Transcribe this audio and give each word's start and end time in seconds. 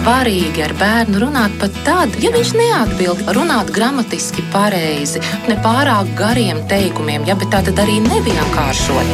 svarīgi 0.00 0.62
ar 0.64 0.72
bērnu 0.80 1.20
runāt 1.20 1.52
pat 1.60 1.74
tad, 1.84 2.14
ja 2.22 2.30
viņš 2.32 2.52
neatbild, 2.56 3.20
runāt 3.36 3.68
gramatiski 3.74 4.42
pareizi, 4.52 5.20
ne 5.48 5.56
pārāk 5.64 6.08
gariem 6.16 6.62
teikumiem, 6.70 7.26
ja, 7.28 7.36
bet 7.36 7.52
tā 7.52 7.60
tad 7.66 7.80
arī 7.84 7.98
nevienkāršot. 8.06 9.12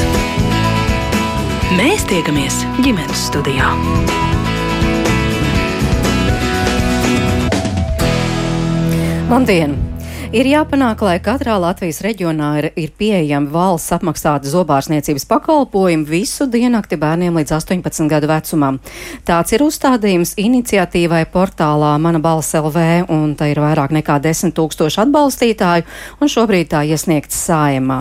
Mēs 1.76 2.06
tiekamies 2.06 2.62
ģimenes 2.84 3.26
studijā. 3.26 3.72
Labdien! 9.26 9.85
Ir 10.34 10.48
jāpanāk, 10.50 11.04
lai 11.06 11.20
katrā 11.22 11.54
Latvijas 11.62 12.00
reģionā 12.02 12.48
ir, 12.58 12.66
ir 12.74 12.90
pieejami 12.98 13.46
valsts 13.52 13.92
apmaksāti 13.94 14.50
zobārstniecības 14.50 15.22
pakalpojumi 15.30 16.02
visu 16.02 16.48
diennakti 16.50 16.96
bērniem 16.98 17.36
līdz 17.38 17.52
18 17.54 18.10
gadu 18.10 18.26
vecumam. 18.26 18.80
Tāds 19.28 19.54
ir 19.54 19.62
uzstādījums 19.62 20.34
iniciatīvai 20.42 21.20
portālā 21.30 21.92
Mana 22.02 22.18
balss 22.18 22.56
LV, 22.58 23.06
un 23.14 23.36
tā 23.38 23.52
ir 23.52 23.60
vairāk 23.62 23.94
nekā 23.94 24.16
10 24.24 24.50
tūkstoši 24.56 24.98
atbalstītāju, 25.04 25.86
un 26.18 26.32
šobrīd 26.34 26.72
tā 26.74 26.82
iesniegts 26.90 27.38
saimā. 27.46 28.00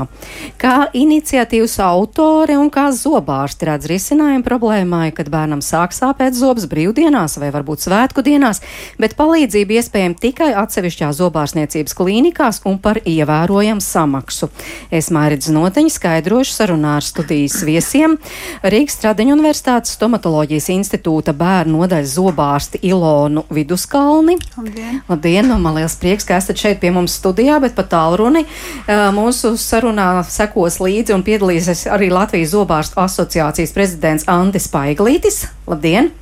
Kā 0.58 0.90
iniciatīvas 0.98 1.78
autori 1.86 2.58
un 2.58 2.74
kā 2.74 2.88
zobārsti 2.90 3.70
redz 3.70 3.86
risinājumu 3.92 4.48
problēmai, 4.50 5.12
kad 5.14 5.30
bērnam 5.30 5.62
sāk 5.62 5.94
sāpēt 5.94 6.34
zobs 6.34 6.66
brīvdienās 6.74 7.38
vai 7.38 7.54
varbūt 7.54 7.86
svētku 7.86 8.26
dienās, 8.26 8.66
bet 8.98 9.14
palīdzība 9.14 9.78
iespējama 9.78 10.22
tikai 10.26 10.52
atsevišķā 10.66 11.14
zobārstniecības 11.22 11.94
klīnikā 11.94 12.15
klīnikās 12.16 12.62
un 12.66 12.78
par 12.80 13.00
ievērojamu 13.04 13.84
samaksu. 13.84 14.48
Es 14.92 15.10
Mairidz 15.12 15.50
Noteņu 15.52 15.92
skaidrošu 15.92 16.54
sarunā 16.54 16.96
ar 17.00 17.04
studijas 17.04 17.60
viesiem 17.68 18.18
Rīgas 18.64 18.96
Stradiņu 19.00 19.36
Universitātes 19.36 19.96
stomatoloģijas 19.98 20.70
institūta 20.72 21.36
bērnu 21.36 21.82
nodaļas 21.82 22.16
zobārsti 22.16 22.80
Ilonu 22.88 23.44
Viduskalni. 23.52 24.38
Labdien! 24.56 25.02
Labdien! 25.10 25.50
Nu, 25.52 25.60
man 25.60 25.76
liels 25.80 25.98
prieks, 26.00 26.28
ka 26.28 26.40
esat 26.40 26.62
šeit 26.62 26.80
pie 26.80 26.94
mums 26.96 27.18
studijā, 27.20 27.60
bet 27.64 27.76
pat 27.76 27.92
tālruni 27.92 28.46
mūsu 29.16 29.56
sarunā 29.60 30.24
sekos 30.30 30.80
līdzi 30.84 31.18
un 31.18 31.26
piedalīsies 31.26 31.88
arī 31.92 32.14
Latvijas 32.14 32.56
zobārstu 32.56 33.02
asociācijas 33.04 33.76
prezidents 33.76 34.30
Antis 34.32 34.72
Paiglītis. 34.72 35.46
Labdien! 35.68 36.14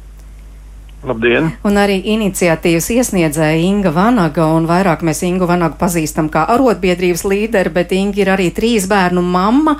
Labdien! 1.03 1.49
Un 1.67 1.75
arī 1.75 1.97
iniciatīvas 2.13 2.85
iesniedzēja 2.93 3.59
Inga 3.59 3.91
Vanaga, 3.91 4.45
un 4.55 4.63
vairāk 4.69 5.01
mēs 5.03 5.19
Ingu 5.27 5.47
Vanagu 5.49 5.75
pazīstam 5.79 6.29
kā 6.31 6.45
arotbiedrības 6.53 7.25
līderi, 7.27 7.73
bet 7.75 7.91
Inga 7.91 8.21
ir 8.21 8.31
arī 8.31 8.45
trīs 8.55 8.87
bērnu 8.87 9.19
mamma. 9.19 9.75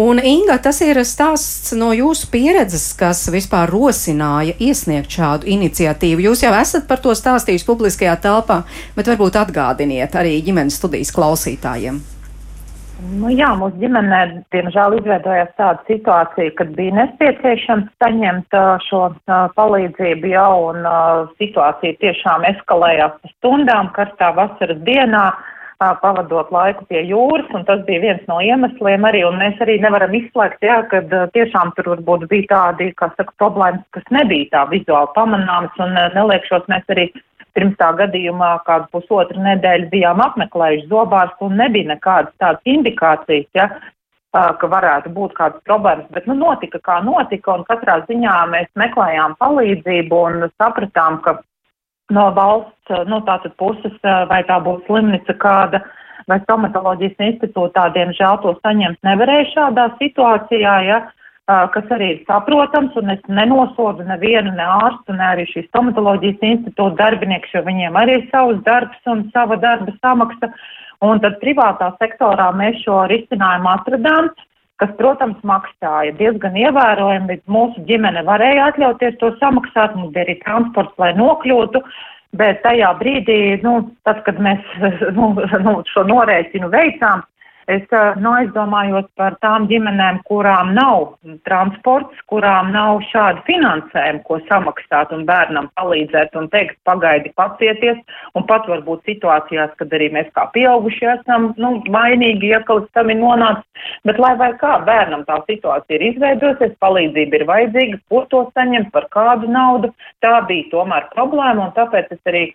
Un 0.00 0.22
Inga, 0.24 0.56
tas 0.64 0.80
ir 0.80 1.02
stāsts 1.04 1.74
no 1.76 1.90
jūsu 1.92 2.30
pieredzes, 2.32 2.88
kas 2.96 3.20
vispār 3.34 3.68
rosināja 3.72 4.56
iesniegt 4.56 5.12
šādu 5.12 5.50
iniciatīvu. 5.58 6.24
Jūs 6.30 6.46
jau 6.46 6.54
esat 6.56 6.88
par 6.88 7.04
to 7.04 7.12
stāstījuši 7.20 7.68
publiskajā 7.68 8.16
telpā, 8.24 8.62
bet 8.96 9.12
varbūt 9.12 9.36
atgādiniet 9.44 10.16
arī 10.16 10.38
ģimenes 10.48 10.80
studijas 10.80 11.12
klausītājiem. 11.12 12.00
Nu, 13.02 13.30
jā, 13.34 13.48
mūsu 13.58 13.80
ģimenē, 13.82 14.18
diemžēl, 14.54 14.94
izveidojās 15.00 15.50
tāda 15.58 15.82
situācija, 15.88 16.52
kad 16.58 16.70
bija 16.76 16.94
nepieciešams 17.00 17.88
saņemt 18.02 18.56
šo 18.86 19.00
palīdzību 19.56 20.30
jau, 20.32 20.52
un 20.70 20.86
situācija 21.40 21.98
tiešām 22.04 22.46
eskalējās 22.52 23.16
pa 23.18 23.32
stundām, 23.34 23.90
karstā 23.96 24.30
vasaras 24.36 24.78
dienā, 24.86 25.24
pavadot 25.98 26.52
laiku 26.54 26.86
pie 26.86 27.00
jūras, 27.08 27.48
un 27.56 27.64
tas 27.66 27.82
bija 27.88 28.04
viens 28.04 28.22
no 28.30 28.38
iemesliem 28.44 29.02
arī, 29.08 29.24
un 29.26 29.40
mēs 29.40 29.58
arī 29.64 29.80
nevaram 29.82 30.14
izslēgt, 30.14 30.62
jā, 30.62 30.78
kad 30.92 31.10
tiešām 31.34 31.72
tur 31.76 31.96
varbūt 31.96 32.28
bija 32.30 32.50
tādi, 32.52 32.92
kā 32.98 33.10
saka, 33.16 33.34
problēmas, 33.42 33.82
kas 33.96 34.06
nebija 34.14 34.50
tā 34.54 34.62
vizuāli 34.70 35.10
pamanāmas, 35.16 35.74
un 35.82 35.98
neliekšos 36.14 36.70
mēs 36.70 36.94
arī 36.94 37.08
Pirms 37.52 37.74
tā 37.76 37.90
gadījumā 37.98 38.52
kādu 38.66 38.88
pusotru 38.94 39.42
nedēļu 39.44 39.90
bijām 39.92 40.22
apmeklējuši 40.24 40.88
zobārstu 40.88 41.50
un 41.50 41.58
nebija 41.60 41.90
nekādas 41.90 42.32
tādas 42.40 42.62
indikācijas, 42.64 43.48
ja, 43.58 43.66
ka 44.32 44.68
varētu 44.74 45.12
būt 45.12 45.34
kādas 45.36 45.60
problēmas, 45.68 46.08
bet 46.16 46.26
nu, 46.30 46.38
notika 46.40 46.80
kā 46.80 47.00
notika 47.04 47.58
un 47.58 47.66
katrā 47.68 47.98
ziņā 48.08 48.36
mēs 48.54 48.70
meklējām 48.80 49.36
palīdzību 49.42 50.20
un 50.28 50.46
sapratām, 50.56 51.20
ka 51.26 51.36
no 52.16 52.30
valsts, 52.36 52.94
nu 53.08 53.20
tātad 53.28 53.52
puses, 53.60 53.98
vai 54.02 54.40
tā 54.48 54.56
būs 54.64 54.80
slimnīca 54.88 55.36
kāda 55.36 55.82
vai 56.30 56.38
stomatoloģijas 56.44 57.20
institūtā, 57.28 57.88
diemžēl 57.96 58.40
to 58.42 58.54
saņemt 58.62 59.00
nevarēja 59.04 59.50
šādā 59.52 59.88
situācijā, 59.98 60.76
ja, 60.88 61.00
kas 61.46 61.90
arī 61.90 62.08
ir 62.14 62.20
saprotams, 62.28 62.94
un 62.96 63.10
es 63.10 63.22
nenosodu 63.28 64.04
nevienu, 64.06 64.52
ne 64.54 64.62
ārstu, 64.62 65.16
ne 65.16 65.24
arī 65.26 65.46
šīs 65.50 65.66
stomatoloģijas 65.70 66.44
institūta 66.46 66.94
darbinieks, 67.00 67.50
jo 67.54 67.64
viņiem 67.66 67.98
arī 67.98 68.20
ir 68.20 68.28
savs 68.30 68.62
darbs 68.66 69.10
un 69.10 69.26
sava 69.34 69.56
darba 69.56 69.94
samaksa. 69.98 70.52
Un 71.02 71.18
tad 71.18 71.40
privātā 71.42 71.90
sektorā 71.98 72.52
mēs 72.54 72.78
šo 72.84 73.00
risinājumu 73.10 73.72
atradām, 73.72 74.30
kas, 74.78 74.92
protams, 74.98 75.40
maksāja 75.46 76.14
diezgan 76.18 76.54
ievērojami, 76.58 77.26
bet 77.26 77.42
mūsu 77.50 77.82
ģimene 77.88 78.22
varēja 78.26 78.70
atļauties 78.70 79.18
to 79.18 79.32
samaksāt, 79.40 79.96
mums 79.98 80.14
bija 80.14 80.28
arī 80.28 80.38
transports, 80.44 80.94
lai 81.02 81.10
nokļūtu. 81.18 81.82
Bet 82.38 82.62
tajā 82.64 82.94
brīdī, 82.96 83.58
nu, 83.60 83.90
tad, 84.06 84.22
kad 84.24 84.38
mēs 84.40 84.62
nu, 85.18 85.34
nu, 85.66 85.74
šo 85.90 86.06
norēķinu 86.08 86.70
veicām, 86.72 87.26
Es 87.70 87.84
nu, 88.18 88.32
aizdomājos 88.34 89.06
par 89.14 89.36
tām 89.44 89.68
ģimenēm, 89.70 90.18
kurām 90.26 90.72
nav 90.74 91.12
transports, 91.46 92.18
kurām 92.26 92.72
nav 92.74 93.02
šādu 93.10 93.44
finansējumu, 93.46 94.22
ko 94.26 94.38
samaksāt 94.48 95.12
un 95.14 95.22
bērnam 95.28 95.68
palīdzēt 95.78 96.34
un 96.40 96.48
teikt, 96.50 96.80
pagaidi 96.88 97.30
pacieties, 97.38 98.00
un 98.34 98.46
pat 98.48 98.66
varbūt 98.66 99.06
situācijās, 99.06 99.70
kad 99.78 99.94
arī 99.94 100.10
mēs 100.16 100.32
kā 100.34 100.48
pieaugušie 100.56 101.06
esam, 101.14 101.52
nu, 101.62 101.76
vainīgi, 101.94 102.50
ja 102.50 102.62
kaut 102.66 102.88
kas 102.88 102.98
tam 102.98 103.12
ir 103.14 103.20
nonācis, 103.20 103.86
bet 104.08 104.18
lai 104.18 104.34
vai 104.40 104.50
kā 104.58 104.80
bērnam 104.88 105.22
tā 105.28 105.38
situācija 105.46 106.00
ir 106.00 106.08
izveidojusies, 106.10 106.74
palīdzība 106.82 107.38
ir 107.38 107.46
vajadzīga, 107.52 108.02
kur 108.10 108.26
to 108.32 108.42
saņemt, 108.56 108.90
par 108.96 109.06
kādu 109.14 109.50
naudu, 109.50 109.92
tā 110.24 110.40
bija 110.50 110.66
tomēr 110.74 111.06
problēma, 111.14 111.68
un 111.68 111.76
tāpēc 111.78 112.10
es 112.16 112.20
arī 112.26 112.48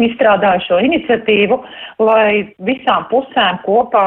izstrādāju 0.00 0.64
šo 0.66 0.78
iniciatīvu, 0.86 1.58
lai 2.00 2.54
visām 2.64 3.04
pusēm 3.10 3.58
kopā 3.66 4.06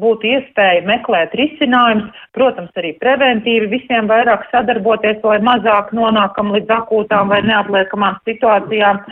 būtu 0.00 0.30
iespēja 0.30 0.84
meklēt 0.88 1.34
risinājumus, 1.36 2.08
protams, 2.36 2.72
arī 2.80 2.94
preventīvi 3.02 3.68
visiem 3.74 4.08
vairāk 4.08 4.46
sadarboties, 4.52 5.20
lai 5.24 5.38
mazāk 5.44 5.92
nonākam 5.96 6.54
līdz 6.56 6.72
akūtām 6.78 7.32
vai 7.32 7.42
neatliekamām 7.44 8.20
situācijām, 8.28 9.02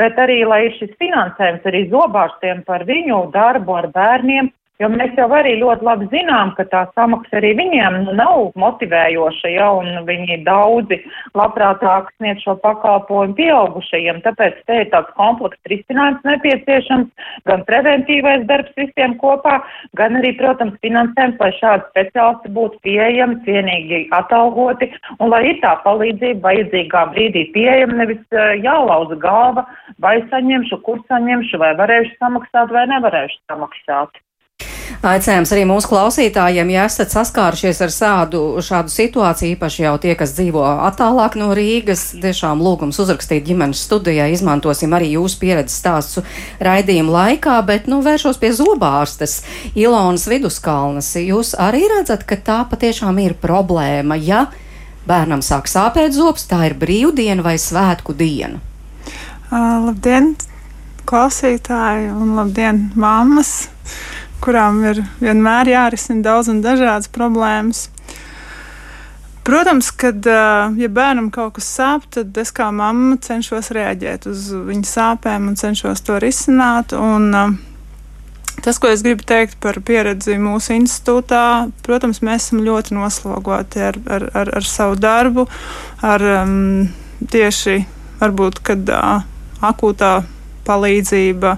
bet 0.00 0.20
arī, 0.22 0.42
lai 0.48 0.66
ir 0.68 0.78
šis 0.80 0.96
finansējums 1.02 1.68
arī 1.68 1.86
zobārstiem 1.92 2.64
par 2.64 2.86
viņu 2.88 3.26
darbu 3.36 3.76
ar 3.82 3.90
bērniem, 3.92 4.52
Jo 4.76 4.90
mēs 4.92 5.14
jau 5.16 5.30
arī 5.32 5.54
ļoti 5.56 5.86
labi 5.86 6.06
zinām, 6.12 6.50
ka 6.58 6.66
tā 6.68 6.82
samaksa 6.92 7.38
arī 7.38 7.54
viņiem 7.56 7.94
nu, 8.02 8.12
nav 8.18 8.40
motivējoša, 8.60 9.52
ja, 9.54 9.70
viņi 10.04 10.42
daudzi 10.44 10.98
labprātāk 11.38 12.10
sniedz 12.18 12.44
šo 12.44 12.58
pakalpojumu 12.60 13.38
pieaugušajiem. 13.38 14.20
Tāpēc 14.26 14.58
te 14.68 14.76
ir 14.82 14.90
tāds 14.92 15.14
komplekss 15.16 15.70
risinājums 15.72 16.28
nepieciešams, 16.28 17.30
gan 17.48 17.64
preventīvais 17.70 18.44
darbs 18.50 18.76
visiem 18.76 19.16
kopā, 19.22 19.62
gan 19.96 20.20
arī, 20.20 20.34
protams, 20.36 20.76
finansējums, 20.84 21.40
lai 21.40 21.50
šādi 21.56 21.88
speciālisti 21.94 22.52
būtu 22.58 22.80
pieejami, 22.84 23.40
cienīgi 23.48 24.02
atalgoti, 24.18 24.90
un 25.16 25.32
lai 25.32 25.42
ir 25.54 25.60
tā 25.64 25.72
palīdzība 25.88 26.50
vajadzīgā 26.50 27.06
brīdī 27.16 27.48
pieejama, 27.56 28.02
nevis 28.02 28.20
uh, 28.36 28.52
jālauza 28.60 29.16
galva, 29.24 29.64
vai 30.04 30.18
saņemšu, 30.28 30.82
kur 30.84 31.00
saņemšu, 31.08 31.64
vai 31.64 31.72
varēšu 31.80 32.16
samaksāt, 32.20 32.76
vai 32.76 32.84
nevarēšu 32.92 33.40
samaksāt. 33.48 34.25
Aicinājums 35.04 35.50
arī 35.52 35.64
mūsu 35.68 35.90
klausītājiem, 35.90 36.70
ja 36.72 36.86
esat 36.88 37.12
saskārušies 37.12 37.82
ar 37.84 37.92
šādu, 37.92 38.40
šādu 38.64 38.92
situāciju, 38.92 39.56
īpaši 39.56 39.82
jau 39.84 39.92
tie, 40.00 40.14
kas 40.18 40.32
dzīvo 40.38 40.62
attālāk 40.88 41.36
no 41.36 41.50
Rīgas, 41.56 42.08
tiešām 42.22 42.62
lūgums 42.64 42.98
uzrakstīt 43.02 43.44
ģimenes 43.46 43.82
studijā, 43.86 44.28
izmantosim 44.32 44.96
arī 44.96 45.12
jūsu 45.12 45.40
pieredzes 45.42 45.76
stāstu 45.82 46.24
raidījumu 46.64 47.12
laikā, 47.12 47.58
bet, 47.68 47.90
nu, 47.92 48.00
vēršos 48.06 48.40
pie 48.40 48.54
zobārstes 48.56 49.42
Ilonas 49.76 50.26
Viduskalnas. 50.32 51.12
Jūs 51.20 51.52
arī 51.60 51.84
redzat, 51.92 52.24
ka 52.24 52.40
tā 52.40 52.62
patiešām 52.70 53.20
ir 53.22 53.36
problēma, 53.42 54.16
ja 54.16 54.46
bērnam 55.06 55.44
sāk 55.44 55.68
sāpēt 55.70 56.16
zobs, 56.16 56.48
tā 56.48 56.64
ir 56.70 56.78
brīvdiena 56.80 57.44
vai 57.44 57.58
svētku 57.60 58.16
diena? 58.16 58.62
Uh, 59.46 59.86
labdien, 59.86 60.32
klausītāji, 61.06 62.10
un 62.16 62.34
labdien, 62.40 62.86
mammas! 62.98 63.68
Kurām 64.44 64.82
ir 64.86 65.02
vienmēr 65.20 65.72
jārisina 65.72 66.24
daudz 66.26 66.50
un 66.52 66.62
dažādas 66.64 67.10
problēmas. 67.12 67.86
Protams, 69.46 69.92
kad 69.94 70.26
ja 70.26 70.88
bērnam 70.90 71.28
kaut 71.30 71.54
kas 71.60 71.68
sāp, 71.70 72.08
tad 72.10 72.34
es 72.42 72.50
kā 72.50 72.72
mamma 72.74 73.14
cenšos 73.22 73.70
reaģēt 73.76 74.26
uz 74.26 74.48
viņa 74.50 74.88
sāpēm 74.90 75.46
un 75.52 75.58
cenšos 75.60 76.02
to 76.02 76.18
risināt. 76.22 76.96
Un, 76.98 77.30
tas, 78.66 78.80
ko 78.82 78.90
es 78.90 79.04
gribu 79.06 79.22
teikt 79.22 79.60
par 79.62 79.78
pieredzi 79.86 80.34
mūsu 80.42 80.74
institūtā, 80.74 81.44
protams, 81.86 82.24
mēs 82.26 82.48
esam 82.48 82.64
ļoti 82.66 82.96
noslogoti 82.98 83.84
ar, 83.92 84.00
ar, 84.10 84.26
ar, 84.34 84.50
ar 84.58 84.66
savu 84.66 84.98
darbu, 84.98 85.46
ar 86.02 86.26
um, 86.40 86.88
tieši 87.30 87.78
varbūt, 88.18 88.58
kad 88.66 88.90
uh, 88.90 89.22
akūtā 89.70 90.12
palīdzība 90.66 91.54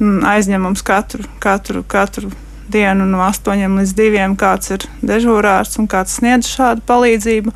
mm, 0.00 0.24
aizņem 0.26 0.64
mums 0.66 0.82
katru, 0.86 1.26
katru, 1.42 1.84
katru 1.86 2.32
dienu 2.70 3.06
no 3.08 3.22
8 3.26 3.78
līdz 3.78 3.94
2, 3.98 4.26
kāds 4.40 4.74
ir 4.74 4.86
dežūrārs 5.06 5.78
un 5.80 5.88
kāds 5.90 6.18
sniedz 6.18 6.50
šādu 6.50 6.84
palīdzību. 6.88 7.54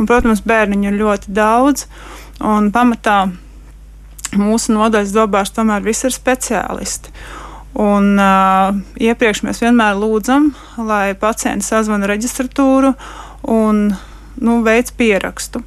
Un, 0.00 0.08
protams, 0.08 0.40
bērniņu 0.46 0.88
ir 0.88 0.98
ļoti 1.00 1.32
daudz, 1.36 1.84
un 2.40 2.70
pamatā 2.72 3.26
mūsu 4.40 4.72
nodaļas 4.72 5.12
dobārs 5.12 5.52
tomēr 5.56 5.84
visi 5.84 6.06
ir 6.08 6.14
speciālisti. 6.14 7.12
Un, 7.80 8.14
uh, 8.18 8.74
iepriekš 8.98 9.44
mēs 9.46 9.60
vienmēr 9.62 9.98
lūdzam, 10.00 10.50
lai 10.88 11.12
pacients 11.18 11.68
sazvana 11.70 12.08
reģistratūru 12.10 12.94
un 13.52 13.90
nu, 14.40 14.56
veids 14.66 14.94
pierakstu. 14.96 15.62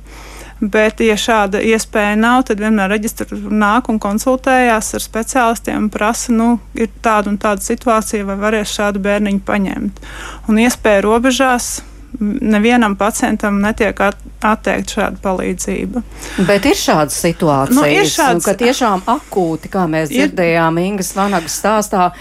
Bet, 0.63 1.01
ja 1.04 1.15
šāda 1.19 1.60
iespēja 1.60 2.15
nav, 2.15 2.45
tad 2.48 2.62
vienmēr 2.63 2.94
reģistratūra 2.94 3.51
nāk 3.51 3.89
un 3.92 3.98
konsultējās 4.00 4.94
ar 4.95 5.04
speciālistiem 5.04 5.81
un 5.81 5.89
prasa, 5.92 6.31
nu, 6.31 6.54
ir 6.77 6.92
tāda 7.04 7.33
un 7.33 7.39
tāda 7.42 7.65
situācija, 7.65 8.24
vai 8.30 8.38
varēs 8.39 8.75
šādu 8.77 9.01
bērniņu 9.04 9.42
paņemt. 9.44 10.00
Un 10.48 10.62
iespēja 10.63 11.04
robežās 11.04 11.74
nevienam 12.19 12.95
pacientam 12.95 13.60
netiek 13.63 13.98
atteikta 14.44 14.95
šāda 14.95 15.19
palīdzība. 15.24 16.04
Bet 16.48 16.68
ir 16.69 16.77
šādas 16.77 17.18
situācijas, 17.25 17.75
nu, 17.75 17.86
ir 17.89 18.07
šāds, 18.07 18.48
ka 18.48 18.56
tiešām 18.60 19.04
akūti, 19.15 19.71
kā 19.74 19.88
mēs 19.89 20.13
ir, 20.13 20.30
dzirdējām 20.30 20.80
Ingas 20.83 21.13
Vanagas 21.18 21.57
stāstā, 21.60 22.12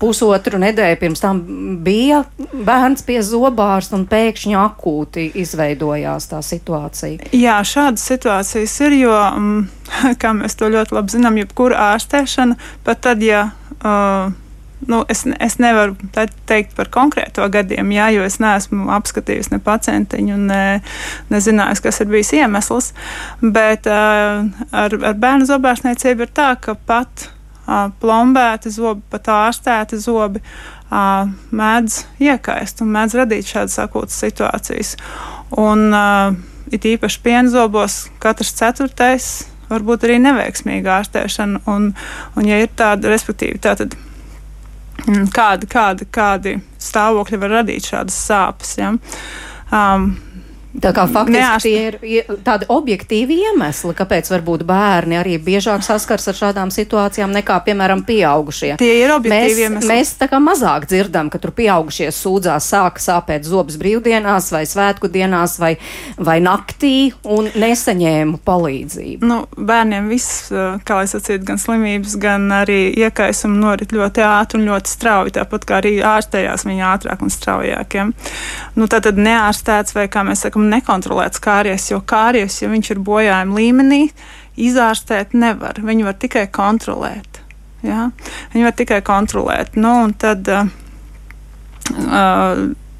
pusotru 0.00 0.60
nedēļu 0.60 0.98
pirms 1.00 1.22
tam 1.22 1.40
bija 1.84 2.22
bērns 2.52 3.04
pie 3.06 3.18
zobārsta 3.24 3.96
un 3.96 4.04
pēkšņi 4.10 4.58
akūti 4.60 5.28
izveidojās 5.42 6.28
tā 6.32 6.42
situācija. 6.44 7.32
Jā, 7.36 7.56
šādas 7.66 8.04
situācijas 8.12 8.76
ir, 8.86 8.98
jo, 9.06 9.16
kā 10.22 10.36
mēs 10.36 10.58
to 10.60 10.70
ļoti 10.72 10.98
labi 10.98 11.16
zinām, 11.16 11.40
jebkura 11.42 11.92
ārstēšana, 11.92 12.60
pat 12.86 13.04
tad, 13.08 13.24
ja. 13.24 13.48
Uh, 13.82 14.30
nu, 14.86 15.02
es, 15.10 15.24
es 15.38 15.58
nevaru 15.62 15.96
teikt 16.46 16.74
par 16.76 16.90
konkrēto 16.92 17.46
gadiem, 17.52 17.92
jā, 17.94 18.08
jo 18.16 18.24
es 18.26 18.38
neesmu 18.42 18.90
apskatījis 18.94 19.52
ne 19.54 19.60
pacientiņu, 19.62 20.38
ne, 20.48 20.64
nezinājusi, 21.32 21.84
kas 21.86 22.02
ir 22.02 22.10
bijis 22.12 22.32
iemesls. 22.38 22.90
Bet 23.42 23.88
uh, 23.90 24.42
ar, 24.70 24.98
ar 24.98 25.22
bērnu 25.22 25.48
zobārstniecību 25.50 26.26
ir 26.26 26.34
tā, 26.34 26.52
ka 26.60 26.76
pat 26.76 27.30
plombēti 28.02 28.72
zobi, 28.74 29.02
pat 29.12 29.30
ārstēti 29.32 29.98
zobi 30.02 30.42
mēdz 30.92 31.98
iekaist 32.20 32.82
un 32.84 32.92
mēdz 32.92 33.16
radīt 33.22 33.48
šādas 33.48 33.78
akūtas 33.86 34.18
situācijas. 34.24 34.96
Un, 35.60 35.88
it 36.72 36.84
īpaši 36.88 37.20
pienzobos 37.24 37.98
katrs 38.22 38.52
ceturtais 38.56 39.30
varbūt 39.72 40.06
arī 40.06 40.18
neveiksmīga 40.22 40.98
ārstēšana. 41.00 41.62
Un, 41.72 41.92
un 42.36 42.48
ja 42.48 42.60
ir 42.62 42.72
tāda, 42.76 43.10
respektīvi, 43.12 43.60
tātad 43.62 43.96
kādi, 45.34 45.68
kādi, 45.70 46.08
kādi 46.12 46.56
stāvokļi 46.82 47.40
var 47.42 47.56
radīt 47.60 47.88
šādas 47.92 48.18
sāpes. 48.28 48.76
Ja? 48.80 48.92
Um, 49.72 50.12
Tā 50.80 50.92
kā 50.96 51.04
faktiski 51.04 51.36
Neārst... 51.36 51.66
tie 51.66 52.12
ir 52.16 52.38
tādi 52.46 52.64
objektīvi 52.72 53.36
iemesli, 53.48 53.92
kāpēc 53.96 54.30
varbūt 54.32 54.62
bērni 54.64 55.18
arī 55.20 55.36
biežāk 55.42 55.84
saskars 55.84 56.30
ar 56.32 56.38
šādām 56.38 56.72
situācijām 56.72 57.34
nekā, 57.34 57.58
piemēram, 57.66 58.04
pieaugušie. 58.08 58.70
Tie 58.80 58.92
ir 59.02 59.12
objektīvi 59.12 59.52
mēs, 59.52 59.60
iemesli. 59.66 59.90
Mēs 59.90 60.12
tā 60.22 60.30
kā 60.32 60.40
mazāk 60.40 60.86
dzirdam, 60.88 61.28
ka 61.32 61.40
tur 61.42 61.52
pieaugušie 61.58 62.08
sūdzās 62.16 62.70
sāka 62.72 63.02
sāpēt 63.04 63.44
zobus 63.44 63.76
brīvdienās 63.82 64.48
vai 64.54 64.62
svētku 64.68 65.10
dienās 65.12 65.58
vai, 65.60 65.74
vai 66.16 66.38
naktī 66.44 67.12
un 67.28 67.50
nesaņēma 67.52 68.40
palīdzību. 68.46 69.28
Nu, 69.28 69.42
bērniem 69.52 70.08
viss, 70.08 70.48
kā 70.88 71.02
lai 71.02 71.04
sacīt, 71.10 71.44
gan 71.48 71.60
slimības, 71.60 72.16
gan 72.22 72.48
arī 72.62 72.80
iekaisumi 72.96 73.60
norit 73.60 73.92
ļoti 73.92 74.24
ātri 74.24 74.62
un 74.62 74.66
ļoti 74.70 74.94
strauji, 74.96 75.36
tāpat 75.36 75.68
kā 75.68 75.82
arī 75.82 75.94
ārstējās 76.14 76.64
viņi 76.68 76.88
ātrāk 76.94 77.28
un 77.28 77.36
straujāk. 77.36 78.00
Ja? 78.00 78.08
Nu, 78.78 78.88
tā 78.88 79.02
tad 79.04 79.20
neārstēts 79.20 79.98
vai, 79.98 80.08
kā 80.12 80.24
mēs 80.26 80.46
sakam, 80.46 80.61
un 80.62 80.70
nekontrolēts 80.72 81.42
kāries, 81.42 81.90
jo 81.90 82.00
kāries, 82.06 82.60
ja 82.62 82.70
viņš 82.72 82.94
ir 82.94 83.02
bojājuma 83.04 83.58
līmenī, 83.58 84.02
izārstēt 84.60 85.34
nevar. 85.36 85.80
Viņu 85.82 86.06
var 86.08 86.16
tikai 86.22 86.46
kontrolēt. 86.52 87.42
Ja? 87.82 88.10
Viņu 88.54 88.68
var 88.68 88.76
tikai 88.78 89.00
kontrolēt. 89.06 89.76
Nu, 89.80 89.96
tad, 90.18 90.48
uh, 90.48 90.70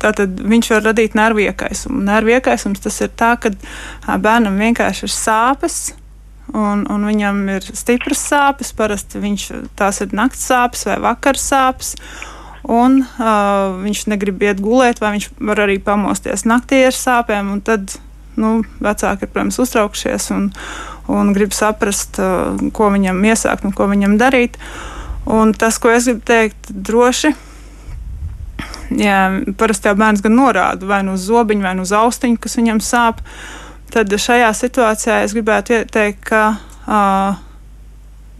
Tātad 0.02 0.40
viņš 0.50 0.68
var 0.72 0.80
radīt 0.88 1.12
nervu 1.14 1.44
iekaisumu. 1.44 2.00
Nervu 2.02 2.32
iekaisums 2.34 2.82
tas 2.82 2.96
ir 3.04 3.12
tā, 3.14 3.36
ka 3.38 3.52
bērnam 4.18 4.56
vienkārši 4.58 5.06
ir 5.06 5.12
sāpes, 5.14 5.76
un, 6.50 6.82
un 6.90 7.06
viņam 7.06 7.38
ir 7.54 7.68
stipras 7.70 8.24
sāpes. 8.32 8.72
Parasti 8.74 9.22
viņš, 9.22 9.44
tās 9.78 10.02
ir 10.02 10.16
nakts 10.18 10.48
sāpes 10.50 10.82
vai 10.88 10.98
vakar 11.06 11.38
sāpes 11.38 11.94
un 12.68 13.02
uh, 13.02 13.74
viņš 13.82 14.06
negrib 14.12 14.42
iet 14.44 14.62
gulēt, 14.62 15.02
vai 15.02 15.16
viņš 15.16 15.28
var 15.42 15.64
arī 15.64 15.78
pamosties 15.82 16.46
naktī 16.46 16.84
ar 16.86 16.96
sāpēm. 16.96 17.54
Tad 17.66 17.96
nu, 18.38 18.60
vecāki 18.82 19.26
ir, 19.26 19.32
protams, 19.32 19.58
uztraukšies 19.62 20.30
un, 20.36 20.50
un 21.12 21.32
grib 21.36 21.54
saprast, 21.56 22.20
uh, 22.22 22.58
ko 22.74 22.90
viņam 22.94 23.22
iesākt 23.32 23.66
un 23.66 23.74
ko 23.76 23.88
viņam 23.90 24.18
darīt. 24.20 24.58
Un 25.30 25.54
tas, 25.54 25.78
ko 25.78 25.90
es 25.92 26.08
gribu 26.08 26.24
teikt, 26.26 26.70
droši. 26.70 27.34
Jā, 28.98 29.18
parasti 29.56 29.88
jau 29.88 29.96
bērns 29.96 30.20
gan 30.24 30.34
norāda 30.36 30.86
vai 30.88 31.00
nu 31.06 31.14
uz 31.16 31.24
zobiņu, 31.30 31.64
vai 31.64 31.76
nu 31.78 31.86
uz 31.86 31.94
austiņu, 31.96 32.40
kas 32.42 32.58
viņam 32.58 32.82
sāp. 32.84 33.22
Tad 33.92 34.12
šajā 34.12 34.50
situācijā 34.56 35.22
es 35.24 35.34
gribētu 35.36 35.78
ieteikt, 35.78 36.24
ka 36.28 36.42
uh, 36.56 37.40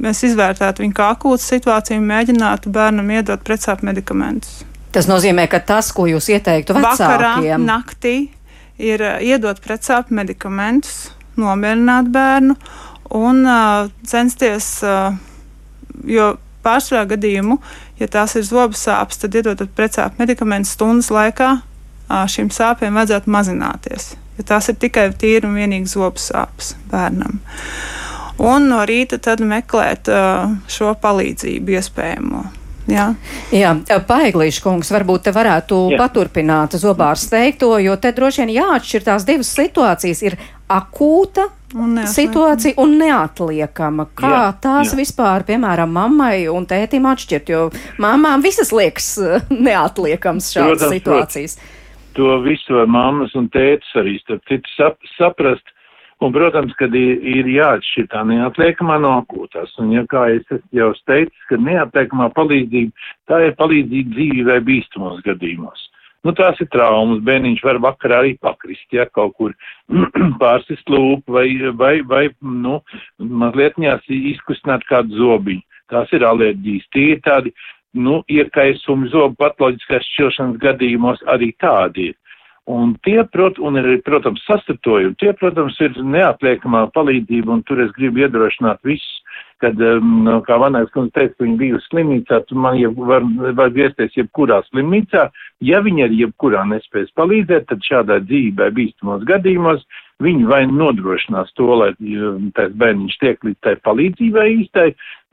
mēs 0.03 0.23
izvērtētu 0.29 0.85
viņu 0.85 0.97
kā 0.97 1.09
akūtu 1.15 1.45
situāciju 1.45 2.03
un 2.03 2.11
mēģinātu 2.11 2.73
bērnam 2.75 3.11
iedot 3.15 3.43
pretsāpju 3.47 3.89
medikamentus. 3.89 4.63
Tas 4.93 5.09
nozīmē, 5.09 5.47
ka 5.49 5.63
tas, 5.65 5.89
ko 5.95 6.05
jūs 6.11 6.29
ieteiktu 6.35 6.77
vecākiem, 6.77 7.01
Vakarā, 7.01 7.59
naktī 7.63 8.17
ir 8.83 9.05
uh, 9.07 9.19
iedot 9.25 9.61
pretsāpju 9.65 10.19
medikamentus, 10.19 11.13
nomierināt 11.41 12.11
bērnu 12.13 12.59
un 13.17 13.45
uh, 13.47 13.89
censties, 14.09 14.75
uh, 14.85 15.15
jo 16.05 16.35
pārsvarā 16.63 17.07
gadījumu, 17.15 17.57
ja 17.99 18.09
tās 18.11 18.37
ir 18.37 18.45
zobu 18.47 18.77
sāpes, 18.79 19.23
tad 19.23 19.39
iedodot 19.39 19.73
pretsāpju 19.77 20.21
medikamentus 20.21 20.75
stundas 20.77 21.09
laikā, 21.15 21.55
uh, 21.63 22.27
šīm 22.29 22.53
sāpēm 22.53 23.01
vajadzētu 23.01 23.33
mazināties. 23.33 24.13
Ja 24.37 24.49
tās 24.55 24.69
ir 24.69 24.77
tikai 24.81 25.09
tīri 25.17 25.49
un 25.49 25.57
vienīgi 25.57 25.95
zobu 25.95 26.21
sāpes 26.21 26.75
bērnam. 26.93 27.41
Uh, 27.41 28.03
un 28.38 28.70
no 28.73 28.82
rīta 28.88 29.19
tad 29.23 29.43
meklēt 29.44 30.10
uh, 30.12 30.56
šo 30.70 30.94
palīdzību 31.03 31.79
iespējamo. 31.79 32.43
Jā, 32.91 33.12
Jā 33.55 33.72
Paiglīša 34.08 34.62
kungs, 34.65 34.91
varbūt 34.91 35.29
te 35.29 35.32
varētu 35.34 35.77
Jā. 35.93 35.98
paturpināt 36.01 36.74
zobārs 36.82 37.29
teikto, 37.31 37.77
jo 37.79 37.94
te 38.01 38.10
droši 38.15 38.43
vien 38.43 38.55
jāatšķir 38.56 39.05
tās 39.06 39.27
divas 39.29 39.53
situācijas. 39.55 40.22
Ir 40.27 40.36
akūta 40.72 41.46
un 41.79 42.01
situācija 42.08 42.74
un 42.82 42.96
neatliekama. 43.01 44.08
Kā 44.19 44.32
jā, 44.32 44.46
tās 44.65 44.93
jā. 44.93 44.98
vispār, 44.98 45.46
piemēram, 45.48 45.93
mammai 45.94 46.48
un 46.51 46.67
tētim 46.69 47.06
atšķirt, 47.12 47.53
jo 47.55 47.69
mamām 48.03 48.43
visas 48.44 48.72
liekas 48.74 49.15
neatliekams 49.69 50.51
šādas 50.56 50.82
Protams, 50.82 50.96
situācijas. 50.98 51.56
Protams. 51.60 51.79
To 52.19 52.34
visu 52.44 52.77
var 52.77 52.91
mammas 52.93 53.32
un 53.39 53.46
tētis 53.53 53.94
arī 53.96 54.19
starp 54.20 54.43
citu 54.51 54.74
sap, 54.74 54.98
saprast 55.17 55.70
Un, 56.22 56.31
protams, 56.31 56.74
kad 56.79 56.93
ir, 56.94 57.17
ir 57.26 57.48
jāatšķir 57.50 58.06
tā 58.12 58.20
neatliekamā 58.29 59.00
no 59.02 59.17
akūtās. 59.22 59.72
Un, 59.82 59.91
ja 59.96 60.05
kā 60.10 60.29
es 60.36 60.60
jau 60.76 60.93
teicu, 61.08 61.34
ka 61.48 61.58
neatliekamā 61.58 62.29
palīdzība, 62.36 63.08
tā 63.31 63.41
ir 63.48 63.56
palīdzība 63.58 64.14
dzīvībai 64.14 64.60
bīstamos 64.69 65.24
gadījumos. 65.26 65.88
Nu, 66.22 66.31
tās 66.38 66.60
ir 66.62 66.69
traumas, 66.70 67.19
bērniņš 67.26 67.64
var 67.67 67.81
vakarā 67.82 68.20
arī 68.22 68.36
pakrist, 68.38 68.86
ja 68.94 69.08
kaut 69.10 69.34
kur 69.41 69.56
pārsist 70.43 70.86
lūpu 70.93 71.34
vai, 71.34 71.48
vai, 71.74 71.96
vai, 72.06 72.24
nu, 72.41 72.79
mazliet 73.19 73.81
izkustināt 73.82 74.86
kādu 74.86 75.19
zobiņu. 75.19 75.67
Tās 75.91 76.12
ir 76.14 76.22
alerģijas. 76.24 76.86
Tie 76.94 77.08
ir 77.17 77.20
tādi, 77.26 77.50
nu, 77.98 78.22
iekaisumi 78.31 79.10
zobu 79.10 79.34
patoloģiskās 79.43 80.06
šķilšanas 80.14 80.62
gadījumos 80.62 81.26
arī 81.26 81.50
tādi 81.58 82.12
ir. 82.12 82.17
Un 82.71 82.93
tie, 83.03 83.25
prot, 83.27 83.57
un 83.59 83.75
ir, 83.81 83.87
protams, 84.07 84.43
sastartojumi, 84.47 85.17
tie, 85.19 85.33
protams, 85.35 85.75
ir 85.83 85.97
neatliekamā 85.99 86.85
palīdzība, 86.95 87.57
un 87.57 87.65
tur 87.67 87.81
es 87.83 87.91
gribu 87.97 88.23
iedrošināt 88.23 88.79
visus, 88.87 89.17
kad, 89.63 89.79
um, 89.83 90.29
kā 90.47 90.59
Vanāks 90.63 90.95
kundze 90.95 91.11
teica, 91.17 91.43
viņi 91.43 91.59
bija 91.59 91.81
slimnīcā, 91.89 92.39
tu 92.47 92.59
man 92.59 92.79
jau 92.79 92.93
var, 92.99 93.27
var 93.59 93.75
griezties 93.75 94.15
jebkurā 94.15 94.61
slimnīcā, 94.69 95.27
ja 95.67 95.83
viņi 95.83 96.07
arī 96.07 96.23
jebkurā 96.23 96.63
nespēs 96.71 97.11
palīdzēt, 97.19 97.67
tad 97.71 97.83
šādā 97.87 98.21
dzīvē 98.29 98.71
bīstamos 98.79 99.27
gadījumos 99.27 99.83
viņi 100.22 100.46
vai 100.50 100.62
nodrošinās 100.70 101.52
to, 101.58 101.69
lai 101.81 101.91
tāds 102.56 102.76
bērniņš 102.81 103.19
tiek 103.22 103.44
līdz 103.46 103.58
tai 103.67 103.74
palīdzībai 103.86 104.46
īstai, 104.60 104.88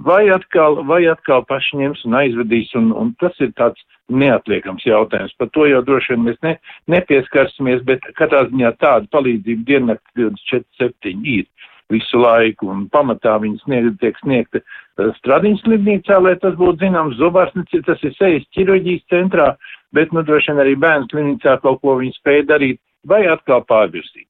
vai 0.05 0.23
atkal, 0.33 0.81
vai 0.89 1.03
atkal 1.11 1.45
paši 1.49 1.81
ņems 1.81 2.03
un 2.07 2.17
aizvedīs, 2.21 2.73
un, 2.79 2.91
un 2.95 3.13
tas 3.21 3.37
ir 3.43 3.53
tāds 3.59 3.81
neatliekams 4.09 4.85
jautājums. 4.87 5.35
Par 5.37 5.51
to 5.53 5.67
jau 5.69 5.83
droši 5.85 6.15
vien 6.15 6.25
mēs 6.27 6.41
ne, 6.45 6.57
nepieskarsimies, 6.91 7.85
bet 7.87 8.05
katrā 8.19 8.45
ziņā 8.49 8.73
tāda 8.81 9.09
palīdzība 9.13 9.65
diennakti 9.69 10.27
24-7 10.27 11.25
ir. 11.37 11.47
visu 11.89 12.19
laiku, 12.21 12.67
un 12.69 12.83
pamatā 12.93 13.31
viņas 13.41 13.63
snieg, 13.65 13.87
tiek 13.97 14.17
sniegta 14.21 14.59
uh, 14.61 14.73
Stradiņas 15.19 15.63
slimnīcā, 15.63 16.17
lai 16.21 16.35
tas 16.41 16.55
būtu 16.59 16.83
zināms, 16.83 17.17
zobārsnici, 17.19 17.81
tas 17.87 18.01
ir 18.03 18.15
sejas 18.17 18.47
ķirurģijas 18.55 19.05
centrā, 19.11 19.47
bet, 19.95 20.13
nu, 20.15 20.23
droši 20.27 20.51
vien 20.51 20.63
arī 20.63 20.75
bērnu 20.79 21.09
slimnīcā 21.11 21.59
kaut 21.63 21.81
ko 21.83 21.95
viņi 22.01 22.17
spēja 22.17 22.47
darīt, 22.53 22.81
vai 23.07 23.23
atkal 23.31 23.63
pārvirzīt. 23.69 24.28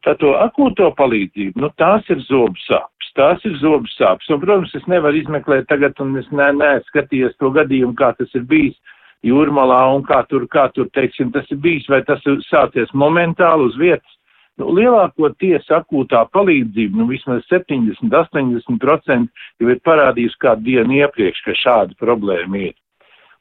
Tā 0.00 0.14
to 0.20 0.32
akūto 0.40 0.88
palīdzību, 0.96 1.60
nu, 1.60 1.68
tās 1.76 2.06
ir 2.12 2.22
zobu 2.24 2.56
sāpes, 2.64 3.10
tās 3.18 3.44
ir 3.48 3.58
zobu 3.60 3.90
sāpes, 3.92 4.30
un, 4.32 4.40
protams, 4.40 4.72
es 4.78 4.86
nevaru 4.88 5.20
izmeklēt 5.20 5.68
tagad, 5.68 5.98
un 6.00 6.16
es 6.20 6.30
ne, 6.32 6.48
neskatījies 6.56 7.36
to 7.42 7.52
gadījumu, 7.52 7.92
kā 7.98 8.14
tas 8.16 8.32
ir 8.38 8.46
bijis 8.48 8.78
jūrmalā, 9.26 9.82
un 9.94 10.06
kā 10.08 10.22
tur, 10.30 10.48
kā 10.50 10.70
tur, 10.72 10.88
teiksim, 10.96 11.30
tas 11.34 11.46
ir 11.52 11.60
bijis, 11.62 11.84
vai 11.92 12.00
tas 12.08 12.24
ir 12.26 12.40
sācies 12.48 12.90
momentāli 12.96 13.68
uz 13.68 13.76
vietas, 13.78 14.18
Nu, 14.60 14.68
lielākoties 14.76 15.70
akūtā 15.72 16.26
palīdzība, 16.36 16.98
nu 17.00 17.06
vismaz 17.08 17.40
70-80% 17.48 19.30
jau 19.62 19.70
ir 19.72 19.78
parādījusi 19.86 20.40
kādu 20.44 20.66
dienu 20.66 20.98
iepriekš, 20.98 21.40
ka 21.46 21.56
šāda 21.56 21.96
problēma 22.00 22.60
ir. 22.68 22.74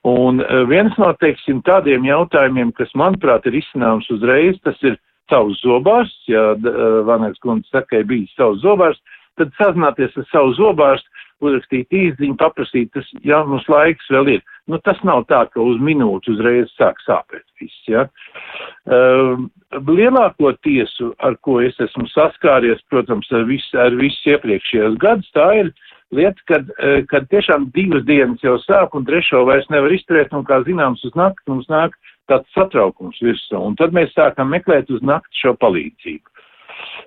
Un 0.08 0.40
uh, 0.42 0.64
viens 0.70 0.96
no, 0.98 1.12
teiksim, 1.20 1.60
tādiem 1.68 2.08
jautājumiem, 2.08 2.72
kas, 2.78 2.94
manuprāt, 2.98 3.46
ir 3.46 3.60
izcināms 3.60 4.08
uzreiz, 4.16 4.56
tas 4.64 4.80
ir 4.88 4.96
savus 5.32 5.64
zobārsts, 5.64 6.28
ja 6.30 6.52
uh, 6.54 7.02
Vanēks 7.08 7.42
kundze 7.42 7.72
saka, 7.72 7.96
ka 7.96 8.06
bijis 8.12 8.36
savus 8.38 8.62
zobārsts, 8.66 9.20
tad 9.40 9.54
sazināties 9.58 10.18
ar 10.20 10.28
savu 10.32 10.54
zobārstu, 10.60 11.08
uzrakstīt 11.42 11.94
īziņu, 11.96 12.38
paprasīt, 12.40 12.92
tas, 12.94 13.08
ja 13.26 13.42
mums 13.48 13.68
laiks 13.72 14.10
vēl 14.14 14.36
ir. 14.36 14.42
Nu, 14.70 14.78
tas 14.86 15.00
nav 15.08 15.24
tā, 15.30 15.42
ka 15.52 15.62
uz 15.64 15.80
minūti 15.82 16.36
uzreiz 16.36 16.70
sāk 16.78 17.02
sāpēt 17.06 17.46
viss, 17.60 17.80
ja. 17.90 18.06
Uh, 18.86 19.42
lielāko 19.90 20.54
tiesu, 20.66 21.12
ar 21.26 21.38
ko 21.46 21.60
es 21.66 21.80
esmu 21.82 22.08
saskāries, 22.12 22.84
protams, 22.94 23.30
ar 23.34 23.48
visu, 23.50 23.74
ar 23.82 23.98
visu 23.98 24.36
iepriekšējos 24.36 25.00
gadus, 25.02 25.32
tā 25.36 25.48
ir 25.64 25.74
lieta, 26.16 26.46
kad, 26.52 26.70
uh, 26.78 27.02
kad 27.10 27.28
tiešām 27.34 27.72
divas 27.76 28.06
dienas 28.06 28.46
jau 28.46 28.60
sāp 28.68 28.94
un 28.98 29.08
trešo 29.10 29.44
vairs 29.50 29.70
nevar 29.74 29.94
izturēt, 29.98 30.34
un 30.38 30.46
kā 30.48 30.62
zināms, 30.68 31.04
uz 31.08 31.18
nakti 31.18 31.50
mums 31.50 31.70
nāk 31.72 31.98
tāds 32.30 32.52
satraukums 32.56 33.20
virsū, 33.24 33.58
un 33.58 33.78
tad 33.80 33.96
mēs 33.96 34.14
sākam 34.16 34.52
meklēt 34.54 34.92
uz 34.94 35.02
nakti 35.06 35.44
šo 35.44 35.56
palīdzību. 35.62 36.28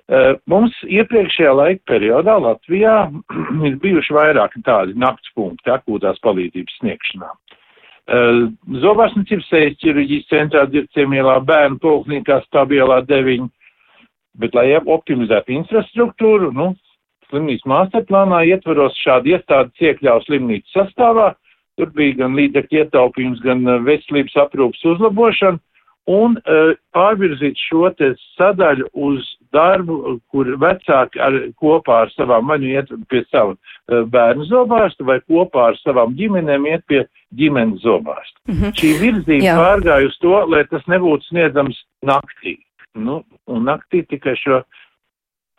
Uh, 0.05 0.35
mums 0.49 0.75
iepriekšējā 0.85 1.51
laika 1.57 1.81
periodā 1.89 2.35
Latvijā 2.41 2.95
ir 3.69 3.79
bijuši 3.81 4.15
vairāki 4.15 4.61
tādi 4.65 4.95
nakts 5.01 5.31
punkti 5.37 5.73
akūtās 5.73 6.21
palīdzības 6.25 6.79
sniegšanā. 6.81 7.31
Uh, 8.05 8.41
Zobārsnicības 8.83 9.49
sejas 9.49 9.77
ķirurģijas 9.81 10.29
centrā 10.29 10.65
dzirciemielā 10.69 11.39
bērnu 11.47 11.81
poliklinikā 11.81 12.43
stabielā 12.45 13.01
9, 13.09 13.49
bet 14.41 14.57
lai 14.57 14.67
optimizētu 14.77 15.55
infrastruktūru, 15.55 16.51
nu, 16.53 16.73
slimnīcas 17.31 17.65
masterplānā 17.69 18.43
ietveros 18.51 18.97
šādi 19.01 19.33
iestādes 19.35 19.89
iekļauj 19.89 20.27
slimnīcas 20.27 20.77
sastāvā, 20.77 21.31
tur 21.79 21.91
bija 21.95 22.19
gan 22.23 22.35
līdzekļu 22.37 22.83
ietaupījums, 22.83 23.41
gan 23.45 23.63
veselības 23.85 24.35
aprūpas 24.45 24.83
uzlabošana, 24.93 25.59
un 26.11 26.35
uh, 26.37 26.75
pārvirzīt 26.93 27.57
šo 27.57 27.89
te 27.97 28.11
sadaļu 28.35 28.91
uz 29.07 29.25
darbu, 29.55 30.19
kur 30.29 30.51
vecāki 30.61 31.21
ar, 31.23 31.37
kopā 31.61 32.03
ar 32.05 32.11
savām 32.13 32.45
maņu 32.51 32.69
iet 32.75 32.91
pie 33.09 33.23
savu 33.31 33.55
uh, 33.55 34.03
bērnu 34.13 34.45
zobārstu 34.51 35.07
vai 35.07 35.17
kopā 35.25 35.71
ar 35.71 35.79
savām 35.81 36.13
ģimenēm 36.19 36.69
iet 36.69 36.85
pie 36.91 37.01
ģimenes 37.39 37.81
zobārstu. 37.81 38.37
Mm 38.45 38.59
-hmm. 38.59 38.77
Šī 38.77 38.93
virzība 39.01 39.49
Jā. 39.49 39.57
pārgāja 39.57 40.11
uz 40.11 40.17
to, 40.21 40.37
lai 40.53 40.63
tas 40.69 40.85
nebūtu 40.85 41.31
sniedzams 41.31 41.81
naktī. 42.05 42.59
Nu, 42.95 43.23
un 43.47 43.65
naktī 43.67 44.05
tikai 44.07 44.37
šo 44.39 44.61
uh, 44.61 44.84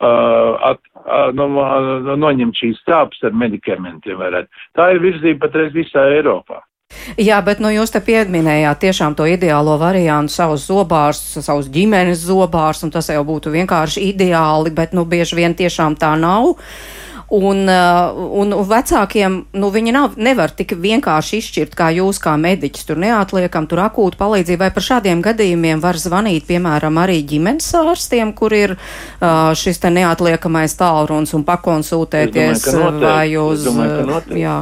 at, 0.03 0.81
uh, 1.03 1.29
no, 1.33 1.47
no, 1.49 2.15
noņemt 2.19 2.59
šīs 2.59 2.81
sāpes 2.85 3.23
ar 3.25 3.33
medikamentiem 3.33 4.19
varētu. 4.19 4.51
Tā 4.77 4.91
ir 4.93 5.01
virzība 5.03 5.47
patreiz 5.47 5.73
visā 5.75 6.05
Eiropā. 6.17 6.61
Jā, 7.19 7.41
bet 7.43 7.59
nu, 7.59 7.67
jūs 7.73 7.91
te 7.91 7.99
pieminējāt 7.99 8.79
tiešām 8.85 9.15
to 9.17 9.25
ideālo 9.27 9.73
variantu, 9.81 10.31
savus 10.31 10.69
zobārstus, 10.69 11.43
savus 11.43 11.67
ģimenes 11.73 12.21
zobārstus, 12.29 12.87
un 12.87 12.93
tas 12.95 13.09
jau 13.11 13.25
būtu 13.27 13.51
vienkārši 13.51 14.05
ideāli, 14.13 14.71
bet 14.71 14.95
nu, 14.95 15.03
bieži 15.03 15.35
vien 15.41 15.57
tiešām 15.57 15.99
tā 15.99 16.13
nav. 16.19 16.53
Uh, 16.53 17.06
un 17.31 18.53
vecākiem, 18.69 19.37
nu, 19.59 19.69
viņi 19.73 19.93
nav, 19.95 20.15
nevar 20.15 20.53
tik 20.55 20.73
vienkārši 20.79 21.41
izšķirt, 21.41 21.75
kā 21.75 21.89
jūs, 21.97 22.21
kā 22.23 22.37
mediķis, 22.39 22.87
tur 22.87 23.01
neatliekam, 23.03 23.67
tur 23.67 23.83
akūtu 23.83 24.19
palīdzību, 24.19 24.61
vai 24.63 24.71
par 24.71 24.85
šādiem 24.85 25.21
gadījumiem 25.25 25.83
var 25.83 25.99
zvanīt, 25.99 26.47
piemēram, 26.47 27.01
arī 27.03 27.19
ģimenes 27.27 27.67
ārstiem, 27.81 28.31
kur 28.37 28.55
ir 28.55 28.77
uh, 28.77 29.51
šis 29.57 29.83
te 29.83 29.91
neatliekamais 29.91 30.77
tālruns 30.79 31.35
un 31.35 31.43
pakonsultēties 31.47 32.63
domāju, 32.71 33.03
vai 33.03 33.29
uz. 33.43 33.67
Domāju, 33.67 34.21
jā, 34.39 34.61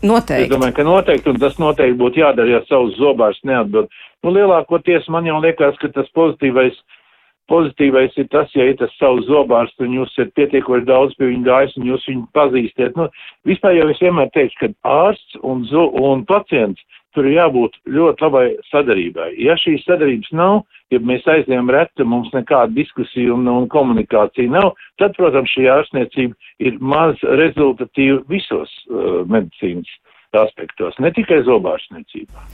Noteikti. 0.00 0.48
Es 0.48 0.52
domāju, 0.54 0.74
ka 0.78 0.84
noteikti, 0.86 1.28
un 1.28 1.40
tas 1.40 1.58
noteikti 1.60 1.98
būtu 2.00 2.22
jādara, 2.22 2.48
ja 2.48 2.60
savus 2.70 2.96
zobārus 2.96 3.40
neatbild. 3.44 3.90
Nu, 4.24 4.32
lielākoties 4.32 5.08
man 5.12 5.28
jau 5.28 5.36
liekas, 5.44 5.76
ka 5.80 5.90
tas 5.92 6.08
pozitīvais, 6.16 6.78
pozitīvais 7.50 8.16
ir 8.20 8.28
tas, 8.32 8.50
ja 8.54 8.68
ir 8.70 8.78
tas 8.80 8.92
savus 8.98 9.26
zobārs, 9.28 9.74
un 9.82 9.98
jūs 9.98 10.14
esat 10.14 10.32
pietiekoši 10.38 10.88
daudz 10.88 11.16
pie 11.18 11.32
viņa 11.32 11.46
gājis, 11.48 11.76
un 11.80 11.90
jūs 11.90 12.06
viņu 12.08 12.24
pazīstiet. 12.36 12.96
Nu, 12.98 13.08
vispār 13.48 13.76
jau 13.78 13.90
es 13.92 14.02
vienmēr 14.02 14.30
teikšu, 14.36 14.60
ka 14.62 14.94
ārsts 14.94 15.40
un, 15.42 15.66
un 16.00 16.24
pacients 16.28 16.82
tur 17.16 17.26
jābūt 17.26 17.74
ļoti 17.90 18.22
labai 18.22 18.44
sadarībai. 18.70 19.32
Ja 19.42 19.56
šīs 19.58 19.82
sadarības 19.86 20.30
nav, 20.36 20.60
ja 20.94 21.00
mēs 21.02 21.26
aizējām 21.26 21.70
reti, 21.74 22.06
mums 22.06 22.30
nekāda 22.34 22.74
diskusija 22.76 23.34
un, 23.34 23.48
un 23.50 23.66
komunikācija 23.70 24.50
nav, 24.52 24.76
tad, 25.02 25.16
protams, 25.18 25.50
šī 25.56 25.66
ārstniecība 25.74 26.38
ir 26.62 26.78
maz 26.78 27.18
rezultatīva 27.42 28.22
visos 28.30 28.70
uh, 28.90 29.26
medicīnas 29.30 29.90
aspektos, 30.38 30.94
ne 31.02 31.10
tikai 31.14 31.40
zobārstniecībā. 31.46 32.44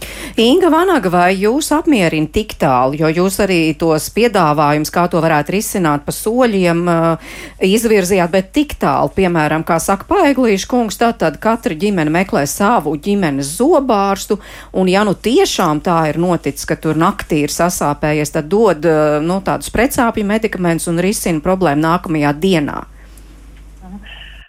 Inga 0.40 0.70
Vanaga, 0.72 1.10
vai 1.12 1.34
jūs 1.36 1.68
apmierina 1.76 2.30
tik 2.32 2.54
tālu, 2.60 2.96
jo 2.96 3.10
jūs 3.12 3.36
arī 3.44 3.58
tos 3.78 4.08
piedāvājums, 4.16 4.92
kā 4.92 5.06
to 5.12 5.20
varētu 5.24 5.54
risināt 5.56 6.06
pa 6.06 6.14
soļiem, 6.14 6.82
uh, 6.88 7.36
izvirzījāt, 7.60 8.32
bet 8.32 8.50
tik 8.56 8.76
tālu, 8.80 9.12
piemēram, 9.16 9.64
kā 9.68 9.78
saka 9.82 10.08
Paeglīša 10.08 10.70
kungs, 10.70 10.96
tad, 11.00 11.20
tad 11.20 11.36
katra 11.42 11.76
ģimene 11.76 12.12
meklē 12.12 12.46
savu 12.48 12.96
ģimenes 12.96 13.56
zobārstu, 13.60 14.40
un 14.72 14.88
ja 14.92 15.04
nu 15.04 15.12
tiešām 15.12 15.84
tā 15.84 16.00
ir 16.10 16.20
noticis, 16.22 16.64
ka 16.68 16.80
tur 16.80 16.96
naktī 16.96 17.44
ir 17.44 17.52
sasāpējies, 17.52 18.36
tad 18.38 18.48
dod 18.52 18.88
uh, 18.88 19.20
nu, 19.20 19.42
tādus 19.44 19.72
precāpju 19.74 20.24
medikamentus 20.24 20.88
un 20.92 21.00
risina 21.04 21.44
problēmu 21.44 21.84
nākamajā 21.84 22.36
dienā. 22.40 22.84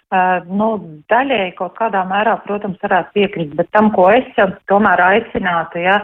Uh, 0.08 0.38
nu, 0.48 0.68
daļēji 1.12 1.50
kaut 1.58 1.74
kādā 1.76 2.00
mērā, 2.08 2.38
protams, 2.46 2.78
varētu 2.80 3.12
piekrist, 3.12 3.50
bet 3.58 3.68
tam, 3.76 3.90
ko 3.92 4.06
es 4.08 4.24
tomēr 4.70 5.02
aicinātu, 5.04 5.82
ja, 5.84 5.98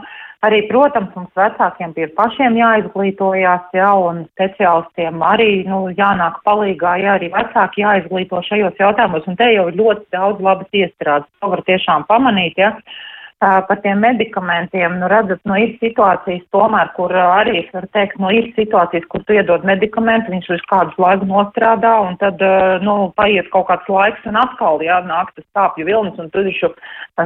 arī, 0.44 0.58
protams, 0.68 1.14
mums 1.16 1.32
vecākiem 1.40 1.94
pie 1.96 2.10
pašiem 2.18 2.58
jāizglītojās, 2.60 3.70
ja, 3.72 3.94
un 3.96 4.26
speciālistiem 4.34 5.24
arī, 5.24 5.48
nu, 5.70 5.86
jānāk 5.96 6.36
palīgā, 6.44 6.98
ja 7.00 7.16
arī 7.16 7.32
vecāki 7.32 7.80
jāizglīto 7.80 8.42
šajos 8.44 8.76
jautājumos, 8.84 9.24
un 9.24 9.40
te 9.40 9.48
jau 9.54 9.70
ļoti 9.72 10.04
daudz 10.12 10.44
labas 10.50 10.80
iestrādes, 10.84 11.32
to 11.40 11.54
var 11.56 11.64
tiešām 11.64 12.04
pamanīt, 12.12 12.60
ja. 12.60 12.74
Uh, 12.76 13.00
par 13.38 13.80
tiem 13.82 13.98
medikamentiem, 13.98 14.98
nu, 14.98 15.08
redzat, 15.10 15.40
nu, 15.48 15.56
ir 15.60 15.74
situācijas 15.80 16.44
tomēr, 16.54 16.90
kur 16.96 17.12
arī 17.12 17.58
es 17.60 17.70
varu 17.74 17.88
teikt, 17.92 18.18
nu, 18.22 18.30
ir 18.32 18.50
situācijas, 18.56 19.06
kur 19.12 19.24
tu 19.26 19.36
iedod 19.36 19.66
medikamentu, 19.68 20.32
viņš 20.32 20.50
uz 20.56 20.64
kādu 20.70 20.94
laiku 21.02 21.28
nostrādā, 21.28 21.92
un 22.06 22.16
tad, 22.22 22.40
nu, 22.84 22.96
paiet 23.18 23.50
kaut 23.52 23.68
kāds 23.68 23.90
laiks, 23.90 24.24
un 24.30 24.38
atkal, 24.40 24.80
jā, 24.84 25.00
nāk 25.08 25.34
tas 25.34 25.46
sāpju 25.56 25.88
vilnis, 25.88 26.16
un 26.18 26.30
tu 26.32 26.44
taču 26.46 26.72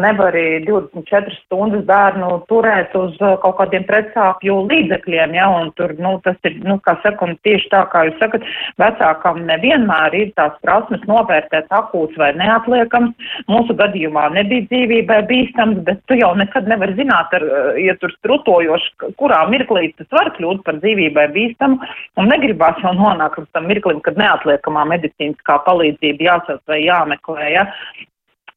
nevar 0.03 0.35
arī 0.35 0.65
24 0.67 1.37
stundas 1.45 1.85
bērnu 1.89 2.43
turēt 2.51 2.97
uz 2.99 3.15
kaut 3.19 3.57
kādiem 3.61 3.87
pretsāpju 3.89 4.59
līdzekļiem, 4.69 5.37
jā, 5.39 5.47
un 5.61 5.73
tur, 5.79 5.95
nu, 6.03 6.17
tas 6.25 6.37
ir, 6.49 6.59
nu, 6.67 6.79
kā 6.85 6.99
saka, 7.05 7.29
un 7.29 7.39
tieši 7.47 7.71
tā, 7.73 7.85
kā 7.93 8.05
jūs 8.09 8.19
sakat, 8.21 8.45
vecākam 8.81 9.45
nevienmēr 9.49 10.19
ir 10.19 10.35
tās 10.37 10.57
prasmes 10.65 11.05
novērtēt 11.09 11.71
akūts 11.73 12.19
vai 12.21 12.33
neatliekams. 12.37 13.33
Mūsu 13.49 13.77
gadījumā 13.79 14.29
nebija 14.35 14.67
dzīvībai 14.69 15.23
bīstams, 15.31 15.81
bet 15.87 15.98
tu 16.07 16.19
jau 16.19 16.31
nekad 16.39 16.69
nevari 16.71 16.95
zināt, 16.99 17.33
ar, 17.35 17.43
eh, 17.43 17.81
ja 17.87 17.95
tur 18.01 18.13
strutojoši, 18.19 19.15
kurā 19.21 19.41
mirklī 19.51 19.95
tas 19.97 20.11
var 20.15 20.31
kļūt 20.37 20.63
par 20.65 20.79
dzīvībai 20.83 21.27
bīstamu, 21.35 21.81
un 22.17 22.31
negribās 22.33 22.81
jau 22.85 22.95
nonākt 22.95 23.41
līdz 23.41 23.51
tam 23.53 23.67
mirklim, 23.67 24.01
kad 24.01 24.21
neatliekamā 24.21 24.85
medicīniskā 24.95 25.59
palīdzība 25.67 26.31
jāsauc 26.31 26.63
vai 26.67 26.85
jāmeklē. 26.85 27.51
Ja? 27.53 27.67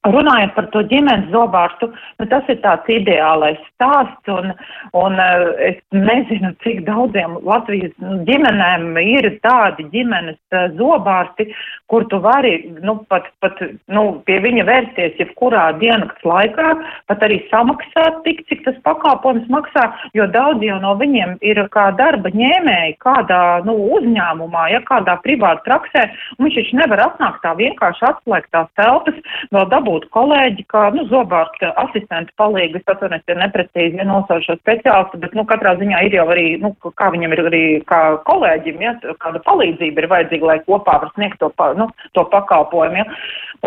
Runājot 0.01 0.55
par 0.55 0.65
to 0.74 0.81
ģimenes 0.89 1.27
zobārstu, 1.29 1.91
nu, 2.17 2.25
tas 2.25 2.48
ir 2.50 2.58
tāds 2.63 2.88
ideālais 2.89 3.60
stāsts, 3.67 4.31
un, 4.34 4.50
un 4.98 5.20
uh, 5.22 5.43
es 5.62 5.77
nezinu, 5.93 6.50
cik 6.65 6.79
daudziem 6.88 7.36
Latvijas 7.46 7.93
nu, 8.01 8.15
ģimenēm 8.25 8.98
ir 8.98 9.27
tādi 9.46 9.86
ģimenes 9.93 10.39
uh, 10.58 10.72
zobārsti, 10.79 11.51
kur 11.86 12.08
tu 12.10 12.17
vari 12.24 12.55
nu, 12.81 12.96
pat, 13.13 13.27
pat 13.46 13.62
nu, 13.93 14.03
pie 14.25 14.39
viņa 14.41 14.65
vērsties 14.72 15.22
jebkurā 15.22 15.67
diennakts 15.77 16.25
laikā, 16.25 16.74
pat 17.12 17.27
arī 17.27 17.38
samaksāt 17.51 18.24
tik, 18.25 18.41
cik 18.50 18.65
tas 18.65 18.81
pakalpojums 18.88 19.53
maksā, 19.53 19.86
jo 20.17 20.25
daudz 20.34 20.65
jau 20.65 20.79
no 20.81 20.96
viņiem 20.98 21.38
ir 21.46 21.62
kā 21.77 21.91
darba 22.01 22.34
ņēmēji 22.34 22.98
kādā 23.05 23.43
nu, 23.70 23.77
uzņēmumā, 24.00 24.65
ja 24.74 24.81
kādā 24.89 25.20
privāta 25.22 25.62
praksē, 25.70 26.10
un 26.39 26.50
viņš 26.50 26.60
taču 26.63 26.81
nevar 26.81 27.05
atnākt 27.05 27.46
tā 27.46 27.53
vienkārši 27.62 28.10
atslēgt 28.10 28.50
tās 28.58 28.74
telpas, 28.81 29.22
vēl 29.53 29.70
dabūt 29.70 29.90
dabūt 29.91 30.10
kolēģi, 30.15 30.65
kā, 30.71 30.91
nu, 30.95 31.05
zobārsta 31.10 31.74
asistenta 31.75 32.31
palīgi, 32.38 32.79
es 32.79 32.88
atvainojos, 32.88 33.24
ir 33.27 33.39
neprecīzi, 33.39 33.98
ja 34.00 34.05
nosauc 34.05 34.43
šo 34.45 34.55
speciālistu, 34.60 35.19
bet, 35.19 35.33
nu, 35.36 35.43
katrā 35.45 35.75
ziņā 35.79 36.05
ir 36.07 36.15
jau 36.15 36.27
arī, 36.31 36.57
nu, 36.62 36.74
kā 36.95 37.12
viņam 37.12 37.33
ir 37.33 37.43
arī, 37.45 37.63
kā 37.86 38.17
kolēģim, 38.27 38.81
ja, 38.81 38.95
kāda 39.19 39.41
palīdzība 39.43 40.01
ir 40.01 40.10
vajadzīga, 40.12 40.45
lai 40.48 40.60
kopā 40.65 41.01
var 41.01 41.12
sniegt 41.15 41.39
to, 41.39 41.51
pa, 41.55 41.74
nu, 41.75 41.89
to 42.13 42.24
pakalpojumu, 42.31 43.03
ja. 43.03 43.05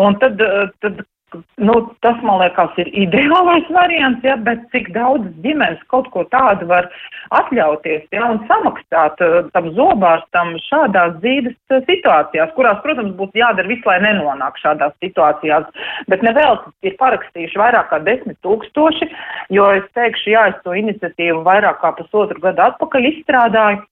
Un 0.01 0.17
tad, 0.19 0.41
tad 0.81 1.05
Nu, 1.57 1.75
tas, 2.05 2.17
man 2.25 2.41
liekas, 2.41 2.73
ir 2.81 2.89
ideālais 3.05 3.67
variants, 3.73 4.23
ja, 4.27 4.35
bet 4.47 4.63
cik 4.73 4.91
daudz 4.95 5.27
ģimenes 5.43 5.81
kaut 5.93 6.09
ko 6.13 6.25
tādu 6.33 6.67
var 6.69 6.89
atļauties 7.37 8.03
ja, 8.15 8.27
un 8.27 8.41
samaksāt 8.49 9.23
uh, 9.23 9.37
tam 9.55 9.71
zobārstam 9.77 10.53
šādās 10.67 11.15
dzīves 11.23 11.55
uh, 11.71 11.81
situācijās, 11.87 12.53
kurās, 12.57 12.81
protams, 12.83 13.15
būtu 13.19 13.41
jādara 13.41 13.71
viss, 13.71 13.87
lai 13.87 13.97
nenonāk 14.03 14.59
šādās 14.61 14.95
situācijās. 15.03 15.67
Bet 16.11 16.25
nevēl 16.25 16.59
ir 16.85 16.99
parakstījuši 17.01 17.61
vairāk 17.61 17.89
kā 17.93 18.01
desmit 18.05 18.39
tūkstoši, 18.45 19.09
jo 19.55 19.71
es 19.79 19.89
teikšu, 19.97 20.31
jā, 20.35 20.47
es 20.53 20.61
to 20.67 20.75
iniciatīvu 20.77 21.43
vairāk 21.47 21.81
kā 21.81 21.95
pusotru 21.99 22.43
gadu 22.43 22.67
atpakaļ 22.69 23.11
izstrādāju 23.13 23.83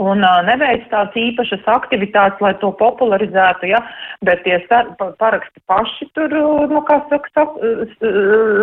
un 0.00 0.24
uh, 0.24 0.40
neveic 0.46 0.86
tādas 0.88 1.16
īpašas 1.18 1.66
aktivitātes, 1.68 2.40
lai 2.40 2.52
to 2.62 2.70
popularizētu, 2.80 3.68
ja, 3.68 3.80
bet 4.26 4.42
tie 4.46 4.56
paraksti 5.20 5.62
paši 5.68 6.08
tur, 6.16 6.32
nu, 6.72 6.80
kā 6.88 7.00
saka, 7.10 7.32
saka 7.36 7.72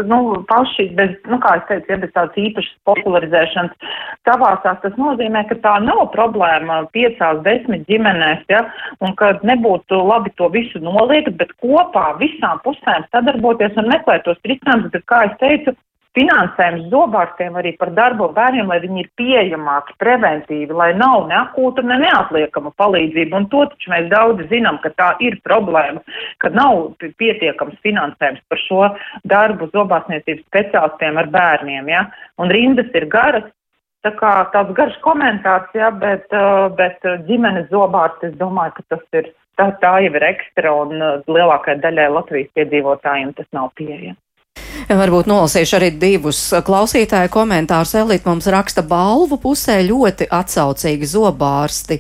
nu, 0.10 0.20
paši, 0.50 0.90
bez, 0.98 1.14
nu, 1.30 1.40
kā 1.44 1.58
es 1.60 1.68
teicu, 1.70 1.94
ja 1.94 2.00
bez 2.02 2.14
tādas 2.16 2.42
īpašas 2.42 2.76
popularizēšanas 2.90 3.94
savāsās, 4.28 4.82
tas 4.84 4.98
nozīmē, 5.00 5.46
ka 5.52 5.60
tā 5.64 5.78
nav 5.86 6.08
problēma 6.16 6.84
piecās, 6.96 7.44
desmit 7.46 7.86
ģimenēs, 7.92 8.46
ja, 8.52 8.64
un 9.06 9.14
ka 9.20 9.36
nebūtu 9.48 10.02
labi 10.10 10.34
to 10.42 10.50
visu 10.54 10.82
noliegt, 10.84 11.36
bet 11.38 11.54
kopā 11.62 12.10
visām 12.22 12.62
pusēm 12.66 13.06
sadarboties 13.12 13.78
un 13.78 13.92
meklēt 13.94 14.26
tos 14.26 14.42
risinājumus, 14.48 14.94
bet, 14.96 15.06
kā 15.10 15.28
es 15.30 15.38
teicu, 15.44 15.78
finansējums 16.18 16.88
zobārstiem 16.92 17.58
arī 17.60 17.74
par 17.78 17.92
darbu 17.96 18.30
bērniem, 18.36 18.70
lai 18.72 18.80
viņi 18.84 19.04
ir 19.04 19.10
pieejamāki, 19.20 19.96
preventīvi, 20.02 20.74
lai 20.74 20.90
nav 20.98 21.28
ne 21.30 21.38
akūta, 21.44 21.86
ne 21.86 22.00
neatliekama 22.02 22.74
palīdzība. 22.82 23.38
Un 23.38 23.48
to 23.52 23.66
taču 23.72 23.94
mēs 23.94 24.10
daudz 24.14 24.48
zinām, 24.52 24.80
ka 24.84 24.94
tā 24.98 25.12
ir 25.24 25.38
problēma, 25.46 26.02
ka 26.42 26.52
nav 26.54 26.98
pietiekams 27.22 27.78
finansējums 27.86 28.44
par 28.50 28.64
šo 28.64 28.82
darbu 29.30 29.70
zobārstniecības 29.76 30.46
speciālistiem 30.48 31.22
ar 31.22 31.32
bērniem. 31.38 31.94
Ja? 31.94 32.08
Un 32.42 32.54
rindas 32.54 32.92
ir 32.98 33.08
garas. 33.14 33.48
Tā 34.06 34.12
kā 34.16 34.30
tāds 34.54 34.76
garš 34.78 34.94
komentārs, 35.04 35.72
jā, 35.76 35.90
bet, 36.00 36.30
uh, 36.32 36.70
bet 36.78 37.02
ģimenes 37.28 37.66
zobārsts, 37.74 38.30
es 38.30 38.38
domāju, 38.40 38.78
ka 38.78 38.94
tas 38.94 39.20
ir, 39.20 39.32
tā, 39.60 39.72
tā 39.82 39.96
jau 40.06 40.14
ir 40.14 40.26
ekstra 40.30 40.72
un 40.86 40.94
uh, 41.02 41.18
lielākajai 41.28 41.82
daļai 41.84 42.06
Latvijas 42.14 42.62
iedzīvotājiem 42.62 43.34
tas 43.36 43.50
nav 43.58 43.74
pieejams. 43.76 44.22
Varbūt 44.88 45.28
nolasīšu 45.28 45.76
arī 45.76 45.90
divus 46.00 46.38
klausītāju 46.64 47.28
komentārus. 47.34 47.92
Elīte 48.00 48.30
mums 48.30 48.46
raksta 48.48 48.86
balvu 48.88 49.36
pusē 49.44 49.82
ļoti 49.84 50.30
atsaucīgi 50.32 51.10
zobārsti, 51.12 51.98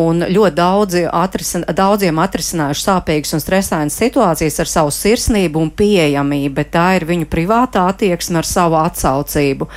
un 0.00 0.24
ļoti 0.26 0.56
daudzi 0.58 1.04
atrisin, 1.06 1.62
daudziem 1.70 2.18
atrisinājuši 2.18 2.84
sāpīgas 2.88 3.36
un 3.38 3.44
stresainas 3.44 4.00
situācijas 4.02 4.58
ar 4.64 4.72
savu 4.72 4.90
sirsnību 4.96 5.62
un 5.62 5.70
pieejamību, 5.78 6.56
bet 6.58 6.72
tā 6.74 6.88
ir 6.98 7.06
viņu 7.06 7.30
privātā 7.30 7.86
attieksme 7.92 8.42
ar 8.42 8.50
savu 8.50 8.80
atsaucību. 8.82 9.70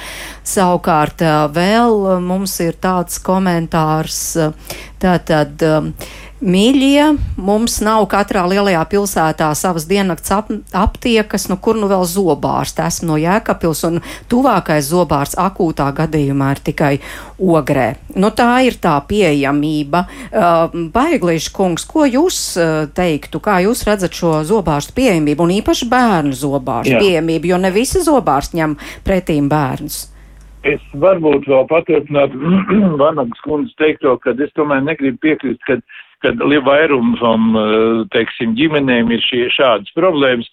Savukārt 0.45 1.21
vēl 1.53 2.07
mums 2.25 2.57
ir 2.65 2.81
tāds 2.81 3.21
komentārs, 3.21 4.23
tātad. 4.97 5.61
Mīļie, 6.43 7.13
mums 7.39 7.77
nav 7.79 8.01
katrā 8.11 8.41
lielajā 8.51 8.81
pilsētā 8.91 9.47
savas 9.55 9.85
diennakts 9.87 10.33
ap, 10.35 10.49
aptiekas, 10.75 11.45
nu 11.47 11.55
kur 11.55 11.77
nu 11.79 11.87
vēl 11.87 12.03
zobārsts. 12.11 12.81
Esmu 12.83 13.13
no 13.13 13.19
Jēkabils 13.21 13.85
un 13.87 14.01
tuvākais 14.27 14.89
zobārsts 14.89 15.39
akūtā 15.39 15.87
gadījumā 15.95 16.49
ir 16.57 16.61
tikai 16.65 16.89
ogrē. 17.39 17.85
Nu 18.19 18.33
tā 18.35 18.49
ir 18.67 18.75
tā 18.83 18.97
pieejamība. 19.07 20.01
Uh, 20.27 20.75
Baiglīši 20.91 21.53
kungs, 21.55 21.87
ko 21.87 22.03
jūs 22.03 22.39
uh, 22.59 22.73
teiktu, 22.91 23.39
kā 23.39 23.61
jūs 23.63 23.85
redzat 23.87 24.19
šo 24.19 24.41
zobārstu 24.43 24.91
pieejamību 24.99 25.47
un 25.47 25.55
īpaši 25.61 25.87
bērnu 25.87 26.35
zobārstu 26.35 26.99
pieejamību, 26.99 27.53
jo 27.53 27.61
ne 27.63 27.71
visi 27.71 28.03
zobārsti 28.03 28.59
ņem 28.59 28.75
pretīm 29.07 29.47
bērnus? 29.47 30.09
Es 30.65 30.81
varbūt 30.99 31.45
vēl 31.47 31.63
paturpinātu 31.69 32.39
Vanagas 33.01 33.41
kundzes 33.45 33.79
teikto, 33.79 34.17
ka 34.19 34.35
es 34.35 34.51
tomēr 34.57 34.83
negribu 34.83 35.21
piekrist, 35.29 35.61
ka 35.63 35.79
kad 36.25 36.41
vairumam, 36.65 37.49
eh, 37.61 38.03
teiksim, 38.15 38.55
ģimenēm 38.57 39.13
ir 39.13 39.21
šie 39.21 39.45
šādas 39.53 39.93
problēmas. 39.97 40.49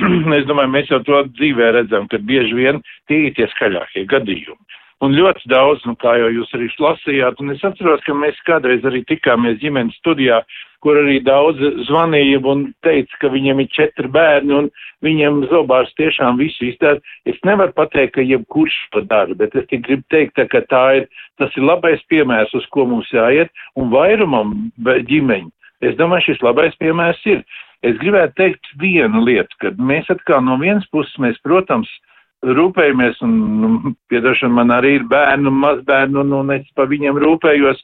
es 0.38 0.46
domāju, 0.48 0.72
mēs 0.72 0.92
jau 0.92 1.00
to 1.04 1.22
dzīvē 1.36 1.74
redzam, 1.76 2.08
ka 2.08 2.18
bieži 2.18 2.56
vien 2.56 2.80
tie 3.10 3.26
ir 3.28 3.36
tie 3.36 3.48
skaļākie 3.52 4.06
gadījumi. 4.08 4.60
Un 5.04 5.14
ļoti 5.16 5.48
daudz, 5.48 5.84
nu, 5.88 5.94
kā 5.96 6.12
jau 6.20 6.28
jūs 6.28 6.50
arī 6.56 6.68
lasījāt, 6.76 7.38
un 7.40 7.54
es 7.54 7.62
atceros, 7.64 8.02
ka 8.04 8.16
mēs 8.16 8.36
kādreiz 8.48 8.84
arī 8.84 9.00
tikāmies 9.08 9.60
ģimenes 9.62 9.96
studijā, 10.00 10.42
kur 10.84 10.98
arī 11.02 11.18
daudz 11.24 11.60
zvanīja 11.88 12.40
un 12.52 12.66
teica, 12.84 13.18
ka 13.20 13.30
viņiem 13.32 13.62
ir 13.62 13.70
četri 13.76 14.08
bērni 14.12 14.56
un 14.56 14.68
viņiem 15.04 15.44
zobārs 15.52 15.92
tiešām 16.00 16.40
visu 16.40 16.70
izdara. 16.70 17.00
Es 17.28 17.38
nevaru 17.44 17.74
pateikt, 17.76 18.14
ka 18.16 18.24
jebkurš 18.24 18.76
to 18.94 19.04
dara, 19.10 19.36
bet 19.36 19.54
es 19.56 19.68
tik 19.70 19.84
gribu 19.86 20.04
teikt, 20.12 20.40
ka 20.52 20.64
tā 20.72 20.84
ir, 21.00 21.08
tas 21.40 21.54
ir 21.56 21.66
labais 21.68 22.02
piemērs, 22.12 22.54
uz 22.56 22.66
ko 22.74 22.86
mums 22.88 23.10
jāiet, 23.12 23.52
un 23.76 23.92
vairumam 23.92 24.54
ģimeņu. 24.84 25.50
Es 25.80 25.96
domāju, 25.96 26.30
šis 26.30 26.44
labais 26.44 26.76
piemērs 26.80 27.20
ir. 27.28 27.44
Es 27.86 27.96
gribētu 27.96 28.36
teikt 28.36 28.72
vienu 28.80 29.22
lietu, 29.24 29.56
ka 29.62 29.72
mēs 29.80 30.08
atkal 30.12 30.42
no 30.44 30.58
vienas 30.60 30.84
puses, 30.92 31.14
mēs, 31.22 31.38
protams, 31.44 31.88
rūpējamies, 32.44 33.20
un, 33.24 33.32
nu, 33.60 33.92
piedošana, 34.12 34.52
man 34.60 34.72
arī 34.76 34.98
ir 34.98 35.06
bērnu, 35.08 35.52
mazbērnu, 35.62 36.20
un, 36.24 36.34
un 36.40 36.52
es 36.56 36.68
pa 36.76 36.86
viņiem 36.88 37.20
rūpējos, 37.20 37.80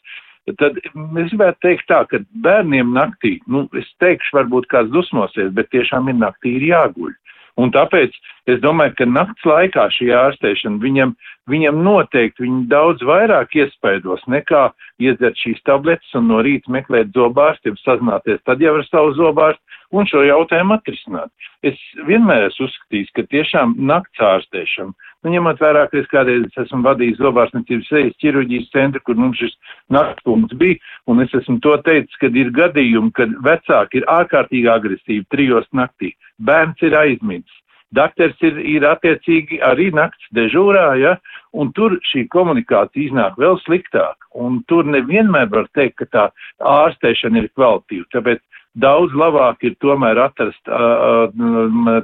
tad 0.61 0.79
es 0.79 0.93
gribētu 0.95 1.59
teikt 1.65 1.89
tā, 1.91 2.05
ka 2.11 2.23
bērniem 2.45 2.93
naktī, 2.95 3.37
nu, 3.51 3.67
es 3.79 3.89
teikšu, 4.03 4.37
varbūt 4.39 4.69
kāds 4.71 4.93
dusmosies, 4.95 5.53
bet 5.57 5.73
tiešām 5.75 6.13
ir 6.13 6.21
naktī 6.21 6.57
ir 6.61 6.69
jāguļ. 6.71 7.15
Un 7.57 7.71
tāpēc 7.73 8.13
es 8.53 8.59
domāju, 8.61 8.93
ka 8.99 9.07
nakts 9.09 9.47
laikā 9.49 9.87
šī 9.97 10.11
ārstēšana 10.13 10.77
viņam, 10.83 11.15
viņam 11.49 11.79
noteikti 11.87 12.45
viņi 12.45 12.67
daudz 12.69 13.05
vairāk 13.09 13.57
iespaidos 13.57 14.21
nekā 14.29 14.67
iedzert 15.01 15.41
šīs 15.41 15.63
tabletes 15.65 16.13
un 16.19 16.29
no 16.29 16.43
rīta 16.45 16.73
meklēt 16.73 17.15
zobārstu, 17.17 17.73
sazināties 17.81 18.45
tad 18.45 18.61
jau 18.61 18.77
ar 18.77 18.85
savu 18.91 19.17
zobārstu 19.17 19.63
un 19.97 20.09
šo 20.11 20.27
jautājumu 20.27 20.77
atrisināt. 20.77 21.33
Es 21.65 21.81
vienmēr 22.09 22.51
esmu 22.51 22.69
uzskatījis, 22.69 23.13
ka 23.17 23.25
tiešām 23.33 23.77
nakts 23.89 24.21
ārstēšana, 24.21 24.93
nu, 25.27 25.35
ņemot 25.35 25.61
vērā, 25.61 25.85
ka 25.91 25.99
es 25.99 26.07
kādreiz 26.13 26.61
esmu 26.63 26.85
vadījis 26.87 27.19
zobārstniecības 27.19 27.91
sejas 27.91 28.17
ķirurģijas 28.23 28.71
centru, 28.75 29.03
kur 29.05 29.19
mums 29.19 29.43
šis 29.43 29.57
naktspunkts 29.93 30.57
bija, 30.61 30.79
un 31.11 31.25
es 31.25 31.35
esmu 31.35 31.59
to 31.65 31.75
teicis, 31.87 32.17
ka 32.23 32.31
ir 32.31 32.53
gadījumi, 32.55 33.13
kad 33.17 33.35
vecāki 33.45 34.01
ir 34.01 34.11
ārkārtīgi 34.13 34.71
agresīvi 34.71 35.27
trijos 35.35 35.67
naktī, 35.75 36.15
bērns 36.39 36.83
ir 36.87 36.99
aizmidzis. 36.99 37.63
Dakteris 37.95 38.41
ir, 38.43 38.57
ir 38.67 38.85
attiecīgi 38.87 39.61
arī 39.65 39.93
nakts 39.95 40.27
dežūrā, 40.35 40.89
ja, 40.99 41.15
un 41.55 41.71
tur 41.77 41.95
šī 42.11 42.27
komunikācija 42.35 43.09
iznāk 43.09 43.39
vēl 43.41 43.61
sliktāk, 43.63 44.27
un 44.35 44.59
tur 44.71 44.89
nevienmēr 44.91 45.49
var 45.53 45.71
teikt, 45.79 46.03
ka 46.03 46.09
tā 46.11 46.25
ārstēšana 46.61 47.45
ir 47.45 47.49
kvalitīva. 47.55 48.09
Tāpēc 48.15 48.43
daudz 48.81 49.15
labāk 49.17 49.65
ir 49.67 49.77
tomēr 49.83 50.21
atrast, 50.27 50.63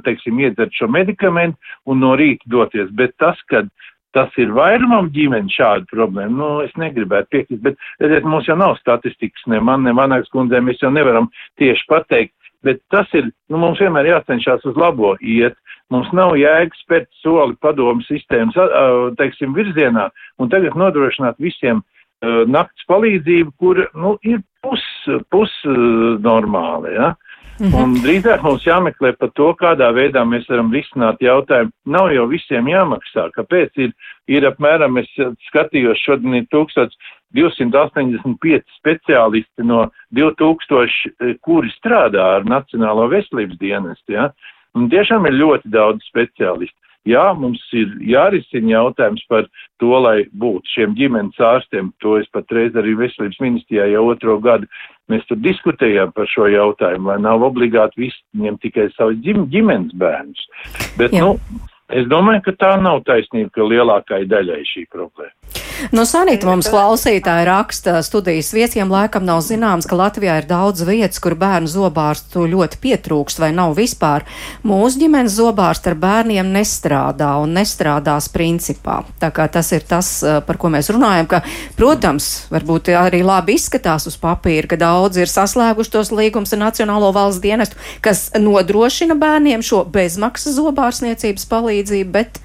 teiksim, 0.05 0.41
iedzert 0.41 0.75
šo 0.75 0.89
medikamentu 0.91 1.57
un 1.89 2.01
no 2.03 2.13
rīta 2.19 2.49
doties. 2.49 2.91
Bet 2.97 3.15
tas, 3.21 3.39
kad 3.51 3.69
tas 4.13 4.29
ir 4.37 4.53
vairumam 4.53 5.09
ģimeni 5.13 5.49
šāda 5.53 5.89
problēma, 5.89 6.33
nu, 6.37 6.49
es 6.65 6.73
negribētu 6.77 7.31
piekrist, 7.33 7.63
bet, 7.65 7.79
redziet, 8.01 8.27
mums 8.29 8.45
jau 8.49 8.57
nav 8.59 8.75
statistikas, 8.77 9.41
ne 9.49 9.61
man, 9.63 9.85
ne 9.87 9.93
manāks 9.97 10.29
kundzē, 10.33 10.61
mēs 10.61 10.83
jau 10.83 10.91
nevaram 10.93 11.31
tieši 11.61 11.87
pateikt, 11.89 12.35
bet 12.63 12.81
tas 12.93 13.09
ir, 13.17 13.31
nu, 13.49 13.57
mums 13.61 13.81
vienmēr 13.81 14.11
jācenšas 14.11 14.65
uz 14.69 14.77
labo 14.79 15.15
iet. 15.19 15.57
Mums 15.91 16.07
nav 16.15 16.31
jēga 16.39 16.73
spērt 16.79 17.09
soli 17.21 17.57
padomu 17.61 18.01
sistēmas, 18.07 18.55
teiksim, 19.19 19.51
virzienā 19.53 20.07
un 20.41 20.49
tagad 20.49 20.77
nodrošināt 20.79 21.35
visiem 21.43 21.83
nakts 22.49 22.87
palīdzību, 22.89 23.51
kur, 23.59 23.81
nu, 23.93 24.15
ir 24.25 24.39
pus, 24.63 24.83
pus 25.31 25.51
uh, 25.67 26.15
normāli, 26.23 26.95
ja? 26.95 27.13
-hmm. 27.59 27.73
Un 27.77 27.93
drīzāk 28.03 28.43
mums 28.45 28.65
jāmeklē 28.65 29.09
par 29.19 29.29
to, 29.37 29.47
kādā 29.59 29.89
veidā 29.95 30.21
mēs 30.27 30.45
varam 30.49 30.69
risināt 30.73 31.17
jautājumu. 31.23 31.71
Nav 31.95 32.07
jau 32.13 32.25
visiem 32.31 32.65
jāmaksā. 32.71 33.23
Kāpēc 33.37 33.69
ir, 33.85 33.91
ir 34.31 34.41
apmēram, 34.49 34.93
es 35.01 35.09
skatījos, 35.49 36.03
šodien 36.03 36.33
ir 36.39 36.45
1285 36.53 38.63
speciālisti 38.79 39.61
no 39.67 39.81
2000, 40.17 41.37
kuri 41.45 41.69
strādā 41.77 42.23
ar 42.39 42.43
Nacionālo 42.49 43.05
veselības 43.13 43.57
dienestu. 43.61 44.09
Ja? 44.17 44.25
Un 44.77 44.81
tiešām 44.89 45.21
ir 45.29 45.35
ļoti 45.37 45.67
daudz 45.73 45.99
speciālistu. 46.09 46.77
Jā, 47.09 47.23
mums 47.35 47.59
ir 47.75 47.91
jārisina 48.07 48.77
jautājums 48.77 49.23
par 49.27 49.49
to, 49.81 49.91
lai 50.05 50.23
būtu 50.39 50.71
šiem 50.71 50.93
ģimenes 50.95 51.41
ārstiem. 51.43 51.91
To 52.03 52.15
es 52.21 52.29
patreiz 52.31 52.77
arī 52.79 52.95
veselības 52.99 53.41
ministrijā 53.43 53.89
jau 53.91 54.05
otro 54.13 54.37
gadu. 54.43 54.69
Mēs 55.11 55.25
tur 55.27 55.41
diskutējām 55.43 56.13
par 56.15 56.29
šo 56.31 56.47
jautājumu, 56.47 57.11
lai 57.11 57.19
nav 57.25 57.43
obligāti 57.43 58.05
visi 58.05 58.23
ņemt 58.39 58.63
tikai 58.63 58.87
savus 58.95 59.19
ģimenes 59.25 59.91
bērnus. 59.99 60.47
Bet, 60.95 61.11
Jā. 61.11 61.27
nu, 61.27 61.59
es 61.91 62.07
domāju, 62.07 62.45
ka 62.47 62.55
tā 62.63 62.73
nav 62.79 63.03
taisnība, 63.09 63.51
ka 63.57 63.67
lielākai 63.67 64.23
daļai 64.31 64.63
šī 64.71 64.87
problēma. 64.93 65.72
Nu, 65.93 66.05
Sanīta 66.07 66.47
mums 66.47 66.67
klausītāja 66.71 67.45
raksta 67.47 67.97
studijas 68.05 68.51
viesiem 68.55 68.91
laikam 68.91 69.25
nav 69.25 69.41
zināms, 69.45 69.87
ka 69.89 69.97
Latvijā 69.97 70.37
ir 70.41 70.47
daudz 70.47 70.83
vietas, 70.87 71.19
kur 71.23 71.35
bērnu 71.39 71.69
zobārstu 71.69 72.45
ļoti 72.49 72.79
pietrūkst 72.83 73.41
vai 73.41 73.49
nav 73.55 73.75
vispār. 73.77 74.25
Mūsu 74.67 75.01
ģimenes 75.01 75.35
zobārsti 75.37 75.91
ar 75.91 75.97
bērniem 75.99 76.51
nestrādā 76.53 77.33
un 77.41 77.55
nestrādās 77.57 78.29
principā. 78.33 79.01
Tā 79.21 79.31
kā 79.35 79.47
tas 79.51 79.71
ir 79.75 79.85
tas, 79.87 80.11
eh, 80.23 80.39
par 80.45 80.59
ko 80.61 80.71
mēs 80.73 80.91
runājam, 80.93 81.27
ka, 81.27 81.41
protams, 81.77 82.47
varbūt 82.53 82.93
arī 82.93 83.23
labi 83.25 83.57
izskatās 83.57 84.07
uz 84.07 84.17
papīra, 84.17 84.67
ka 84.69 84.77
daudz 84.77 85.17
ir 85.17 85.27
saslēguši 85.31 85.93
tos 85.97 86.11
līgums 86.11 86.53
ar 86.53 86.63
Nacionālo 86.63 87.11
valsts 87.13 87.41
dienestu, 87.41 87.75
kas 88.01 88.29
nodrošina 88.37 89.17
bērniem 89.19 89.63
šo 89.63 89.83
bezmaksas 89.85 90.55
zobārsniecības 90.55 91.45
palīdzību, 91.49 92.11
bet, 92.11 92.39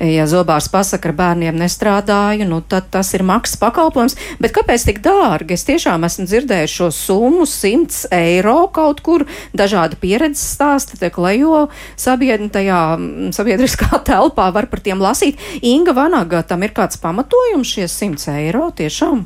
ja 0.00 0.26
zobārs 0.26 0.68
pasaka, 0.68 1.08
ar 1.08 1.14
bērniem 1.14 1.56
nestrādāju, 1.56 2.48
nu 2.48 2.60
tad 2.72 2.88
tas 2.92 3.12
ir 3.16 3.24
maksas 3.26 3.58
pakalpojums. 3.60 4.16
Bet 4.42 4.54
kāpēc 4.56 4.86
tik 4.88 5.02
dārgi? 5.04 5.56
Es 5.56 5.66
tiešām 5.68 6.06
esmu 6.08 6.26
dzirdējis 6.30 6.76
šo 6.78 6.88
summu 6.96 7.46
100 7.48 8.08
eiro 8.16 8.56
kaut 8.72 9.02
kur. 9.04 9.26
Dažādi 9.56 9.98
pieredzes 10.00 10.56
stāsti 10.56 11.00
te 11.00 11.12
klejo 11.12 11.66
sabiedri, 12.00 12.48
tajā 12.52 12.80
mm, 12.96 13.34
sabiedriskā 13.36 14.00
telpā 14.08 14.48
var 14.54 14.70
par 14.72 14.80
tiem 14.84 15.02
lasīt. 15.02 15.40
Inga 15.60 15.96
Vanaga, 15.98 16.42
tam 16.46 16.64
ir 16.64 16.74
kāds 16.76 17.00
pamatojums 17.02 17.76
šie 17.76 17.88
100 17.90 18.40
eiro 18.40 18.70
tiešām? 18.76 19.24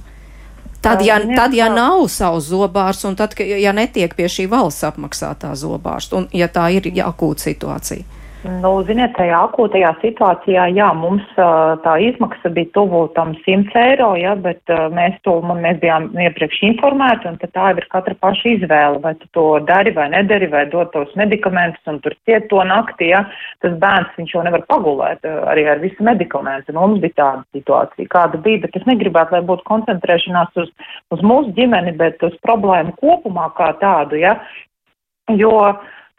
Tad, 0.87 1.01
ja, 1.03 1.17
tad, 1.19 1.55
ja 1.57 1.67
nav 1.73 2.05
savs 2.13 2.51
zobārs, 2.53 3.01
un 3.09 3.17
tad, 3.19 3.35
ja 3.41 3.73
netiek 3.75 4.13
pie 4.15 4.29
šī 4.31 4.45
valsts 4.51 4.87
apmaksātā 4.87 5.51
zobārsta, 5.59 6.21
un 6.21 6.29
ja 6.37 6.47
tā 6.53 6.69
ir 6.77 6.87
akūta 7.03 7.49
situācija. 7.49 8.16
Nu, 8.47 8.71
ziniet, 8.87 9.11
tajā 9.17 9.39
akūtajā 9.49 9.91
situācijā, 10.03 10.67
jā, 10.77 10.87
mums 10.95 11.25
tā 11.83 11.95
izmaksa 12.05 12.51
bija 12.55 12.69
tuvu 12.77 13.01
tam 13.17 13.33
100 13.43 13.75
eiro, 13.81 14.13
jā, 14.19 14.35
bet 14.39 14.71
mēs 14.95 15.17
to, 15.27 15.35
mēs 15.49 15.81
bijām 15.83 16.09
iepriekš 16.23 16.61
informēti, 16.69 17.27
un 17.31 17.41
tā 17.43 17.73
ir 17.73 17.89
katra 17.91 18.15
paša 18.23 18.53
izvēle, 18.53 19.01
vai 19.03 19.15
tu 19.19 19.31
to 19.35 19.47
dari 19.67 19.91
vai 19.97 20.07
nedari, 20.15 20.51
vai 20.53 20.63
dot 20.71 20.93
tos 20.95 21.11
medikamentus, 21.19 21.83
un 21.91 21.99
tur 22.05 22.15
ciet 22.29 22.47
to 22.53 22.63
naktī, 22.69 23.11
jā, 23.15 23.25
tas 23.65 23.75
bērns, 23.83 24.15
viņš 24.21 24.37
jau 24.37 24.45
nevar 24.47 24.63
pagulēt 24.71 25.27
arī 25.27 25.67
ar 25.73 25.83
visu 25.83 26.07
medikamentu, 26.07 26.71
un 26.75 26.81
mums 26.83 27.03
bija 27.03 27.19
tāda 27.19 27.45
situācija, 27.57 28.13
kāda 28.15 28.43
bija, 28.47 28.63
bet 28.67 28.79
es 28.79 28.87
negribētu, 28.87 29.35
lai 29.35 29.43
būtu 29.51 29.67
koncentrēšanās 29.67 30.63
uz, 30.63 30.71
uz 31.17 31.27
mūsu 31.27 31.57
ģimeni, 31.59 31.97
bet 31.99 32.23
uz 32.27 32.39
problēmu 32.47 32.95
kopumā 33.03 33.51
kā 33.59 33.73
tādu, 33.83 34.23
jā, 34.23 34.39
jo, 35.35 35.57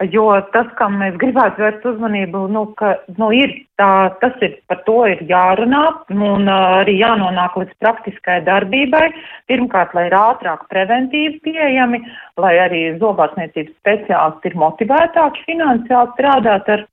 Jo 0.05 0.27
tas, 0.53 0.67
kam 0.77 0.99
mēs 1.01 1.15
gribētu 1.17 1.63
vērst 1.63 1.85
uzmanību, 1.89 2.43
nu, 2.53 2.67
ka, 2.77 2.91
nu, 3.17 3.31
ir 3.33 3.49
tā, 3.81 4.13
tas 4.21 4.35
ir, 4.45 4.59
par 4.69 4.83
to 4.85 4.99
ir 5.09 5.23
jārunā 5.25 5.79
un 6.13 6.45
uh, 6.45 6.65
arī 6.83 6.99
jānonāk 6.99 7.55
līdz 7.57 7.73
praktiskai 7.81 8.35
darbībai. 8.45 9.07
Pirmkārt, 9.49 9.95
lai 9.97 10.05
ir 10.11 10.13
ātrāk 10.19 10.67
preventīvi 10.69 11.41
pieejami, 11.47 12.03
lai 12.37 12.53
arī 12.67 12.83
zobārsniecības 13.01 13.73
speciālisti 13.73 14.51
ir 14.51 14.59
motivētāki 14.61 15.47
finansiāli 15.49 16.13
strādāt 16.13 16.69
ar, 16.75 16.85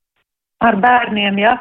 ar 0.65 0.81
bērniem, 0.87 1.45
ja, 1.45 1.59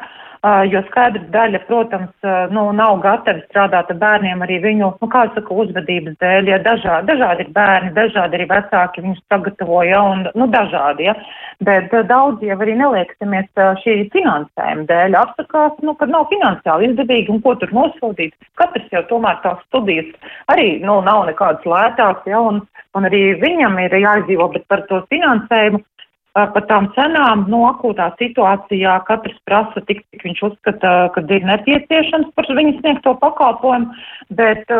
jo 0.68 0.82
skaidra 0.88 1.22
daļa, 1.32 1.60
protams, 1.68 2.26
nu, 2.52 2.66
nav 2.76 2.98
gatavi 3.04 3.44
strādāt 3.46 3.90
ar 3.92 3.98
bērniem 4.00 4.42
arī 4.44 4.58
viņu, 4.64 4.90
nu, 5.00 5.08
kā 5.12 5.24
saka, 5.32 5.56
uzvedības 5.64 6.18
dēļ, 6.20 6.50
ja 6.52 6.58
dažādi, 6.64 7.08
dažādi 7.12 7.46
ir 7.46 7.52
bērni, 7.56 7.92
dažādi 7.96 8.38
arī 8.38 8.48
vecāki 8.50 9.04
viņus 9.04 9.22
sagatavoja, 9.32 10.02
un, 10.12 10.26
nu, 10.36 10.48
dažādi, 10.52 11.08
ja, 11.08 11.14
bet 11.64 11.94
daudz 12.10 12.44
jau 12.44 12.58
arī 12.60 12.76
nelieksimies 12.80 13.48
šī 13.80 13.96
finansējuma 14.12 14.86
dēļ, 14.90 15.18
apsakās, 15.22 15.80
nu, 15.86 15.96
kad 16.00 16.12
nav 16.12 16.28
finansiāli 16.32 16.90
izdevīgi 16.90 17.32
un 17.32 17.40
ko 17.44 17.56
tur 17.60 17.72
nosūtīt. 17.76 18.36
Katrs 18.60 18.92
jau 18.92 19.04
tomēr 19.08 19.40
tās 19.46 19.64
studijas 19.70 20.12
arī, 20.52 20.76
nu, 20.84 21.00
nav 21.08 21.24
nekādas 21.30 21.64
lētākas, 21.64 22.28
ja, 22.28 22.44
un, 22.52 22.60
un 22.94 23.08
arī 23.08 23.24
viņam 23.40 23.80
ir 23.86 23.96
jāizdzīvo, 24.04 24.52
bet 24.58 24.68
par 24.68 24.84
to 24.90 25.00
finansējumu 25.08 25.80
par 26.34 26.64
tām 26.66 26.88
cenām, 26.96 27.44
nu, 27.50 27.60
akūtā 27.68 28.08
situācijā 28.18 28.94
katrs 29.06 29.36
prasa 29.46 29.82
tik, 29.86 30.02
cik 30.10 30.24
viņš 30.26 30.40
uzskata, 30.48 30.94
ka 31.14 31.22
ir 31.30 31.46
nepieciešams 31.46 32.32
par 32.34 32.50
viņu 32.58 32.74
sniegto 32.80 33.14
pakalpojumu, 33.22 33.94
bet, 34.34 34.74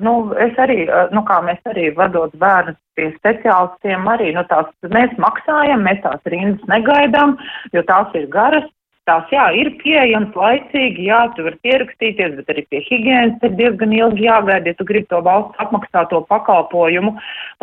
nu, 0.00 0.14
es 0.40 0.56
arī, 0.64 0.86
nu, 1.12 1.24
kā 1.28 1.42
mēs 1.44 1.60
arī 1.68 1.90
vadot 1.98 2.32
bērnus 2.40 2.78
pie 2.96 3.10
speciālistiem, 3.18 4.08
arī, 4.08 4.32
nu, 4.36 4.46
tās 4.48 4.72
mēs 4.94 5.12
maksājam, 5.20 5.84
mēs 5.84 6.00
tās 6.06 6.32
rindas 6.32 6.64
negaidām, 6.72 7.36
jo 7.76 7.84
tās 7.88 8.16
ir 8.16 8.26
garas, 8.32 8.66
Tās, 9.08 9.30
jā, 9.32 9.46
ir 9.56 9.70
pieejamas 9.80 10.34
laicīgi, 10.36 11.06
jā, 11.08 11.22
tu 11.32 11.46
vari 11.46 11.56
pierakstīties, 11.64 12.34
bet 12.36 12.50
arī 12.52 12.64
pie 12.68 12.82
higienas 12.84 13.46
ir 13.46 13.54
diezgan 13.56 13.94
ilgi 13.96 14.26
jāgaida, 14.26 14.68
ja 14.68 14.76
tu 14.76 14.84
gribi 14.84 15.08
to 15.08 15.22
valsts 15.24 15.56
apmaksāto 15.64 16.20
pakalpojumu. 16.28 17.14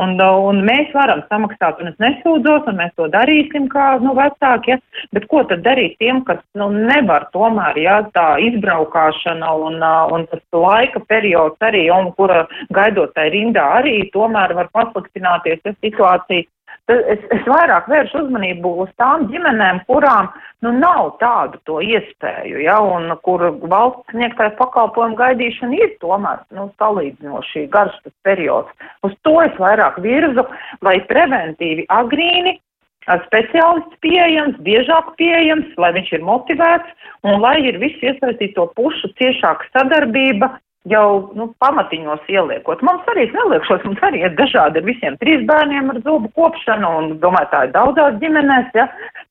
Un, 0.02 0.16
un 0.18 0.62
mēs 0.66 0.90
varam 0.98 1.22
samaksāt, 1.30 1.84
un 1.84 1.92
es 1.92 2.00
nesūdzos, 2.02 2.66
un 2.72 2.80
mēs 2.80 2.96
to 2.98 3.06
darīsim 3.14 3.68
kā, 3.70 3.92
nu, 4.02 4.16
vecāki, 4.18 4.74
ja. 4.74 4.80
Bet 5.14 5.30
ko 5.30 5.44
tad 5.46 5.62
darīt 5.68 6.00
tiem, 6.02 6.24
kas, 6.26 6.42
nu, 6.58 6.72
nevar 6.74 7.28
tomēr, 7.36 7.78
jā, 7.84 8.00
tā 8.18 8.26
izbraukāšana 8.48 9.54
un, 9.68 9.78
un 10.18 10.26
tas 10.34 10.42
laika 10.66 11.04
periods 11.06 11.70
arī, 11.70 11.86
un 11.94 12.10
kura 12.18 12.48
gaidot 12.74 13.14
tai 13.14 13.30
rindā 13.38 13.70
arī 13.84 14.00
tomēr 14.18 14.58
var 14.58 14.74
pasliktināties, 14.74 15.62
ja 15.62 15.78
situācija 15.78 16.50
es, 16.92 17.22
es 17.34 17.48
vairāk 17.50 17.88
vēršu 17.90 18.26
uzmanību 18.26 18.72
uz 18.84 18.92
tām 19.02 19.28
ģimenēm, 19.32 19.82
kurām 19.90 20.30
nu, 20.66 20.74
nav 20.78 21.16
tādu 21.22 21.60
to 21.70 21.80
iespēju, 21.84 22.60
ja, 22.66 22.78
un 22.82 23.14
kur 23.26 23.48
valsts 23.66 24.14
sniegtais 24.14 24.54
pakalpojumu 24.60 25.18
gaidīšana 25.20 25.80
ir 25.80 25.96
tomēr 26.04 26.44
nu, 26.56 26.68
salīdzinoši 26.82 27.68
garš 27.74 27.98
tas 28.04 28.16
periods. 28.28 28.90
Uz 29.08 29.16
to 29.28 29.40
es 29.46 29.58
vairāk 29.62 29.98
virzu, 30.06 30.46
lai 30.86 31.00
preventīvi 31.10 31.88
agrīni 31.94 32.60
speciālists 33.06 34.00
pieejams, 34.02 34.58
biežāk 34.66 35.14
pieejams, 35.20 35.74
lai 35.78 35.92
viņš 35.94 36.14
ir 36.18 36.24
motivēts 36.26 37.10
un 37.26 37.38
lai 37.42 37.60
ir 37.70 37.78
visu 37.82 38.02
iesaistīto 38.10 38.66
pušu 38.78 39.12
ciešāka 39.20 39.70
sadarbība 39.74 40.56
jau 40.90 41.32
nu, 41.38 41.48
pamatiņos 41.62 42.28
ieliekot. 42.30 42.84
Mums 42.86 43.08
arī 43.14 43.26
neliekšos, 43.34 43.84
mums 43.88 44.04
arī 44.06 44.22
ir 44.26 44.36
dažādi 44.38 44.82
ar 44.82 44.86
visiem 44.86 45.18
trīs 45.22 45.46
bērniem 45.50 45.90
ar 45.94 46.00
zubu 46.06 46.30
kopšanu, 46.38 46.92
un 47.00 47.10
domāju, 47.24 47.50
tā 47.54 47.64
ir 47.66 47.74
daudzās 47.74 48.20
ģimenēs, 48.22 48.70
ja, 48.78 48.88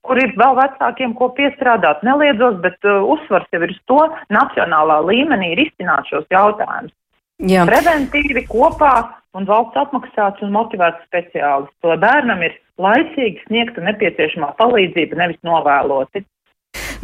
kur 0.07 0.19
ir 0.23 0.35
vēl 0.40 0.59
vecākiem, 0.59 1.14
ko 1.19 1.31
piestrādāt, 1.38 2.03
neliedzos, 2.07 2.59
bet 2.64 2.90
uh, 2.90 3.07
uzsvars 3.14 3.47
jau 3.55 3.62
ir 3.62 3.75
uz 3.75 3.81
to 3.90 4.01
nacionālā 4.35 5.01
līmenī 5.07 5.53
ir 5.55 5.67
izcināt 5.69 6.11
šos 6.11 6.27
jautājumus. 6.35 6.95
Jā. 7.43 7.64
Preventīvi 7.67 8.45
kopā 8.47 8.95
un 9.35 9.47
valsts 9.49 9.79
apmaksāts 9.79 10.43
un 10.47 10.53
motivēts 10.55 11.03
speciālists, 11.09 11.75
lai 11.87 11.99
bērnam 12.03 12.43
ir 12.47 12.55
laicīgi 12.79 13.43
sniegta 13.49 13.83
nepieciešamā 13.83 14.53
palīdzība, 14.59 15.19
nevis 15.19 15.40
novēloti. 15.47 16.23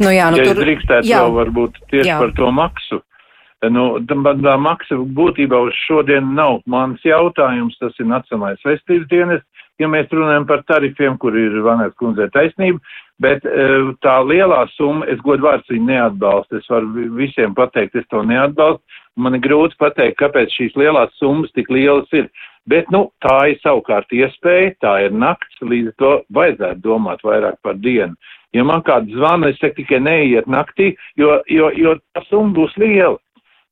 Nu 0.01 0.11
jā, 0.11 0.31
nu 0.31 0.39
ja 0.39 0.47
tur... 0.47 0.63
drīkstētu 0.63 1.07
jā. 1.07 1.19
vēl 1.23 1.35
varbūt 1.35 1.81
tieši 1.91 2.09
jā. 2.09 2.19
par 2.23 2.31
to 2.35 2.51
maksu 2.55 3.01
Nu, 3.69 3.99
tā 4.09 4.55
maksa 4.57 4.97
būtībā 4.97 5.59
uz 5.67 5.75
šodien 5.85 6.33
nav 6.33 6.63
mans 6.65 7.03
jautājums, 7.05 7.77
tas 7.77 7.93
ir 8.01 8.07
Nacionālais 8.09 8.63
veselības 8.65 9.09
dienas, 9.11 9.43
ja 9.77 9.87
mēs 9.87 10.09
runājam 10.09 10.47
par 10.49 10.63
tarifiem, 10.65 11.17
kur 11.21 11.37
ir 11.37 11.61
Vanēs 11.61 11.93
kundzei 12.01 12.25
taisnība, 12.33 12.81
bet 13.21 13.45
e, 13.45 13.67
tā 14.01 14.17
lielā 14.25 14.63
summa, 14.73 15.05
es 15.13 15.21
godu 15.21 15.45
vārds 15.45 15.69
viņu 15.69 15.91
neatbalstu, 15.91 16.57
es 16.57 16.73
varu 16.73 17.05
visiem 17.19 17.53
pateikt, 17.53 18.01
es 18.01 18.09
to 18.09 18.25
neatbalstu, 18.25 18.81
man 19.21 19.37
ir 19.37 19.45
grūti 19.45 19.77
pateikt, 19.77 20.17
kāpēc 20.23 20.57
šīs 20.57 20.77
lielās 20.81 21.13
summas 21.21 21.53
tik 21.53 21.69
lielas 21.69 22.09
ir, 22.17 22.31
bet, 22.65 22.89
nu, 22.89 23.11
tā 23.21 23.39
ir 23.53 23.61
savukārt 23.61 24.09
iespēja, 24.09 24.73
tā 24.81 24.99
ir 25.05 25.13
nakts, 25.13 25.61
līdz 25.61 25.93
to 26.01 26.19
vajadzētu 26.33 26.81
domāt 26.81 27.21
vairāk 27.21 27.61
par 27.61 27.77
dienu. 27.77 28.17
Ja 28.57 28.65
man 28.65 28.81
kāds 28.81 29.13
zvana, 29.13 29.53
es 29.53 29.61
saku 29.61 29.83
tikai 29.83 30.01
neiet 30.01 30.49
naktī, 30.49 30.95
jo, 31.15 31.37
jo, 31.45 31.69
jo 31.77 31.99
tā 32.17 32.25
summa 32.25 32.57
būs 32.57 32.73
liela 32.81 33.19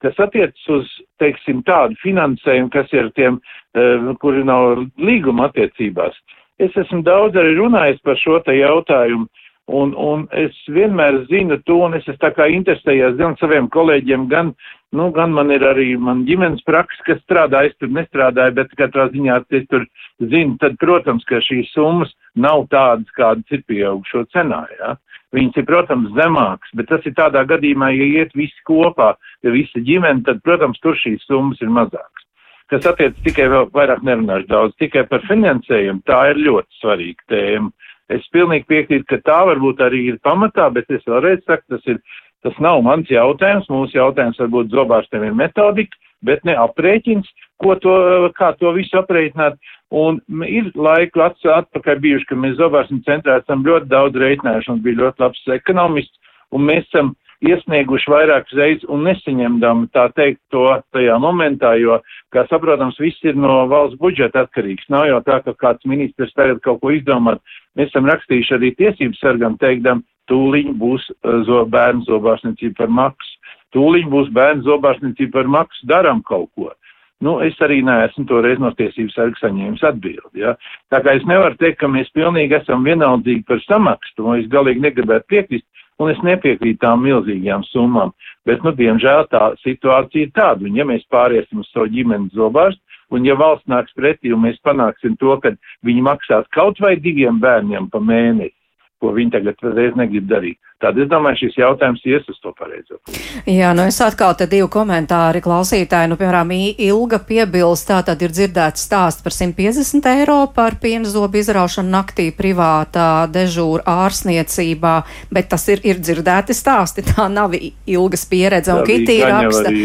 kas 0.03 0.19
attiecas 0.19 0.69
uz, 0.71 0.91
teiksim, 1.19 1.63
tādu 1.67 1.97
finansējumu, 2.03 2.71
kas 2.73 2.91
ir 2.95 3.11
tiem, 3.19 3.39
uh, 3.75 4.11
kuri 4.23 4.45
nav 4.47 4.85
līguma 4.97 5.49
attiecībās. 5.49 6.15
es 6.59 6.75
esmu 6.75 7.03
daudz 7.03 7.35
arī 7.39 7.55
runājis 7.55 8.01
par 8.03 8.17
šo 8.19 8.39
te 8.43 8.51
jautājumu, 8.57 9.27
un, 9.69 9.93
un 9.93 10.25
es 10.35 10.55
vienmēr 10.73 11.23
zinu 11.29 11.59
to, 11.67 11.79
un 11.85 11.97
es 11.97 12.07
esmu 12.07 12.19
tā 12.23 12.31
kā 12.35 12.49
interesējās 12.51 13.17
gan 13.19 13.35
saviem 13.39 13.69
kolēģiem, 13.73 14.27
gan, 14.31 14.53
nu, 14.95 15.09
gan 15.15 15.33
man 15.35 15.53
ir 15.53 15.65
arī 15.65 15.91
man 15.97 16.25
ģimenes 16.27 16.65
praksa, 16.67 17.03
kas 17.07 17.21
strādā, 17.23 17.65
es 17.67 17.77
tur 17.79 17.91
nestrādāju, 17.93 18.57
bet 18.57 18.73
katrā 18.79 19.09
ziņā 19.13 19.41
es 19.59 19.67
tur 19.71 19.85
zinu, 20.19 20.57
tad, 20.63 20.79
protams, 20.81 21.27
ka 21.29 21.41
šīs 21.45 21.71
summas 21.75 22.13
nav 22.35 22.65
tādas, 22.73 23.09
kādas 23.17 23.55
ir 23.55 23.63
pieaugušo 23.69 24.25
cenā, 24.33 24.65
jā. 24.79 24.95
Ja? 24.95 24.97
Viņas 25.35 25.59
ir, 25.61 25.65
protams, 25.69 26.09
zemākas, 26.17 26.71
bet 26.73 26.87
tas 26.89 27.03
ir 27.05 27.13
tādā 27.17 27.43
gadījumā, 27.45 27.91
ja 27.93 28.07
iet 28.17 28.31
visi 28.37 28.63
kopā, 28.65 29.11
ja 29.45 29.51
visa 29.53 29.81
ģimene, 29.85 30.23
tad, 30.25 30.41
protams, 30.45 30.79
tur 30.81 30.97
šīs 30.97 31.21
summas 31.29 31.61
ir 31.61 31.69
mazākas. 31.73 32.25
Kas 32.69 32.85
attiec 32.89 33.17
tikai 33.25 33.47
vēl 33.49 33.69
vairāk 33.73 34.01
nerunāšu 34.05 34.49
daudz, 34.49 34.73
tikai 34.81 35.05
par 35.09 35.21
finansējumu, 35.29 36.03
tā 36.09 36.19
ir 36.31 36.41
ļoti 36.47 36.81
svarīga 36.81 37.29
tēma. 37.33 37.69
Es 38.09 38.25
pilnīgi 38.33 38.65
piekrītu, 38.69 39.05
ka 39.09 39.19
tā 39.25 39.39
varbūt 39.51 39.83
arī 39.85 40.05
ir 40.09 40.21
pamatā, 40.25 40.69
bet 40.73 40.89
es 40.89 41.05
vēlreiz 41.05 41.43
saku, 41.45 41.75
tas 41.75 41.89
ir, 41.91 41.99
tas 42.45 42.55
nav 42.63 42.81
mans 42.85 43.09
jautājums, 43.11 43.69
mūsu 43.69 43.99
jautājums 43.99 44.39
varbūt 44.41 44.71
zobārstiem 44.73 45.27
ir 45.27 45.35
metodika, 45.37 45.97
bet 46.25 46.41
ne 46.47 46.55
aprēķins, 46.57 47.29
ko 47.61 47.75
to, 47.83 47.95
kā 48.39 48.51
to 48.59 48.73
visu 48.75 48.97
aprēķināt. 48.99 49.59
Un 49.95 50.19
ir 50.45 50.69
laiku 50.77 51.21
atpakaļ 51.23 52.01
bijuši, 52.01 52.27
ka 52.29 52.37
mēs 52.37 52.57
zobārstiem 52.59 53.01
centrā 53.07 53.39
esam 53.41 53.63
ļoti 53.65 53.89
daudz 53.89 54.19
reiķinājuši 54.21 54.73
un 54.73 54.83
bija 54.85 55.01
ļoti 55.03 55.25
labs 55.25 55.47
ekonomists, 55.55 56.35
un 56.53 56.65
mēs 56.65 56.85
esam 56.89 57.13
iesnieguši 57.45 58.11
vairākas 58.11 58.55
reizes 58.57 58.87
un 58.91 59.05
nesaņemdam 59.07 59.85
tā 59.95 60.07
teikt 60.15 60.41
to 60.53 60.65
tajā 60.95 61.15
momentā, 61.23 61.73
jo, 61.79 61.99
kā 62.35 62.45
saprotams, 62.49 62.99
viss 62.99 63.23
ir 63.23 63.37
no 63.39 63.61
valsts 63.71 63.99
budžeta 64.01 64.45
atkarīgs. 64.45 64.89
Nav 64.91 65.07
jau 65.07 65.21
tā, 65.27 65.39
ka 65.45 65.55
kāds 65.59 65.87
ministrs 65.87 66.35
tagad 66.35 66.61
kaut 66.65 66.81
ko 66.83 66.93
izdomāt. 66.95 67.43
Mēs 67.79 67.93
esam 67.93 68.09
rakstījuši 68.09 68.55
arī 68.57 68.73
tiesības 68.79 69.21
sargam 69.23 69.55
teikdam, 69.61 70.03
tūliņ 70.29 70.73
būs 70.81 71.07
uh, 71.11 71.39
zo, 71.47 71.63
bērnu 71.71 72.05
zobārstniecība 72.09 72.83
par 72.83 72.91
maksu. 73.01 73.37
Tūliņ 73.75 74.11
būs 74.11 74.29
bērnu 74.35 74.65
zobārstniecība 74.65 75.39
par 75.39 75.49
maksu, 75.59 75.87
daram 75.89 76.21
kaut 76.25 76.49
ko. 76.57 76.73
Nu, 77.19 77.33
es 77.43 77.57
arī 77.59 77.81
neesmu 77.83 78.23
toreiz 78.29 78.61
no 78.63 78.69
tiesības 78.79 79.17
sarga 79.17 79.41
saņēmis 79.41 79.81
atbildi. 79.89 80.39
Ja? 80.39 80.53
Tā 80.91 81.01
kā 81.03 81.17
es 81.19 81.25
nevaru 81.27 81.57
teikt, 81.59 81.81
ka 81.81 81.89
mēs 81.91 82.07
pilnīgi 82.15 82.55
esam 82.61 82.85
vienaldzīgi 82.87 83.43
par 83.49 83.59
samaksu, 83.65 84.13
to 84.15 84.37
es 84.37 84.47
galīgi 84.51 84.85
negribētu 84.85 85.27
piekrist, 85.27 85.65
un 85.99 86.11
es 86.13 86.19
nepiekrītu 86.23 86.81
tām 86.83 87.03
milzīgajām 87.05 87.65
summām. 87.69 88.13
Bet, 88.47 88.63
nu, 88.63 88.71
diemžēl 88.75 89.27
tā 89.33 89.51
situācija 89.63 90.27
ir 90.27 90.31
tāda, 90.35 90.65
un 90.65 90.77
ja 90.79 90.85
mēs 90.87 91.03
pāriesim 91.11 91.61
uz 91.63 91.69
savu 91.73 91.91
ģimenes 91.93 92.35
zobārstu, 92.37 92.81
un 93.13 93.25
ja 93.25 93.35
valsts 93.39 93.69
nāks 93.69 93.95
pretī 93.97 94.33
un 94.33 94.43
mēs 94.45 94.59
panāksim 94.65 95.17
to, 95.19 95.35
ka 95.43 95.53
viņi 95.85 96.05
maksās 96.05 96.47
kaut 96.55 96.79
vai 96.83 96.95
diviem 97.01 97.41
bērniem 97.41 97.89
pa 97.91 98.01
mēnesi, 98.03 98.55
ko 99.01 99.13
viņi 99.15 99.35
tagad 99.37 99.69
reiz 99.75 99.95
negrib 99.99 100.29
darīt. 100.29 100.59
Tad 100.79 100.95
es 100.95 101.09
domāju, 101.11 101.41
šis 101.41 101.57
jautājums 101.59 102.05
ies 102.07 102.27
uz 102.31 102.37
to 102.39 102.53
pareizo. 102.55 103.01
Jā, 103.43 103.73
nu 103.75 103.83
es 103.89 103.97
atkal 103.99 104.31
te 104.39 104.45
divu 104.47 104.69
komentāri 104.71 105.41
klausītāji, 105.43 106.07
nu, 106.07 106.15
piemēram, 106.15 106.53
ilga 106.79 107.17
piebilst, 107.27 107.89
tā 107.89 107.97
tad 108.07 108.21
ir 108.23 108.31
dzirdēts 108.31 108.85
stāsts 108.87 109.25
par 109.25 109.35
150 109.35 110.07
eiro 110.13 110.37
par 110.55 110.77
pienzobu 110.79 111.41
izraušanu 111.41 111.91
naktī 111.91 112.29
privātā 112.31 113.25
dežūra 113.27 113.83
ārsniecībā, 114.05 114.93
bet 115.35 115.49
tas 115.51 115.67
ir, 115.67 115.83
ir 115.83 115.99
dzirdēti 115.99 116.55
stāsti, 116.55 117.03
tā 117.11 117.27
nav 117.27 117.57
ilgas 117.59 118.23
pieredze. 118.31 118.71
Un 118.71 118.87
Kitī 118.87 119.19
raksta, 119.27 119.75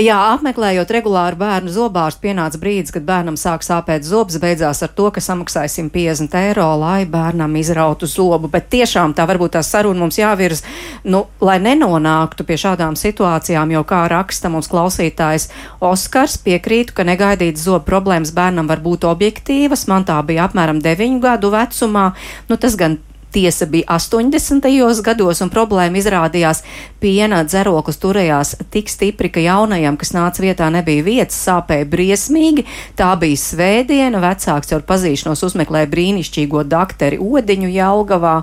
jā, 0.00 0.22
apmeklējot 0.38 0.96
regulāru 0.96 1.36
bērnu 1.44 1.76
zobārs, 1.76 2.16
pienāca 2.24 2.62
brīdis, 2.64 2.96
kad 2.96 3.04
bērnam 3.04 3.36
sāk 3.36 3.66
sāpēt 3.66 4.08
zobs, 4.08 4.40
beidzās 4.40 4.80
ar 4.88 4.96
to, 4.96 5.12
ka 5.12 5.20
samaksāja 5.20 5.68
150 5.76 6.40
eiro, 6.46 6.72
lai 6.80 7.04
bērnam 7.04 7.60
izrautu 7.60 8.08
zobu, 8.08 8.48
bet 8.48 8.72
tiešām 8.72 9.12
tā 9.12 9.28
varbūt 9.28 9.58
tā 9.58 9.64
saruna 9.66 10.00
mums 10.00 10.16
jā 10.16 10.29
jāvirz, 10.30 10.62
nu, 11.04 11.26
lai 11.44 11.58
nenonāktu 11.62 12.46
pie 12.48 12.58
šādām 12.60 12.96
situācijām, 12.98 13.74
jo, 13.74 13.84
kā 13.88 14.04
raksta 14.10 14.50
mums 14.52 14.70
klausītājs 14.70 15.50
Oskars, 15.84 16.38
piekrītu, 16.44 16.96
ka 16.96 17.06
negaidītas 17.08 17.66
zobu 17.68 17.86
problēmas 17.90 18.34
bērnam 18.36 18.70
var 18.70 18.82
būt 18.84 19.06
objektīvas. 19.10 19.86
Man 19.90 20.06
tā 20.08 20.18
bija 20.26 20.48
apmēram 20.48 20.82
9 20.84 21.20
gadu 21.22 21.52
vecumā. 21.54 22.10
Nu, 22.48 22.60
tas 22.60 22.78
gan 22.80 22.98
Tiesa 23.30 23.66
bija 23.70 23.86
80. 23.94 24.66
gados, 25.06 25.40
un 25.44 25.50
problēma 25.54 26.00
izrādījās 26.00 26.64
piena 27.00 27.44
dzeroklis 27.46 28.00
turējās 28.02 28.56
tik 28.74 28.90
stipri, 28.90 29.30
ka 29.30 29.42
jaunajam, 29.44 29.98
kas 30.00 30.10
nāca 30.16 30.42
vietā, 30.42 30.66
nebija 30.72 31.04
vietas, 31.06 31.38
sāpēja 31.46 31.86
briesmīgi. 31.90 32.66
Tā 32.98 33.12
bija 33.20 33.38
svētdiena, 33.38 34.18
vecāks 34.22 34.74
ar 34.74 34.82
pazīšanos 34.88 35.44
uzmeklēja 35.46 35.90
brīnišķīgo 35.92 36.64
dakteri 36.66 37.20
Odiņu 37.22 37.70
Jelgavā, 37.70 38.36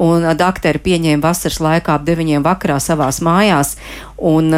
un 0.00 0.24
dakteri 0.40 0.80
pieņēma 0.80 1.22
vasaras 1.26 1.60
laikā 1.60 1.98
ap 1.98 2.06
deviņiem 2.08 2.46
vakarā 2.46 2.78
savās 2.80 3.20
mājās. 3.24 3.76
Un, 4.16 4.48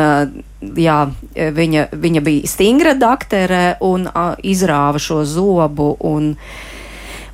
jā, 0.79 1.01
viņa, 1.35 1.89
viņa 1.91 2.23
bija 2.25 2.53
stingra 2.53 2.95
daktere 2.95 3.65
un 3.83 4.07
izrāva 4.45 5.03
šo 5.03 5.25
zobu. 5.27 5.97
Un, 6.05 6.37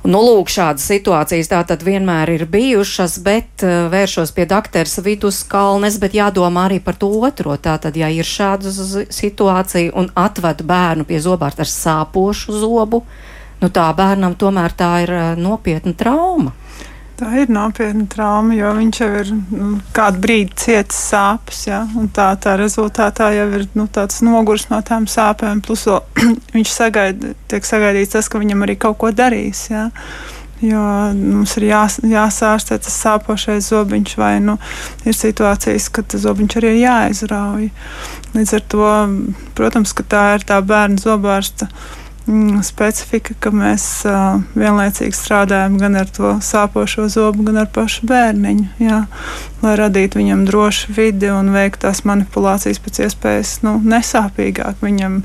Nu, 0.01 0.17
lūk, 0.25 0.49
šādas 0.49 0.87
situācijas 0.89 1.51
tā 1.51 1.59
tad 1.69 1.83
vienmēr 1.85 2.31
ir 2.33 2.47
bijušas, 2.49 3.19
bet 3.21 3.61
uh, 3.61 3.85
vēršos 3.91 4.31
pie 4.33 4.47
doktora 4.49 5.03
viduskalnes, 5.05 5.99
bet 6.01 6.15
jādomā 6.17 6.63
arī 6.71 6.79
par 6.81 6.97
to 6.97 7.11
otro. 7.21 7.53
Tātad, 7.53 7.99
ja 8.01 8.09
ir 8.09 8.25
šāda 8.25 8.73
situācija 9.13 9.93
un 9.93 10.09
atved 10.17 10.63
bērnu 10.65 11.05
pie 11.05 11.21
zobārta 11.21 11.61
ar 11.61 11.69
sāpošu 11.69 12.57
zobu, 12.63 13.03
nu 13.61 13.69
tā 13.69 13.85
bērnam 13.93 14.33
tomēr 14.41 14.73
tā 14.73 14.89
ir 15.05 15.13
uh, 15.13 15.29
nopietna 15.37 15.93
trauma. 15.93 16.55
Tā 17.21 17.29
ir 17.37 17.51
nopietna 17.53 18.07
trauma, 18.09 18.55
jo 18.57 18.71
viņš 18.73 18.97
jau 18.97 19.09
ir 19.19 19.27
nu, 19.35 19.67
kādu 19.93 20.23
brīdi 20.23 20.55
cietis 20.57 20.97
sāpes. 21.11 21.59
Ja? 21.67 21.83
Tā, 22.17 22.31
tā 22.41 22.55
rezultātā 22.57 23.27
jau 23.35 23.45
ir 23.59 23.67
nu, 23.77 23.85
tāds 23.93 24.23
nogurs 24.25 24.65
no 24.71 24.79
tām 24.81 25.05
sāpēm. 25.05 25.61
Plus 25.61 25.85
viņš 26.55 26.73
sagaida, 26.73 27.35
tiek 27.51 27.69
sagaidīts 27.69 28.15
tas, 28.15 28.25
ka 28.25 28.41
viņam 28.41 28.65
arī 28.65 28.79
kaut 28.81 28.97
ko 29.03 29.13
darīs. 29.13 29.67
Ja? 29.69 29.91
Jo 30.65 30.81
mums 31.13 31.53
ir 31.61 31.67
jās, 31.69 31.99
jāsārstē 32.09 32.81
tas 32.81 32.97
sāpošais 33.05 33.69
zobiņš, 33.69 34.17
vai 34.17 34.35
nu, 34.41 34.57
ir 35.05 35.13
situācijas, 35.17 35.91
kad 35.93 36.17
zobiņš 36.25 36.57
arī 36.57 36.73
ir 36.73 36.83
jāizrauj. 36.87 37.69
Līdz 38.33 38.57
ar 38.57 38.69
to, 38.73 38.91
protams, 39.57 39.93
ka 39.93 40.09
tā 40.09 40.27
ir 40.39 40.49
tā 40.49 40.57
bērnu 40.65 40.97
zobārsta 41.05 41.69
specifika, 42.61 43.33
ka 43.41 43.49
mēs 43.53 43.83
uh, 44.05 44.41
vienlaicīgi 44.53 45.15
strādājam 45.15 45.79
gan 45.81 45.97
ar 45.97 46.09
to 46.13 46.35
sāpošo 46.45 47.07
zobu, 47.09 47.47
gan 47.47 47.63
ar 47.63 47.69
pašu 47.73 48.05
bērniņu. 48.09 48.67
Jā, 48.81 48.99
lai 49.63 49.73
radītu 49.79 50.19
viņam 50.21 50.43
drošu 50.45 50.93
vidi 50.95 51.31
un 51.33 51.49
veiktu 51.53 51.87
tās 51.87 52.03
manipulācijas 52.05 52.81
pēc 52.83 53.01
iespējas 53.07 53.55
nu, 53.65 53.75
nesāpīgāk 53.81 54.83
viņam. 54.85 55.17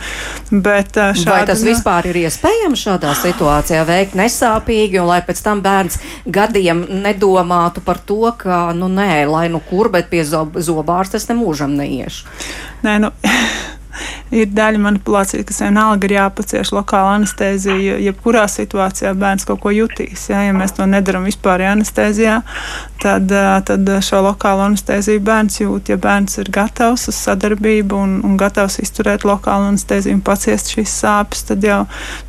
Bet, 0.51 0.97
uh, 0.97 1.13
šādi, 1.13 1.31
Vai 1.31 1.43
tas 1.53 1.63
nu, 1.63 1.71
vispār 1.71 2.09
ir 2.11 2.21
iespējams 2.25 2.87
šādā 2.89 3.13
situācijā 3.21 3.85
veikt 3.89 4.17
nesāpīgi, 4.19 5.01
un 5.03 5.13
lai 5.13 5.21
pēc 5.27 5.45
tam 5.45 5.61
bērns 5.65 6.01
gadiem 6.25 6.87
nedomātu 7.05 7.85
par 7.85 8.01
to, 8.01 8.33
ka, 8.41 8.71
nu 8.77 8.89
nē, 8.93 9.27
lai 9.31 9.47
nu 9.53 9.61
kur, 9.69 9.93
bet 9.93 10.09
pie 10.13 10.25
zob 10.25 10.57
zobārsta 10.57 11.21
es 11.21 11.29
nemūžam 11.29 11.77
neiešu? 11.77 12.25
Nē, 12.87 12.99
nu. 13.05 13.13
Ir 14.35 14.51
daļa 14.55 14.81
manipulācija, 14.83 15.45
kas 15.47 15.63
vienalga 15.65 16.09
ir 16.09 16.17
jāpacieš 16.17 16.73
lokāla 16.77 17.17
anestēzija. 17.21 17.99
Jebkurā 18.07 18.47
situācijā 18.51 19.13
bērns 19.19 19.47
kaut 19.49 19.63
ko 19.65 19.73
jutīs. 19.75 20.29
Ja, 20.31 20.43
ja 20.47 20.55
mēs 20.57 20.77
to 20.77 20.87
nedaram 20.91 21.27
vispār 21.29 21.65
anestēzijā, 21.71 22.41
tad, 23.03 23.33
tad 23.69 23.93
šo 24.05 24.23
lokālu 24.27 24.67
anestēziju 24.67 25.23
bērns 25.27 25.61
jūt. 25.63 25.93
Ja 25.93 25.99
bērns 26.01 26.39
ir 26.43 26.51
gatavs 26.55 27.09
uz 27.11 27.19
sadarbību 27.27 28.01
un, 28.03 28.17
un 28.27 28.37
gatavs 28.41 28.81
izturēt 28.83 29.27
lokālu 29.29 29.71
anestēziju 29.73 30.19
un 30.19 30.25
paciest 30.27 30.73
šīs 30.75 30.99
sāpes, 31.03 31.47
tad 31.51 31.65
jau 31.67 31.83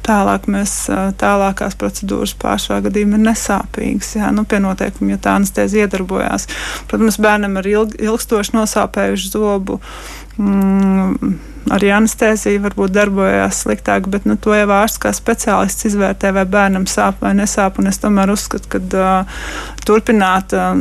tālāk 0.08 0.48
mēs 0.52 0.76
tālākās 1.20 1.78
procedūras 1.80 2.36
pāršā 2.40 2.80
gadījumā 2.86 3.20
ir 3.20 3.26
nesāpīgas. 3.30 4.16
Ja, 4.20 4.32
nu, 4.36 4.46
pie 4.48 4.62
noteikumiem, 4.64 5.16
ja 5.16 5.24
tā 5.24 5.36
anestēzija 5.40 5.88
iedarbojās. 5.88 6.48
Protams, 6.90 7.20
bērnam 7.22 7.60
ar 7.60 7.70
ilg, 7.70 7.98
ilgstoši 8.02 8.56
nosāpējušu 8.58 9.34
zobu 9.34 9.80
mm, 10.38 11.38
arī 11.74 11.92
anestēzija 11.96 12.62
varbūt 12.64 12.94
darbojās 12.96 13.64
sliktāk, 13.64 14.10
bet 14.12 14.28
nu, 14.30 14.38
to 14.42 14.56
jau 14.56 14.68
ārsts 14.78 15.02
kā 15.04 15.14
speciālists 15.16 15.88
izvērtē, 15.90 16.34
vai 16.36 16.46
bērnam 16.50 16.88
sāp 16.90 17.24
vai 17.26 17.34
nesāp. 17.38 17.80
Es 17.88 18.02
tomēr 18.04 18.32
uzskatu, 18.34 18.70
ka 18.72 18.82
uh, 18.84 19.42
turpināt 19.88 20.56
uh, 20.58 20.74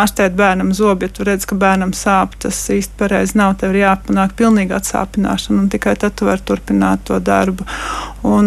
ārstēt 0.00 0.36
bērnam 0.38 0.72
zobu, 0.76 1.06
ja 1.06 1.14
tu 1.14 1.26
redz, 1.28 1.46
ka 1.48 1.58
bērnam 1.58 1.94
sāp, 1.96 2.36
tas 2.42 2.58
īsti 2.72 2.98
pareizi 3.00 3.38
nav. 3.40 3.56
Tev 3.60 3.74
ir 3.74 3.84
jāpanāk 3.84 4.36
pilnīga 4.38 4.80
atsāpināšana, 4.80 5.64
un 5.64 5.70
tikai 5.72 5.96
tad 6.00 6.16
tu 6.18 6.28
vari 6.28 6.44
turpināt 6.48 7.06
to 7.08 7.20
darbu. 7.22 7.66
Un, 8.22 8.46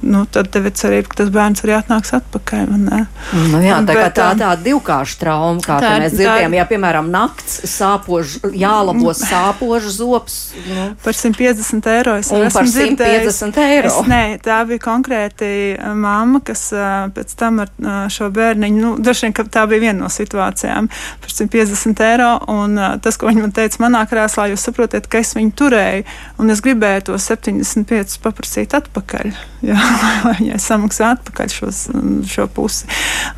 nu, 0.00 0.22
tad 0.32 0.48
tev 0.54 0.70
ir 0.70 0.72
cerība, 0.78 1.10
ka 1.12 1.18
tas 1.20 1.32
bērns 1.32 1.60
arī 1.66 1.74
atnāks 1.76 2.14
atpakaļ. 2.16 2.70
Nu, 2.72 3.58
jā, 3.60 3.76
tā, 3.84 3.96
bet, 3.98 4.14
tā, 4.16 4.28
tā 4.40 4.52
divkārša 4.64 5.18
trauma, 5.20 5.60
kā 5.60 5.76
tā, 5.84 5.90
mēs 6.00 6.14
dzirdējām, 6.16 6.56
ja, 6.56 6.64
piemēram, 6.70 7.10
nakts 7.12 7.58
sāpož, 7.68 8.38
jālabo 8.56 9.12
sāpožu 9.18 9.92
zops. 9.92 10.38
Nu. 10.64 10.86
Par 11.12 11.32
par 11.32 11.32
150 11.32 11.86
eiro. 11.86 12.16
Es 12.16 12.30
Un 12.30 12.48
par 12.50 12.66
150 12.66 13.60
eiro. 13.62 13.92
Es, 13.92 14.08
nē, 14.08 14.22
tā 14.42 14.58
bija 14.68 14.82
konkrēti 14.82 15.50
mamma, 15.98 16.40
kas 16.44 16.68
pēc 17.14 17.34
tam 17.38 17.62
ar 17.64 17.72
šo 18.12 18.30
bērniņu, 18.34 18.82
nu, 18.82 18.94
droši 19.02 19.28
vien, 19.28 19.36
ka 19.36 19.44
tā 19.44 19.66
bija 19.70 19.86
viena 19.86 19.98
no 20.04 20.10
situācijām 20.12 20.90
par 21.22 21.36
150 21.36 22.04
eiro. 22.08 22.32
Un 22.52 22.80
tas, 23.04 23.18
ko 23.20 23.30
viņa 23.30 23.46
man 23.46 23.56
teica 23.56 23.84
manā 23.84 24.04
krēslā, 24.10 24.50
jūs 24.52 24.68
saprotat, 24.68 25.08
ka 25.10 25.22
es 25.22 25.34
viņu 25.38 25.56
turēju 25.58 26.06
un 26.42 26.54
es 26.54 26.64
gribēju 26.64 27.10
to 27.10 27.18
75 27.20 28.20
paprasīt 28.24 28.78
atpakaļ. 28.78 29.51
Jā, 29.62 29.78
lai 30.24 30.34
viņai 30.40 30.58
samaksā 30.58 31.12
atpakaļ 31.14 31.52
šos, 31.54 31.80
šo 32.26 32.48
pusi. 32.50 32.88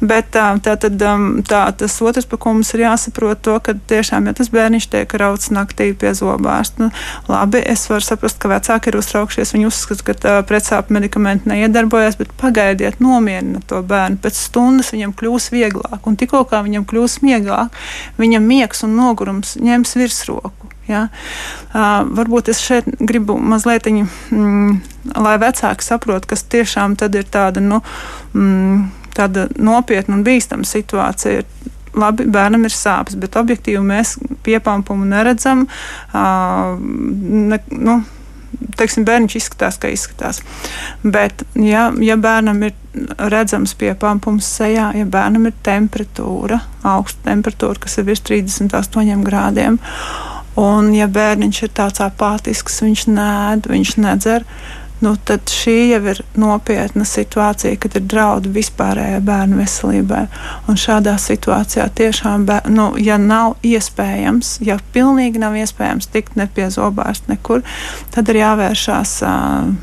Bet 0.00 0.30
tā, 0.32 0.46
tā 0.64 0.76
tad 0.80 0.96
tā, 0.96 1.60
tas 1.76 1.96
otrs, 2.00 2.28
par 2.30 2.40
ko 2.40 2.54
mums 2.56 2.72
ir 2.72 2.86
jāsaprot, 2.86 3.42
to, 3.44 3.58
ka 3.64 3.74
tiešām, 3.92 4.30
ja 4.30 4.36
tas 4.36 4.48
bērniņš 4.54 4.88
tiek 4.94 5.14
rauts 5.20 5.52
naktī 5.52 5.90
pie 5.92 6.14
zobārsta, 6.16 6.86
nu, 6.86 6.90
labi, 7.28 7.60
es 7.60 7.84
varu 7.90 8.06
saprast, 8.06 8.40
ka 8.40 8.48
vecāki 8.54 8.88
ir 8.90 8.98
uztraukšies, 9.02 9.52
viņi 9.56 9.68
uzskata, 9.68 10.16
ka 10.16 10.38
pretsāpju 10.48 10.96
medikamenti 10.96 11.50
neiedarbojas, 11.52 12.16
bet 12.20 12.32
pagaidiet, 12.40 13.02
nomierina 13.04 13.60
to 13.68 13.82
bērnu. 13.84 14.20
Pēc 14.24 14.40
stundas 14.46 14.94
viņam 14.96 15.12
kļūs 15.20 15.50
vieglāk, 15.52 16.00
un 16.08 16.16
tikko 16.20 16.46
kā 16.48 16.64
viņam 16.64 16.88
kļūs 16.88 17.20
vieglāk, 17.24 17.76
viņam 18.16 18.48
miegs 18.48 18.84
un 18.86 18.96
nogurums 18.96 19.58
ņems 19.60 19.98
virsroku. 20.00 20.63
Ja? 20.88 21.06
Uh, 21.72 22.02
varbūt 22.16 22.50
es 22.52 22.60
šeit 22.64 22.88
gribu 23.00 23.36
mazliet, 23.40 23.88
mm, 23.88 24.80
lai 25.16 25.36
vecāki 25.42 25.86
saprotu, 25.86 26.28
kas 26.34 26.44
tiešām 26.52 26.96
ir 27.00 27.28
tāda, 27.30 27.60
nu, 27.60 27.80
mm, 28.34 28.90
tāda 29.16 29.48
nopietna 29.56 30.18
un 30.18 30.24
bīstama 30.26 30.68
situācija. 30.68 31.44
Labi, 31.94 32.24
bērnam 32.26 32.64
ir 32.66 32.74
sāpes, 32.74 33.14
bet 33.14 33.36
objektīvi 33.38 33.78
mēs 33.78 34.16
piepampumu 34.42 35.06
neredzam. 35.06 35.68
Uh, 36.10 36.74
ne, 36.82 37.60
nu, 37.70 38.00
teiksim, 38.78 39.04
bērns 39.06 39.36
izskatās, 39.38 39.78
kā 39.80 39.90
izskatās. 39.92 40.40
Bet, 41.02 41.44
ja, 41.58 41.88
ja 42.02 42.16
bērnam 42.20 42.62
ir 42.66 42.74
redzams 43.30 43.74
piepampums 43.78 44.48
sejā, 44.58 44.90
ja 44.98 45.06
bērnam 45.06 45.48
ir 45.50 45.56
temperatūra, 45.66 46.60
augsta 46.94 47.30
temperatūra, 47.30 47.82
kas 47.84 47.98
ir 47.98 48.08
virs 48.08 48.22
38 48.26 49.24
grādiem, 49.26 49.78
un 50.60 50.94
ja 50.94 51.08
bērniņš 51.10 51.62
ir 51.66 51.74
tāds 51.76 52.02
apātisks, 52.04 52.82
viņš 52.84 53.06
nēd, 53.10 53.70
viņš 53.70 53.96
nedzer 54.04 54.48
nu, 55.04 55.12
tad 55.24 55.50
šī 55.50 55.76
jau 55.90 56.00
ir 56.12 56.20
nopietna 56.40 57.04
situācija, 57.08 57.76
kad 57.80 57.96
ir 57.98 58.06
draudi 58.08 58.52
vispārējai 58.54 59.20
bērnu 59.24 59.58
veselībai. 59.60 60.22
Un 60.70 60.78
šādā 60.80 61.16
situācijā 61.20 61.88
tiešām, 61.98 62.46
bēr, 62.48 62.70
nu, 62.72 62.92
ja 63.00 63.18
nav 63.20 63.58
iespējams, 63.66 64.56
ja 64.64 64.78
pilnīgi 64.94 65.42
nav 65.42 65.58
iespējams 65.60 66.08
tikt 66.14 66.38
ne 66.40 66.48
pie 66.48 66.70
zobārsta 66.72 67.34
nekur, 67.34 67.64
tad 68.14 68.32
ir 68.32 68.40
jāvēršās. 68.44 69.18
Uh, 69.28 69.74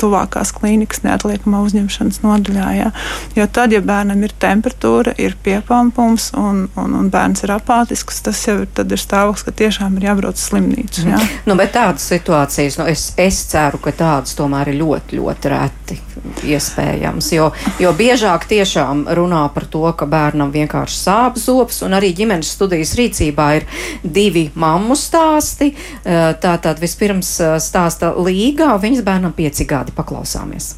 tuvākās 0.00 0.52
klīnikas 0.56 1.02
neatliekamā 1.06 1.62
uzņemšanas 1.66 2.22
nodaļā. 2.24 2.68
Ja? 2.76 2.90
Jo 3.38 3.46
tad, 3.46 3.74
ja 3.76 3.82
bērnam 3.84 4.24
ir 4.26 4.34
temperatūra, 4.42 5.16
ir 5.22 5.36
piepampums 5.44 6.30
un, 6.38 6.66
un, 6.76 6.96
un 7.00 7.10
bērns 7.12 7.44
ir 7.46 7.54
apātisks, 7.56 8.22
tas 8.26 8.42
jau 8.48 8.58
ir, 8.64 8.68
ir 8.84 9.02
stāvoklis, 9.02 9.46
ka 9.46 9.54
tiešām 9.62 9.98
ir 9.98 10.10
jābrauc 10.10 10.38
uz 10.38 10.48
slimnīcu. 10.50 11.06
Ja? 11.10 11.20
Nu, 11.48 11.58
bet 11.58 11.74
tādas 11.76 12.06
situācijas, 12.10 12.80
nu, 12.80 12.88
es, 12.90 13.08
es 13.20 13.42
ceru, 13.50 13.80
ka 13.82 13.94
tādas 13.96 14.36
tomēr 14.38 14.72
ir 14.72 14.80
ļoti, 14.82 15.20
ļoti 15.20 15.52
reti 15.52 16.00
iespējams. 16.46 17.30
Jo, 17.34 17.50
jo 17.80 17.92
biežāk 17.96 18.46
tiešām 18.50 19.04
runā 19.16 19.42
par 19.54 19.66
to, 19.70 19.84
ka 19.96 20.08
bērnam 20.10 20.52
vienkārši 20.54 20.98
sāp 20.98 21.38
zobs, 21.40 21.82
un 21.86 21.96
arī 21.96 22.12
ģimenes 22.16 22.52
studijas 22.56 22.94
rīcībā 22.98 23.48
ir 23.58 23.66
divi 24.02 24.46
mammu 24.54 24.96
stāsti. 24.98 25.72
Tātad 26.04 26.80
vispirms 26.82 27.30
stāsta 27.62 28.12
Līga, 28.16 28.74
viņas 28.80 29.04
bērnam 29.06 29.34
pieci 29.36 29.66
gadi 29.76 29.94
paklausāmies. 29.96 30.74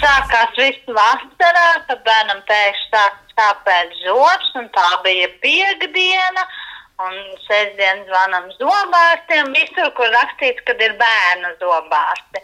Sākās 0.00 0.56
viss 0.56 0.94
vasarā, 0.96 1.68
kad 1.88 2.02
bērnam 2.06 2.40
pēkšņi 2.48 2.88
sāk 2.94 3.20
sāpēt 3.36 3.94
zobs, 4.04 4.50
un 4.60 4.68
tā 4.74 4.88
bija 5.06 5.30
piekdiena. 5.44 6.48
Un 7.00 7.14
sestdien 7.46 8.02
zvanām 8.04 8.50
zobārstiem, 8.58 9.54
visur, 9.56 9.86
kur 9.96 10.10
rakstīts, 10.12 10.60
ka 10.66 10.74
ir 10.84 10.92
bērnu 11.00 11.54
zobārsti. 11.62 12.42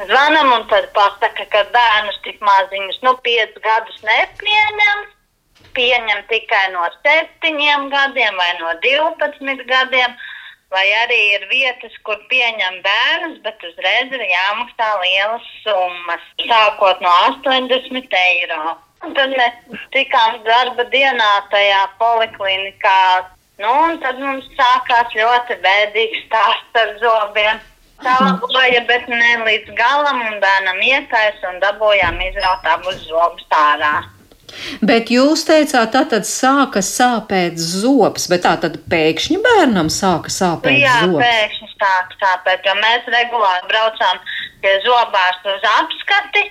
Zvanām 0.00 0.50
un 0.56 0.64
tad 0.72 0.88
pasaka, 0.96 1.46
ka 1.52 1.62
bērnus 1.70 2.18
tik 2.24 2.40
maziņus, 2.42 2.98
nu, 3.06 3.12
5 3.28 3.60
gadus 3.62 4.00
nepieņem. 4.08 5.04
Pieņem 5.76 6.24
tikai 6.32 6.64
no 6.74 6.82
7 7.06 7.86
gadiem 7.94 8.40
vai 8.42 8.50
no 8.58 8.74
12 8.82 9.62
gadiem 9.70 10.18
vai 10.72 10.86
arī 11.04 11.20
ir 11.36 11.44
vietas, 11.50 11.94
kur 12.06 12.20
pieņem 12.30 12.80
bērnus, 12.84 13.40
bet 13.44 13.60
uzreiz 13.68 14.14
ir 14.16 14.24
jāmaksā 14.24 14.88
lielas 15.02 15.50
summas, 15.64 16.24
sākot 16.46 17.02
no 17.04 17.12
80 17.28 18.16
eiro. 18.22 18.76
Un 19.02 19.16
tad 19.18 19.34
mēs 19.34 19.80
tikām 19.94 20.40
darba 20.46 20.86
dienā 20.92 21.30
tajā 21.50 21.82
poliklinikā, 21.98 23.02
nu, 23.62 23.72
un 23.88 23.98
tad 24.04 24.20
mums 24.22 24.46
sākās 24.58 25.12
ļoti 25.18 25.58
bēdīgs 25.64 26.24
stāsts 26.28 26.82
ar 26.84 26.96
zobiem. 27.02 27.60
Tā 28.02 28.16
laboja, 28.18 28.80
bet 28.88 29.06
ne 29.10 29.36
līdz 29.46 29.76
galam, 29.78 30.24
un 30.26 30.40
bērnam 30.42 30.80
iekais, 30.82 31.38
un 31.50 31.60
dabūjām 31.62 32.18
izraut 32.30 32.66
abus 32.72 32.98
zobus 33.06 33.46
ārā. 33.54 34.00
Bet 34.84 35.10
jūs 35.12 35.44
teicāt, 35.48 35.92
tā 35.94 36.02
tad 36.10 36.26
sāka 36.28 36.82
sāpēt 36.84 37.60
zobs, 37.60 38.28
bet 38.30 38.44
tā 38.46 38.54
tad 38.62 38.78
pēkšņi 38.92 39.38
bērnam 39.44 39.90
sāka 39.92 40.32
sāpēt 40.32 40.78
Jā, 40.80 40.98
zobs. 41.06 41.22
Jā, 41.22 41.30
pēkšņi 41.30 41.70
sāka 41.74 42.20
sāpēt, 42.20 42.68
jo 42.68 42.76
mēs 42.80 43.08
regulāri 43.16 43.70
braucām 43.70 44.22
pie 44.62 44.76
zobārsta 44.86 45.56
uz 45.56 45.68
apskati. 45.78 46.46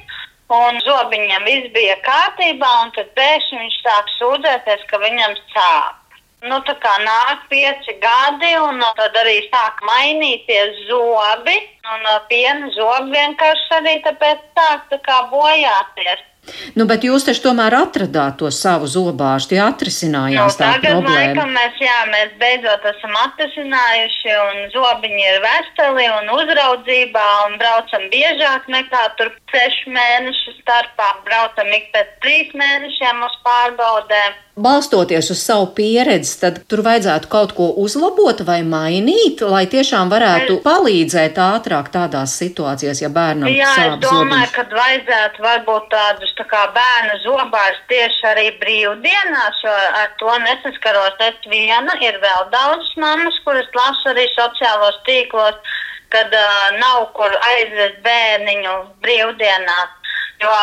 Un 0.51 0.81
zobiņam 0.83 1.45
viss 1.47 1.71
bija 1.71 1.95
kārtībā, 2.03 2.69
un 2.83 2.89
tad 2.97 3.13
pēkšņi 3.15 3.59
viņš 3.61 3.77
sāk 3.85 4.09
sūdzēties, 4.17 4.81
ka 4.89 4.99
viņam 4.99 5.37
sāp. 5.53 6.01
Nu, 6.41 6.57
tā 6.65 6.73
kā 6.81 6.91
nāk 7.05 7.45
pieci 7.51 7.93
gadi, 8.01 8.49
un 8.57 8.81
tad 8.97 9.15
arī 9.21 9.37
sāk 9.45 9.79
mainīties 9.85 10.81
zobi, 10.89 11.53
un 11.93 12.07
piena 12.31 12.71
zobi 12.73 13.13
vienkārši 13.13 13.75
arī 13.77 13.95
tāpēc 14.07 14.41
sāk 14.57 14.89
tā 14.89 14.99
kā 15.05 15.19
bojāties. 15.29 16.25
Nu, 16.73 16.87
bet 16.89 17.03
jūs 17.05 17.25
taču 17.27 17.43
tomēr 17.43 17.75
atradāt 17.77 18.39
to 18.41 18.49
savu 18.55 18.87
zobārstu, 18.89 19.55
ja 19.59 19.67
atrisinājās 19.69 20.55
nu, 20.55 20.57
tā 20.57 20.69
tagad, 20.73 20.95
problēma. 20.95 21.35
Laikam, 21.35 21.51
mēs, 21.53 21.77
jā, 21.83 21.97
mēs 22.09 22.31
beidzot 22.41 22.87
esam 22.91 23.13
atrisinājuši, 23.25 24.31
un 24.47 24.63
zobiņi 24.73 25.27
ir 25.27 25.37
veseli 25.45 26.07
un 26.15 26.31
uzraudzībā, 26.39 27.27
un 27.45 27.59
braucam 27.61 28.07
biežāk 28.13 28.65
nekā 28.73 29.03
tur 29.19 29.29
sešu 29.53 29.93
mēnešu 29.93 30.55
starpā. 30.63 31.11
Braucam 31.29 31.69
ik 31.77 31.91
pēc 31.93 32.15
trīs 32.25 32.55
mēnešiem 32.57 33.21
uz 33.27 33.37
pārbaudēm. 33.45 34.39
Balstoties 34.61 35.31
uz 35.33 35.41
savu 35.41 35.67
pieredzi, 35.77 36.33
tad 36.41 36.59
tur 36.69 36.83
vajadzētu 36.85 37.29
kaut 37.31 37.53
ko 37.57 37.69
uzlabot 37.81 38.43
vai 38.47 38.59
mainīt, 38.67 39.41
lai 39.53 39.63
tiešām 39.71 40.11
varētu 40.11 40.57
es... 40.57 40.63
palīdzēt 40.65 41.39
ātrāk 41.41 41.91
tādās 41.93 42.35
situācijās, 42.41 43.01
ja 43.03 43.09
bērnam 43.13 43.49
ir 43.49 43.59
sāpes. 43.61 43.79
Jā, 43.79 43.87
es 43.95 44.03
domāju, 44.05 44.49
ka 44.55 44.65
vajadzētu 44.75 45.45
varbūt 45.45 45.87
tādus 45.93 46.35
tā 46.37 46.45
kā 46.51 46.63
bērnu 46.77 47.17
zobārus 47.25 47.81
tieši 47.91 48.27
arī 48.33 48.47
brīvdienās, 48.61 49.63
jo 49.65 49.73
ar 50.01 50.13
to 50.21 50.37
nesaskaros 50.45 51.25
es 51.29 51.49
viena. 51.51 51.97
Ir 52.01 52.21
vēl 52.21 52.47
daudz 52.53 52.93
mammas, 53.01 53.41
kuras 53.45 53.67
lasu 53.77 54.13
arī 54.13 54.27
sociālos 54.35 55.01
tīklos, 55.09 55.73
kad 56.13 56.31
uh, 56.35 56.69
nav 56.77 57.09
kur 57.17 57.33
aizvest 57.53 57.99
bērniņu 58.05 58.77
brīvdienās. 59.03 60.15
Jo 60.41 60.55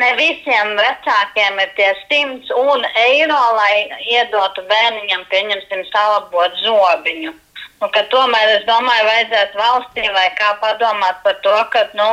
ne 0.00 0.10
visiem 0.16 0.74
vecākiem 0.78 1.60
ir 1.62 1.72
tie 1.76 1.90
100 2.04 2.56
un 2.56 2.84
eiro, 3.04 3.40
lai 3.58 3.74
iedotu 4.14 4.64
bērniņam, 4.70 5.24
pieņemsim, 5.32 5.84
salabot 5.92 6.56
zobiņu. 6.64 7.34
Nu, 7.82 7.88
tomēr 7.90 8.56
es 8.56 8.66
domāju, 8.68 9.08
vajadzētu 9.08 9.58
valstī 9.58 10.06
vai 10.14 10.28
kā 10.38 10.52
padomāt 10.62 11.22
par 11.24 11.38
to, 11.44 11.54
ka, 11.74 11.82
nu, 11.98 12.10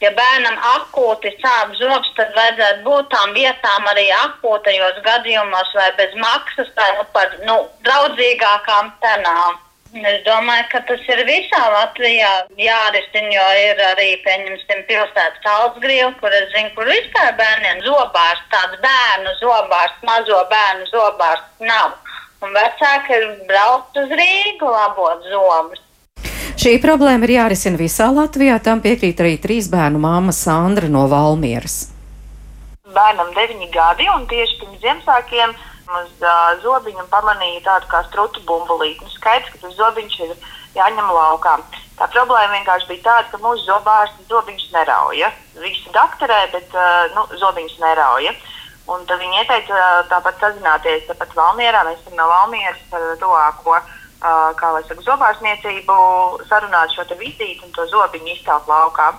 ja 0.00 0.12
bērnam 0.16 0.60
akūti 0.76 1.32
sāp 1.40 1.74
zobs, 1.80 2.12
tad 2.18 2.30
vajadzētu 2.36 2.84
būt 2.86 3.10
tām 3.14 3.34
vietām 3.34 3.88
arī 3.90 4.06
akūtajos 4.20 5.02
gadījumos 5.08 5.74
vai 5.80 5.88
bez 5.98 6.14
maksas, 6.20 6.70
tā 6.78 6.86
nu, 6.98 7.08
par 7.16 7.34
nu, 7.48 7.58
draudzīgākām 7.88 8.94
cenām. 9.02 9.58
Es 9.90 10.20
domāju, 10.22 10.68
ka 10.70 10.78
tas 10.86 11.00
ir 11.10 11.20
visā 11.26 11.60
Latvijā 11.74 12.30
jārisina, 12.54 13.30
jo 13.34 13.46
ir 13.58 13.80
arī, 13.88 14.10
pieņemsim, 14.22 14.84
pilsētas 14.86 15.48
Altsgrīva, 15.50 16.12
kur 16.20 16.30
es 16.30 16.46
zinu, 16.52 16.70
kur 16.76 16.86
vispār 16.86 17.32
bērniem 17.40 17.82
zobārs, 17.82 18.44
tāds 18.54 18.78
bērnu 18.84 19.32
zobārs, 19.40 19.96
mazo 20.06 20.44
bērnu 20.52 20.86
zobārs 20.92 21.42
nav. 21.66 21.96
Un 22.40 22.54
vecāki 22.54 23.16
ir 23.18 23.26
braukt 23.50 23.98
uz 23.98 24.14
Rīgu 24.14 24.70
labot 24.70 25.26
zobus. 25.26 25.82
Šī 26.60 26.76
problēma 26.78 27.26
ir 27.26 27.34
jārisina 27.40 27.80
visā 27.80 28.06
Latvijā, 28.14 28.60
tam 28.62 28.84
piekrīt 28.84 29.18
arī 29.24 29.34
trīs 29.42 29.66
bērnu 29.72 29.98
māma 29.98 30.30
Sandra 30.30 30.86
no 30.92 31.08
Valmieras. 31.10 31.88
Bērnam 32.94 33.34
deviņi 33.34 33.68
gadi 33.74 34.06
un 34.14 34.22
tieši 34.30 34.62
pirms 34.62 34.80
Ziemassvētkiem 34.84 35.58
uz 35.98 36.10
uh, 36.22 36.54
zobiņa 36.62 37.04
un 37.04 37.10
pamanīju 37.12 37.62
tādu 37.66 37.90
kā 37.90 38.02
strutu 38.08 38.42
bumbulīti. 38.48 39.04
Nu, 39.04 39.12
skaidrs, 39.14 39.50
ka 39.52 39.62
tas 39.64 39.76
zobiņš 39.78 40.18
ir 40.26 40.34
jāņem 40.76 41.10
laukā. 41.14 41.56
Tā 41.98 42.08
problēma 42.14 42.54
vienkārši 42.54 42.88
bija 42.88 43.04
tāda, 43.08 43.26
ka 43.32 43.42
mūsu 43.42 43.66
zobārsts 43.66 44.30
zobiņus 44.30 44.70
nerauja. 44.76 45.32
Visu 45.60 45.92
doktorē, 45.96 46.40
bet 46.54 46.76
uh, 46.76 47.10
nu, 47.16 47.26
zobiņus 47.42 47.76
nerauja. 47.82 48.34
Un 48.90 49.04
tad 49.06 49.20
viņi 49.22 49.42
ieteica 49.42 49.82
tāpat 50.10 50.40
sazināties 50.42 51.06
tāpat 51.10 51.34
Valmierā. 51.36 51.84
Mēs 51.86 52.00
esam 52.00 52.16
no 52.18 52.26
Valmieras 52.30 52.80
par 52.90 53.04
tuvāko 53.20 53.76
uh, 53.76 53.84
kā 54.58 54.72
lai 54.74 54.82
saka, 54.86 55.04
zobārstniecību, 55.06 55.98
sarunāt 56.48 56.96
šo 56.96 57.06
vizīti 57.12 57.62
un 57.66 57.76
to 57.76 57.86
zobiņu 57.92 58.34
izcelt 58.34 58.70
laukā. 58.70 59.12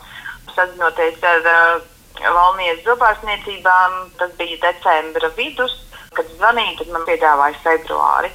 Sazinoties 0.55 1.21
ar 1.23 1.47
uh, 1.47 1.87
Valmieras 2.21 2.83
zobārstniecībām, 2.85 3.95
tas 4.19 4.33
bija 4.39 4.59
decembra 4.65 5.31
vidus, 5.37 5.77
kad 6.15 6.27
zvanīju, 6.35 6.75
tad 6.81 6.89
man 6.91 7.05
piedāvāja 7.07 7.59
februāri. 7.63 8.31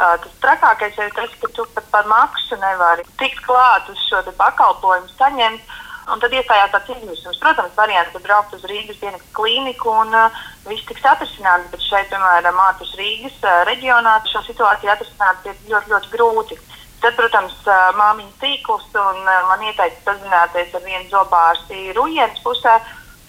Uh, 0.00 0.16
tas 0.22 0.32
trakākais 0.40 0.96
ir 0.96 1.10
tas, 1.12 1.32
ka 1.42 1.50
tu 1.52 1.66
pat 1.74 1.84
par 1.92 2.08
maksu 2.08 2.56
nevari 2.62 3.04
tikt 3.20 3.42
klāt 3.44 3.90
uz 3.92 4.00
šo 4.08 4.22
pakalpojumu 4.38 5.12
saņemt. 5.18 5.76
Un 6.10 6.18
tad 6.18 6.32
iestājās 6.34 6.72
tāds 6.72 6.88
izmisums. 6.94 7.36
Protams, 7.38 7.76
variants, 7.76 8.10
ka 8.14 8.22
braukt 8.24 8.54
uz 8.56 8.64
Rīgas 8.66 8.98
dienas 9.02 9.22
klīniku 9.36 9.92
un 9.92 10.16
uh, 10.16 10.40
viss 10.64 10.88
tiks 10.88 11.04
atrisināts, 11.06 11.68
bet 11.70 11.84
šeit, 11.84 12.08
piemēram, 12.10 12.64
ārpus 12.64 12.96
Rīgas 12.98 13.36
uh, 13.44 13.60
reģionā 13.68 14.16
šo 14.32 14.42
situāciju 14.48 14.90
atrisināt 14.96 15.46
ir 15.46 15.60
ļoti, 15.68 15.92
ļoti 15.92 16.12
grūti. 16.16 16.58
Tad, 17.04 17.14
protams, 17.20 17.54
uh, 17.68 17.92
māmiņa 18.00 18.32
tīkls 18.40 18.88
un 18.96 19.20
uh, 19.22 19.38
man 19.52 19.68
ieteica 19.68 20.08
sazināties 20.08 20.72
ar 20.74 20.88
vienu 20.88 21.06
zobārsti 21.12 21.92
Rujienas 22.00 22.40
pusē 22.42 22.80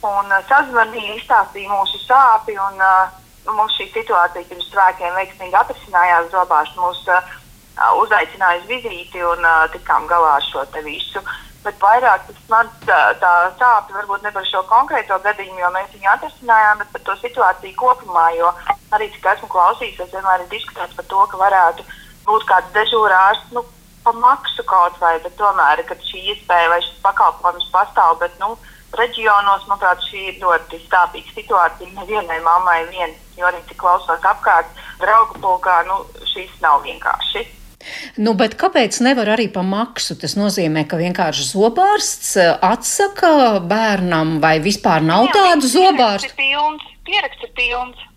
un 0.07 0.31
uh, 0.31 0.39
sazvanīja, 0.47 1.19
izstāstīja 1.19 1.75
mūsu 1.75 2.01
uh, 2.79 3.19
nu, 3.45 3.53
mums 3.57 3.77
šī 3.77 3.89
situācija 3.93 4.49
pirms 4.49 4.71
svētkiem 4.71 5.15
veiksmīgi 5.19 5.59
atrisinājās. 5.61 6.31
Zobārsts 6.33 6.79
mūs 6.79 7.05
uh, 7.11 7.31
uzaicināja 8.01 8.61
uz 8.61 8.67
vizīti 8.69 9.23
un 9.25 9.45
uh, 9.45 9.63
tikām 9.75 10.09
galā 10.11 10.37
ar 10.39 10.45
šo 10.49 10.65
visu. 10.85 11.19
Uh, 11.19 11.39
Bet 11.61 11.77
vairāk 11.77 12.23
tas 12.25 12.37
man 12.49 12.69
tā, 12.87 12.99
tā 13.21 13.31
sāpes 13.59 13.93
varbūt 13.93 14.23
ne 14.25 14.31
par 14.33 14.45
šo 14.49 14.63
konkrēto 14.69 15.19
gadījumu, 15.21 15.59
jo 15.61 15.69
mēs 15.75 15.91
viņu 15.93 16.09
atrisinājām, 16.15 16.79
bet 16.81 16.89
par 16.95 17.03
to 17.05 17.15
situāciju 17.21 17.77
kopumā. 17.77 18.23
Jo 18.33 18.49
arī 18.97 19.11
cik 19.13 19.27
esmu 19.35 19.49
klausījies, 19.51 20.09
vienmēr 20.09 20.41
ir 20.41 20.49
diskutēts 20.49 20.97
par 20.97 21.05
to, 21.11 21.21
ka 21.29 21.41
varētu 21.43 21.85
būt 22.25 22.47
kāds 22.49 22.73
dežūra 22.77 23.19
ārsts 23.27 23.53
nu, 23.53 23.63
pa 24.01 24.13
maksu 24.17 24.65
kaut 24.65 24.97
vai, 25.03 25.13
bet 25.21 25.37
tomēr, 25.37 25.83
kad 25.85 26.01
šī 26.09 26.23
iespēja 26.33 26.71
vai 26.73 26.81
šis 26.81 26.97
pakalpojums 27.05 27.69
pastāv, 27.75 28.17
bet 28.23 28.33
nu, 28.41 28.55
reģionos, 28.97 29.65
manuprāt, 29.69 30.03
šī 30.09 30.27
ir 30.31 30.41
ļoti 30.41 30.81
stāvīga 30.85 31.35
situācija 31.35 31.93
nevienai 31.95 32.41
mammai 32.43 32.81
vien, 32.91 33.15
jo 33.37 33.47
arī 33.47 33.61
cik 33.69 33.79
klausos 33.81 34.29
apkārt 34.33 34.69
draugu 35.01 35.39
pulkā, 35.43 35.81
nu, 35.87 36.03
šīs 36.33 36.59
nav 36.63 36.83
vienkārši. 36.85 37.47
Nu, 38.21 38.35
bet 38.37 38.55
kāpēc 38.61 38.99
nevar 39.01 39.31
arī 39.33 39.47
pa 39.53 39.63
maksu? 39.65 40.15
Tas 40.21 40.35
nozīmē, 40.37 40.85
ka 40.89 40.99
vienkārši 40.99 41.47
zobārsts 41.49 42.35
eh, 42.37 42.51
atsaka 42.61 43.59
bērnam 43.65 44.37
vai 44.43 44.59
vispār 44.61 45.01
nav 45.05 45.29
Jā, 45.29 45.33
tādu 45.39 45.71
zobārstu? 45.71 46.35
Pieraksts 47.01 47.47
ir 47.47 47.53
pilns. 47.57 48.07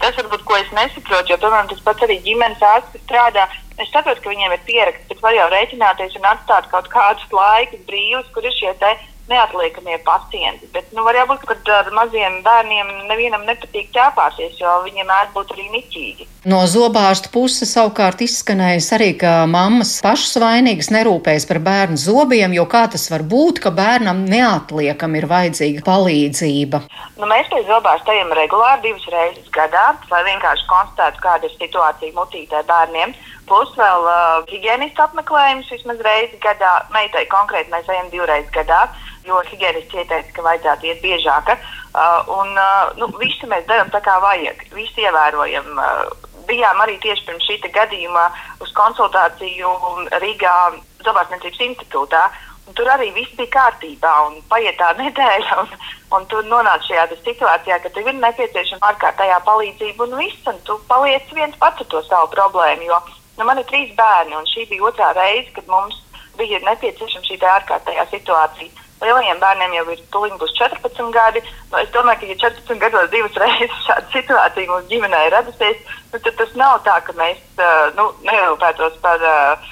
Tas 0.00 0.16
varbūt, 0.18 0.42
ko 0.48 0.56
es 0.56 0.70
nesaprotu, 0.74 1.30
jo, 1.30 1.36
piemēram, 1.38 1.68
tas 1.70 1.82
pats 1.84 2.02
arī 2.02 2.16
ģimenes 2.24 2.62
ārsts 2.66 3.02
strādā. 3.04 3.44
Es 3.78 3.90
saprotu, 3.92 4.22
ka 4.24 4.32
viņiem 4.32 4.54
ir 4.56 4.64
pieraksts, 4.66 5.06
bet 5.10 5.20
var 5.22 5.36
jau 5.36 5.44
rēķināties 5.52 6.16
un 6.18 6.26
atstāt 6.32 6.66
kaut 6.72 6.88
kādus 6.90 7.28
laikus 7.30 7.84
brīvus, 7.86 8.30
kur 8.34 8.48
ir 8.48 8.56
šie 8.56 8.72
te 8.80 8.90
neatliekamie 9.32 9.98
pacienti. 10.06 10.68
Bet 10.74 10.92
nu, 10.96 11.04
var 11.06 11.18
būt, 11.30 11.46
ka 11.48 11.78
ar 11.80 11.90
maziem 11.96 12.40
bērniem 12.44 12.92
nevienam 13.08 13.46
nepatīk 13.48 13.90
ķēpāties, 13.96 14.60
jo 14.60 14.76
viņiem 14.86 15.08
mēdz 15.08 15.34
būt 15.36 15.56
arī 15.56 15.68
niķīgi. 15.78 16.28
No 16.52 16.64
zobārsta 16.66 17.30
puses 17.30 17.70
savukārt 17.70 18.22
izskanējis 18.24 18.88
arī, 18.96 19.10
ka 19.20 19.44
mammas 19.46 20.00
pašas 20.02 20.40
vainīgas 20.42 20.90
nerūpējas 20.90 21.46
par 21.46 21.60
bērnu 21.62 22.00
zobiem, 22.02 22.56
jo 22.56 22.66
kā 22.70 22.88
tas 22.90 23.06
var 23.12 23.22
būt, 23.22 23.60
ka 23.62 23.70
bērnam 23.74 24.24
neatliekam 24.26 25.14
ir 25.18 25.28
vajadzīga 25.30 25.84
palīdzība? 25.86 26.82
Nu, 27.20 27.28
mēs 27.30 27.46
pie 27.52 27.62
zobārsta 27.68 28.16
ejam 28.16 28.34
regulāri 28.34 28.88
divas 28.88 29.06
reizes 29.14 29.52
gadā, 29.54 29.92
lai 30.10 30.24
vienkārši 30.32 30.66
konstatētu, 30.72 31.22
kāda 31.22 31.46
ir 31.46 31.54
situācija 31.60 32.16
mutītē 32.18 32.64
bērniem. 32.66 33.14
Plus 33.48 33.72
vēl 33.76 34.04
uh, 34.06 34.44
higiēnistu 34.48 35.02
apmeklējums 35.02 35.70
vismaz 35.74 36.02
reizi 36.06 36.38
gadā. 36.42 36.74
Meitai 36.94 37.24
konkrēti 37.32 37.72
mēs 37.74 37.88
ejam 37.90 38.12
divreiz 38.12 38.46
gadā 38.54 38.86
jo 39.26 39.40
higiēnists 39.46 39.94
ieteica, 39.94 40.34
ka 40.34 40.44
vajadzētu 40.46 40.88
iet 40.88 41.02
biežāk. 41.02 41.54
Uh, 41.92 42.22
un 42.40 42.54
uh, 42.56 42.92
nu, 42.98 43.08
visu 43.20 43.48
mēs 43.50 43.66
darām 43.68 43.90
tā, 43.92 44.02
kā 44.04 44.18
vajag. 44.22 44.64
Visu 44.74 45.04
ievērojam. 45.04 45.68
Uh, 45.76 46.30
bijām 46.48 46.80
arī 46.82 46.96
tieši 47.02 47.26
pirms 47.28 47.46
šī 47.46 47.60
gadījuma 47.74 48.30
uz 48.64 48.72
konsultāciju 48.74 49.74
Rīgā 50.22 50.56
Zobārstniecības 51.04 51.62
institūtā. 51.68 52.24
Tur 52.72 52.88
arī 52.88 53.10
viss 53.12 53.34
bija 53.36 53.50
kārtībā, 53.52 54.10
un 54.28 54.38
paiet 54.50 54.78
tā 54.80 54.92
nedēļa, 55.02 55.58
un, 55.62 55.72
un 56.16 56.28
tu 56.30 56.42
nonāc 56.48 56.86
šajā 56.88 57.08
situācijā, 57.22 57.78
ka 57.82 57.94
tev 57.94 58.08
ir 58.10 58.18
nepieciešama 58.18 58.92
ārkārtējā 58.92 59.40
palīdzība, 59.46 60.08
un 60.08 60.18
viss, 60.22 60.46
un 60.50 60.62
tu 60.66 60.78
paliec 60.90 61.34
viens 61.36 61.58
pats 61.62 61.84
ar 61.84 61.90
to 61.94 62.02
savu 62.08 62.32
problēmu. 62.34 62.88
Jo 62.90 63.02
nu, 63.38 63.44
man 63.48 63.58
ir 63.58 63.68
trīs 63.70 63.92
bērni, 63.98 64.36
un 64.38 64.48
šī 64.50 64.68
bija 64.70 64.88
otrā 64.90 65.12
reize, 65.16 65.50
kad 65.56 65.68
mums 65.72 65.98
bija 66.38 66.62
nepieciešama 66.64 67.28
šī 67.28 67.40
ārkārtējā 67.56 68.08
situācija 68.12 68.82
lielajiem 69.02 69.40
bērniem 69.42 69.74
jau 69.76 69.84
ir 69.92 70.00
tuliņi 70.14 70.38
būs 70.40 70.54
14 70.58 71.10
gadi. 71.14 71.42
Nu, 71.70 71.78
es 71.80 71.90
domāju, 71.94 72.22
ka, 72.22 72.30
ja 72.30 72.38
14 72.44 72.82
gados 72.82 73.10
divas 73.12 73.38
reizes 73.42 73.78
šāda 73.86 74.08
situācija 74.14 74.70
mūsu 74.70 74.90
ģimenē 74.92 75.22
ir 75.26 75.36
radusies, 75.36 75.94
nu, 76.12 76.18
tad 76.18 76.34
tas 76.38 76.56
nav 76.58 76.80
tā, 76.86 76.98
ka 77.06 77.14
mēs 77.18 77.40
uh, 77.58 77.90
nu, 77.98 78.10
nerūpētos 78.28 78.98
par 79.04 79.26
uh, 79.26 79.70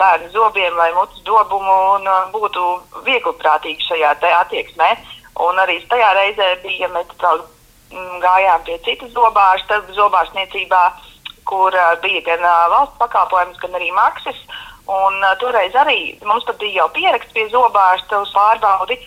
bērnu 0.00 0.32
zobiem 0.34 0.76
vai 0.76 0.90
mutes 0.96 1.22
dobumu 1.28 1.76
un 1.96 2.08
uh, 2.08 2.26
būtu 2.34 2.66
viegliprātīgi 3.08 3.88
šajā 3.88 4.16
attieksmē. 4.42 4.94
Un 5.48 5.60
arī 5.62 5.78
tajā 5.90 6.08
reizē 6.16 6.48
bija, 6.64 6.86
ja 6.86 6.88
mēs 6.92 7.12
mm, 7.14 8.16
gājām 8.24 8.64
pie 8.66 8.78
citas 8.86 9.12
zobārsta, 9.14 9.80
zobārstniecībā, 9.94 10.82
kur 11.50 11.74
uh, 11.74 11.94
bija 12.02 12.22
gan 12.26 12.44
uh, 12.44 12.66
valsts 12.72 12.98
pakalpojums, 13.02 13.60
gan 13.62 13.76
arī 13.78 13.90
maksas. 13.96 14.40
Un 14.88 15.20
uh, 15.20 15.34
toreiz 15.40 15.76
arī 15.76 16.00
mums 16.24 16.48
bija 16.60 16.82
jau 16.82 16.88
pieraksts 16.96 17.34
pie 17.36 17.48
zobārsta 17.52 18.22
uz 18.24 18.32
pārbaudi. 18.36 18.98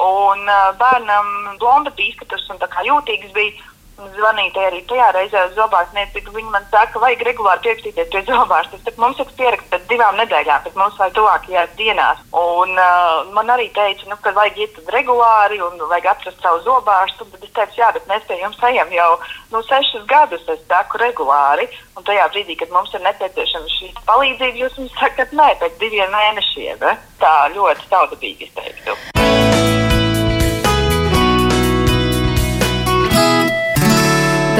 Un 0.00 0.48
uh, 0.48 0.70
bērnam 0.80 1.58
blonda 1.60 1.92
bija 1.96 2.14
izskatās 2.14 2.48
un 2.52 2.60
tā 2.60 2.68
kā 2.72 2.84
jūtīgs 2.88 3.32
bija 3.36 3.69
zvanīt 4.16 4.56
arī 4.58 4.80
tajā 4.88 5.08
reizē 5.16 5.42
uz 5.48 5.56
zobārstnieci. 5.58 6.22
Viņi 6.34 6.52
man 6.52 6.66
saka, 6.70 6.92
ka 6.94 7.02
vajag 7.02 7.24
regulāri 7.28 7.64
pierakstīties 7.66 8.10
pie 8.12 8.22
zobārsta. 8.28 8.80
Tad 8.84 8.98
mums 9.02 9.20
ir 9.22 9.30
pieraksts 9.38 9.70
pēc 9.72 9.86
divām 9.90 10.18
nedēļām, 10.20 10.64
bet 10.66 10.78
mums 10.80 10.98
vajag 11.00 11.16
tuvākajās 11.18 11.74
dienās. 11.78 12.22
Un 12.36 12.74
uh, 12.76 13.30
man 13.36 13.52
arī 13.54 13.68
teica, 13.76 14.08
nu, 14.10 14.18
ka 14.22 14.34
vajag 14.36 14.60
iet 14.64 14.80
regulāri 14.94 15.60
un 15.64 15.80
vajag 15.92 16.10
atrast 16.14 16.42
savu 16.44 16.62
zobārstu. 16.66 17.28
Tad 17.32 17.46
es 17.46 17.54
teicu, 17.56 17.80
jā, 17.82 17.92
bet 17.96 18.08
mēs 18.10 18.26
pie 18.28 18.40
jums 18.42 18.60
ejam 18.70 18.92
jau 18.96 19.10
nu, 19.54 19.64
sešus 19.68 20.06
gadus, 20.10 20.46
es 20.54 20.62
saku 20.68 21.00
regulāri. 21.02 21.68
Un 21.98 22.06
tajā 22.06 22.28
brīdī, 22.32 22.56
kad 22.60 22.72
mums 22.74 22.94
ir 22.96 23.04
nepieciešama 23.06 23.74
šī 23.78 23.90
palīdzība, 24.08 24.64
jūs 24.64 24.78
mums 24.80 24.94
sakat, 25.00 25.34
nē, 25.36 25.52
pēc 25.62 25.80
diviem 25.82 26.14
mēnešiem. 26.14 26.80
Ne? 26.84 26.96
Tā 27.20 27.34
ļoti 27.56 27.90
saudabīgi 27.90 28.48
izteiktu. 28.50 29.29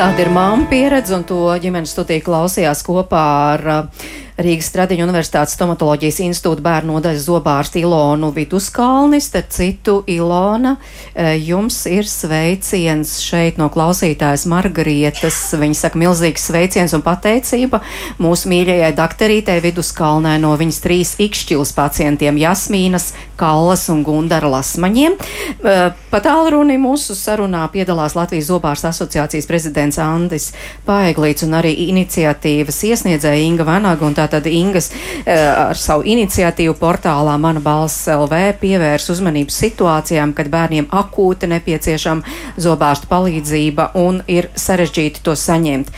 Tāda 0.01 0.23
ir 0.25 0.31
māma 0.33 0.65
pieredze, 0.65 1.13
un 1.13 1.27
to 1.29 1.43
ģimenes 1.61 1.91
studija 1.93 2.25
klausījās 2.25 2.81
kopā 2.87 3.25
ar 3.51 3.65
uh, 3.69 4.07
Rīgas 4.41 4.71
Stradiņu 4.71 5.05
Universitātes 5.05 5.53
stomatoloģijas 5.59 6.21
institūta 6.25 6.63
bērnu 6.65 6.95
nodaļas 6.95 7.27
zobārstu 7.27 7.81
Ilonu 7.83 8.31
Viduskalni. 8.33 9.21
Starp 9.21 9.51
citu, 9.53 9.99
Ilona, 10.09 10.77
e, 11.13 11.35
jums 11.45 11.83
ir 11.91 12.09
sveiciens 12.09 13.19
šeit 13.21 13.59
no 13.61 13.69
klausītājas 13.73 14.47
Margarietas. 14.49 15.39
Viņa 15.61 15.77
saka 15.83 16.01
milzīgs 16.01 16.47
sveiciens 16.49 16.95
un 16.97 17.05
pateicība 17.05 17.83
mūsu 18.23 18.49
mīļajai 18.53 18.95
dakterītei 18.97 19.59
Viduskalnē 19.65 20.39
no 20.41 20.55
viņas 20.57 20.81
trīs 20.87 21.13
ikšķils 21.21 21.75
pacientiem 21.77 22.41
Jasmīnas, 22.41 23.13
Kallas 23.41 23.89
un 23.93 24.03
Gundara 24.07 24.49
Lasmaņiem. 24.55 25.19
E, 25.21 25.77
pa 26.13 26.23
tālruni 26.25 26.79
mūsu 26.81 27.19
sarunā 27.19 27.67
piedalās 27.75 28.17
Latvijas 28.17 28.49
zobārstu 28.49 28.89
asociācijas 28.89 29.49
prezidents 29.51 30.01
Andis 30.01 30.51
Paeglīts 30.89 31.45
un 31.45 31.61
arī 31.61 31.77
iniciatīvas 31.91 32.83
iesniedzēja 32.89 33.45
Inga 33.45 33.69
Vanaga 33.69 34.09
un 34.09 34.17
tā 34.17 34.30
tātad 34.31 34.51
Ingas 34.51 34.91
ar 35.27 35.79
savu 35.79 36.07
iniciatīvu 36.09 36.77
portālā 36.81 37.37
Mana 37.41 37.63
balss 37.65 38.09
LV 38.11 38.41
pievērs 38.61 39.11
uzmanību 39.13 39.53
situācijām, 39.55 40.35
kad 40.37 40.51
bērniem 40.53 40.89
akūti 40.91 41.49
nepieciešama 41.51 42.57
zobārsta 42.61 43.09
palīdzība 43.11 43.91
un 44.01 44.23
ir 44.31 44.51
sarežģīti 44.59 45.25
to 45.25 45.35
saņemt. 45.39 45.91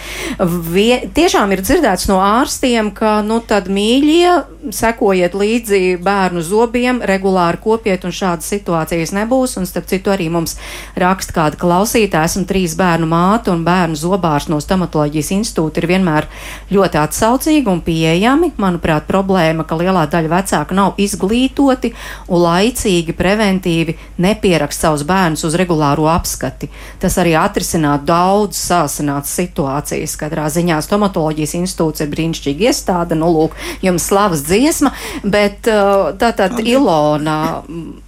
Vie, 0.73 1.03
tiešām 1.15 1.53
ir 1.55 1.63
dzirdēts 1.65 2.09
no 2.11 2.21
ārstiem, 2.23 2.93
ka, 2.97 3.21
nu, 3.27 3.41
tad 3.47 3.69
mīļie, 3.73 4.35
sekojiet 4.75 5.35
līdzi 5.39 5.81
bērnu 6.03 6.43
zobiem, 6.47 7.01
regulāri 7.07 7.61
kopiet 7.63 8.07
un 8.07 8.15
šādas 8.15 8.49
situācijas 8.53 9.15
nebūs. 9.17 9.57
Un, 9.61 9.67
starp 9.69 9.89
citu, 9.91 10.13
arī 10.15 10.29
mums 10.33 10.57
raksta 10.99 11.35
kāda 11.37 11.59
klausītāja, 11.61 12.31
esmu 12.31 12.47
trīs 12.49 12.77
bērnu 12.79 13.09
māte 13.11 13.53
un 13.53 13.65
bērnu 13.67 13.99
zobārs 13.99 14.49
no 14.53 14.61
stomatoloģijas 14.63 15.33
institūta 15.39 15.83
ir 15.83 15.89
vienmēr 15.91 16.29
ļoti 16.73 17.01
atsaucīgi 17.03 17.71
un 17.73 17.83
pieejami. 18.13 18.53
Manuprāt, 18.61 19.07
problēma, 19.09 19.65
ka 19.65 19.77
lielā 19.77 20.05
daļa 20.11 20.31
vecāku 20.31 20.77
nav 20.77 20.99
izglītoti 21.01 21.93
un 22.29 22.43
laicīgi 22.45 23.15
preventīvi 23.17 23.97
nepierakst 24.23 24.85
savus 24.85 25.05
bērnus 25.09 25.45
uz 25.49 25.57
regulāro 25.59 26.09
apskati. 26.13 26.69
Tas 27.01 27.17
arī 27.21 27.35
atrisinātu 27.39 28.07
daudz 28.11 28.59
sāsināts 28.61 29.33
situācijas. 29.33 30.17
Katrā 30.21 30.49
ziņā 30.53 30.81
stomatoloģijas 30.85 31.57
institūts 31.63 32.05
ir 32.05 32.13
brīnišķīga 32.13 32.69
iestāde, 32.69 33.19
nu 33.19 33.31
lūk, 33.33 33.57
jums 33.83 34.07
slavas 34.11 34.45
dziesma, 34.47 34.93
bet 35.25 35.71
uh, 35.71 36.13
tātad 36.21 36.61
Ilona 36.63 37.63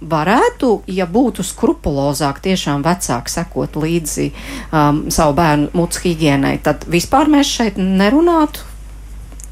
varētu, 0.05 0.71
ja 0.91 1.09
būtu 1.09 1.45
skrupulozāk 1.45 2.43
tiešām 2.45 2.85
vecāki 2.85 3.33
sekot 3.33 3.79
līdzi 3.79 4.29
um, 4.29 5.05
savu 5.09 5.35
bērnu 5.39 5.73
mutes 5.75 6.03
higienai, 6.05 6.57
tad 6.63 6.85
vispār 6.91 7.31
mēs 7.31 7.49
šeit 7.57 7.81
nerunātu. 7.81 8.74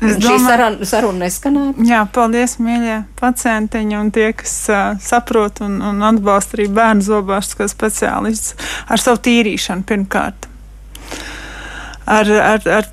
Es 0.03 0.17
domāju, 0.19 0.39
šī 0.39 0.47
saruna, 0.47 0.87
saruna 0.89 1.25
neskanētu. 1.25 1.85
Jā, 1.87 2.01
paldies, 2.13 2.57
mīļie 2.63 2.97
pacientiņi 3.19 3.99
un 3.99 4.09
tie, 4.15 4.29
kas 4.37 4.55
uh, 4.71 4.81
saprot 5.03 5.61
un, 5.65 5.77
un 5.83 6.03
atbalsta 6.05 6.57
arī 6.59 6.67
bērnu 6.73 7.05
zobārstu 7.05 7.61
kā 7.61 7.69
speciālists 7.71 8.57
ar 8.91 9.01
savu 9.01 9.21
tīrīšanu 9.27 9.87
pirmkārt. 9.87 10.49
Ar, 12.03 12.27
ar, 12.27 12.67
ar 12.67 12.89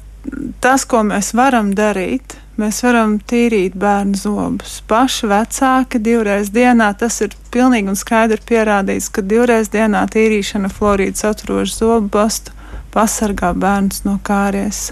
tas, 0.62 0.84
ko 0.86 1.02
mēs 1.06 1.32
varam 1.34 1.72
darīt, 1.74 2.36
mēs 2.60 2.82
varam 2.84 3.16
tīrīt 3.18 3.74
bērnu 3.80 4.18
zobus. 4.20 4.78
Paši 4.88 5.30
vecāki 5.30 6.00
divreiz 6.04 6.52
dienā, 6.54 6.92
tas 6.98 7.20
ir 7.24 7.34
pilnīgi 7.54 7.92
un 7.92 7.98
skaidri 7.98 8.40
pierādīts, 8.52 9.10
ka 9.12 9.24
divreiz 9.24 9.72
dienā 9.72 10.04
tīrīšana 10.12 10.70
florīdu 10.72 11.24
saturošu 11.24 11.82
zobu 11.82 12.12
bastu 12.18 12.56
pasargā 12.94 13.52
bērnus 13.54 14.04
no 14.06 14.18
kāries. 14.26 14.90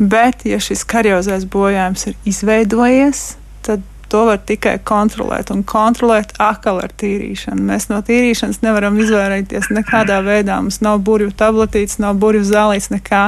Bet, 0.00 0.46
ja 0.48 0.56
šis 0.62 0.86
kariozais 0.88 1.44
bojājums 1.44 2.06
ir 2.08 2.14
izveidojies, 2.24 3.34
tad 3.66 3.82
to 4.10 4.22
var 4.26 4.38
tikai 4.48 4.78
kontrolēt 4.86 5.52
un 5.54 5.60
kontrolēt 5.68 6.32
akli 6.40 6.86
ar 6.86 6.94
tīrīšanu. 7.02 7.66
Mēs 7.68 7.90
no 7.90 8.00
tīrīšanas 8.06 8.62
nevaram 8.64 8.96
izvairīties 9.00 9.68
nekādā 9.76 10.22
veidā. 10.26 10.56
Mums 10.62 10.80
nav 10.80 11.02
burbuļu 11.04 11.36
tabletītes, 11.36 12.00
nav 12.02 12.16
burbuļu 12.16 12.48
zālītes, 12.48 12.90
nekā. 12.94 13.26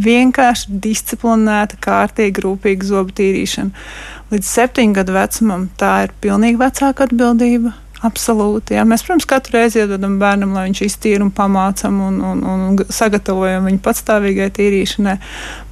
Vienkārši 0.00 0.78
disciplinēta, 0.80 1.76
kārtīga, 1.84 2.46
rūpīga 2.46 2.86
zobu 2.88 3.12
tīrīšana. 3.20 3.84
Līdz 4.32 4.50
septiņu 4.56 4.96
gadu 4.96 5.14
vecumam 5.18 5.68
tā 5.76 5.94
ir 6.06 6.16
pilnīgi 6.24 6.62
vecāka 6.62 7.10
atbildība. 7.10 7.74
Absolūti. 8.00 8.78
Jā. 8.78 8.86
Mēs, 8.88 9.02
protams, 9.04 9.26
katru 9.28 9.58
reizi 9.58 9.82
iedodam 9.82 10.14
bērnam, 10.20 10.54
lai 10.56 10.68
viņš 10.70 10.80
iztīra 10.86 11.24
un 11.26 11.32
pamācam 11.36 11.98
un, 12.06 12.14
un, 12.24 12.38
un 12.48 12.78
sagatavojam 12.88 13.68
viņu 13.68 13.82
patstāvīgai 13.84 14.48
tīrīšanai, 14.56 15.18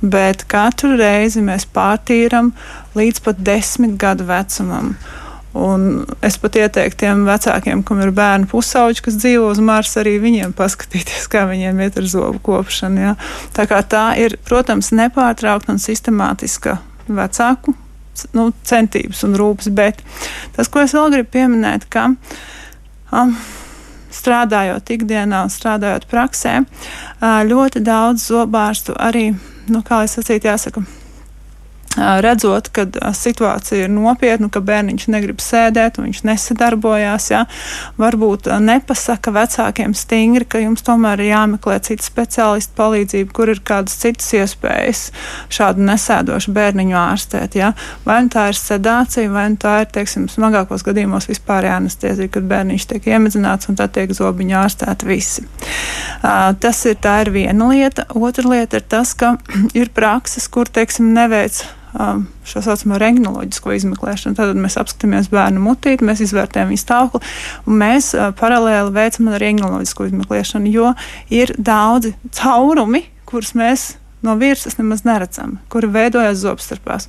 bet 0.05 0.45
katru 0.51 0.93
reizi 1.01 1.41
mēs 1.45 1.65
pārtīram 1.73 2.53
līdz 2.99 3.25
pat 3.25 3.41
desmit 3.49 3.97
gadu 4.01 4.29
vecumam. 4.29 4.93
Un 5.57 6.05
es 6.23 6.37
pat 6.39 6.61
ieteiktu 6.61 7.01
tiem 7.07 7.25
vecākiem, 7.27 7.81
kam 7.89 8.05
ir 8.05 8.13
bērnu 8.15 8.51
pusauģi, 8.53 9.03
kas 9.09 9.17
dzīvo 9.23 9.49
uz 9.49 9.65
Marsa, 9.65 10.03
arī 10.03 10.19
viņiem 10.21 10.53
paskatīties, 10.59 11.25
kā 11.33 11.47
viņiem 11.49 11.81
iet 11.87 11.97
ar 11.97 12.13
zobu 12.13 12.45
kopšanu. 12.53 13.07
Jā. 13.09 13.17
Tā 13.57 13.65
kā 13.73 13.81
tā 13.89 14.07
ir, 14.21 14.37
protams, 14.45 14.93
nepārtraukta 14.93 15.73
un 15.73 15.81
sistemātiska 15.83 16.77
vecāku 17.09 17.73
nu, 18.37 18.51
centības 18.67 19.25
un 19.29 19.37
rūpes. 19.39 19.71
Bet 19.75 20.03
tas, 20.57 20.71
ko 20.71 20.85
es 20.85 20.95
vēl 20.97 21.13
gribu 21.15 21.33
pieminēt, 21.37 21.89
ka 21.93 22.11
um, 22.11 23.35
strādājot 24.15 24.95
ikdienā 24.99 25.45
un 25.47 25.53
strādājot 25.53 26.09
praksē, 26.11 26.61
uh, 26.63 27.41
ļoti 27.49 27.85
daudz 27.87 28.29
zobārstu 28.31 28.97
arī, 28.99 29.31
nu, 29.73 29.85
kā 29.87 30.05
es 30.07 30.19
sacītu, 30.19 30.51
jāsaka 30.51 30.85
redzot, 31.97 32.69
ka 32.75 32.87
situācija 33.17 33.87
ir 33.87 33.93
nopietna, 33.93 34.49
ka 34.53 34.61
bērniņš 34.65 35.07
negrib 35.11 35.41
sēdēt, 35.43 35.99
viņš 36.03 36.23
nesadarbojās. 36.29 37.31
Ja? 37.33 37.45
Varbūt 37.99 38.51
nepasaka 38.63 39.33
vecākiem 39.35 39.95
stingri, 39.97 40.47
ka 40.49 40.63
jums 40.63 40.85
tomēr 40.87 41.23
ir 41.23 41.33
jāmeklē 41.33 41.79
cita 41.85 42.05
speciālista 42.05 42.77
palīdzība, 42.79 43.33
kur 43.35 43.53
ir 43.53 43.63
kādas 43.65 43.97
citas 44.01 44.29
iespējas 44.37 45.09
šādu 45.55 45.87
nesēdošu 45.89 46.55
bērniņu 46.57 46.99
ārstēt. 46.99 47.59
Ja? 47.59 47.73
Vai 48.07 48.21
nu 48.27 48.33
tā 48.33 48.49
ir 48.53 48.59
sedācija, 48.61 49.31
vai 49.33 49.49
nu 49.55 49.61
tā 49.61 49.81
ir, 49.85 49.91
teiksim, 49.95 50.29
smagākos 50.33 50.87
gadījumos 50.87 51.31
vispār 51.31 51.71
anestezija, 51.73 52.31
kad 52.37 52.47
bērniņš 52.51 52.89
tiek 52.93 53.11
iemedzināts 53.15 53.71
un 53.71 53.79
tad 53.81 53.95
tiek 53.97 54.13
zobiņu 54.15 54.59
ārstēti 54.61 55.09
visi. 55.09 55.47
Tas 56.23 56.85
ir, 56.89 56.99
ir 56.99 57.33
viena 57.35 57.73
lieta. 57.73 58.07
Otra 58.15 58.47
lieta 58.49 58.81
ir 58.81 58.87
tas, 58.89 59.15
ka 59.19 59.37
ir 59.81 59.93
prakses, 59.95 60.49
kur, 60.53 60.71
teiksim, 60.71 61.13
neveic 61.17 61.65
šo 62.49 62.63
saucamo 62.65 62.99
rengnoloģisko 63.01 63.77
izmeklēšanu. 63.79 64.39
Tad 64.39 64.59
mēs 64.59 64.79
apskatāmies 64.81 65.31
bērnu 65.33 65.63
mutīti, 65.63 66.07
mēs 66.07 66.23
izvērtējam 66.27 66.73
viņu 66.73 66.83
stāvokli, 66.83 67.23
un 67.67 67.81
mēs 67.83 68.13
uh, 68.17 68.31
paralēli 68.39 68.95
veicam 68.97 69.31
arī 69.33 69.49
rengnoloģisko 69.49 70.11
izmeklēšanu, 70.11 70.75
jo 70.75 70.93
ir 71.35 71.55
daudzi 71.59 72.15
caurumi, 72.37 73.07
kurus 73.29 73.55
mēs 73.59 73.91
no 74.23 74.35
virsmas 74.35 74.79
nemaz 74.79 75.05
neredzam, 75.07 75.59
kuri 75.71 75.87
veidojas 75.93 76.41
zobstarpās. 76.43 77.07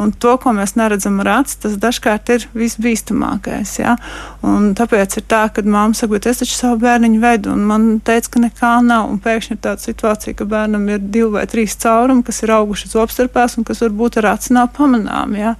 Un 0.00 0.12
to, 0.12 0.34
ko 0.40 0.52
mēs 0.56 0.74
neredzam 0.76 1.18
ar 1.22 1.30
aci, 1.38 1.56
tas 1.64 1.76
dažkārt 1.80 2.32
ir 2.34 2.46
visbīstamākais. 2.56 3.74
Ja? 3.80 3.96
Un 4.44 4.72
tāpēc 4.76 5.16
ir 5.20 5.26
tā, 5.28 5.42
ka 5.52 5.64
mamma 5.64 5.96
saka, 5.96 6.20
es 6.30 6.42
taču 6.42 6.56
savu 6.56 6.80
bērniņu 6.84 7.20
vedu, 7.22 7.52
un 7.56 7.64
man 7.68 7.88
teica, 8.04 8.34
ka 8.34 8.44
nekā 8.46 8.72
nav. 8.86 9.10
Un 9.12 9.20
pēkšņi 9.24 9.56
ir 9.56 9.62
tāda 9.64 9.84
situācija, 9.84 10.36
ka 10.38 10.48
bērnam 10.48 10.88
ir 10.92 11.02
divi 11.02 11.30
vai 11.36 11.44
trīs 11.50 11.76
caurumi, 11.80 12.24
kas 12.26 12.42
ir 12.44 12.54
auguši 12.56 12.92
zobstarpās 12.92 13.58
un 13.58 13.68
kas 13.68 13.84
varbūt 13.84 14.20
ar 14.20 14.32
aci 14.34 14.56
nav 14.56 14.72
pamanām. 14.76 15.36
Ja? 15.38 15.54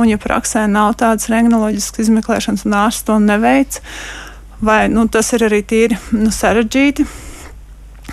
Un 0.00 0.12
ja 0.12 0.20
praksē 0.20 0.66
nav 0.70 0.96
tādas 1.00 1.28
rengnoloģiskas 1.32 2.06
izmeklēšanas 2.06 2.64
un 2.68 2.80
ārsts 2.84 3.08
to 3.08 3.20
neveic, 3.20 3.80
vai 4.64 4.86
nu, 4.92 5.08
tas 5.12 5.32
ir 5.36 5.44
arī 5.48 5.60
tīri 5.68 6.00
nu, 6.16 6.32
sarežģīti 6.32 7.32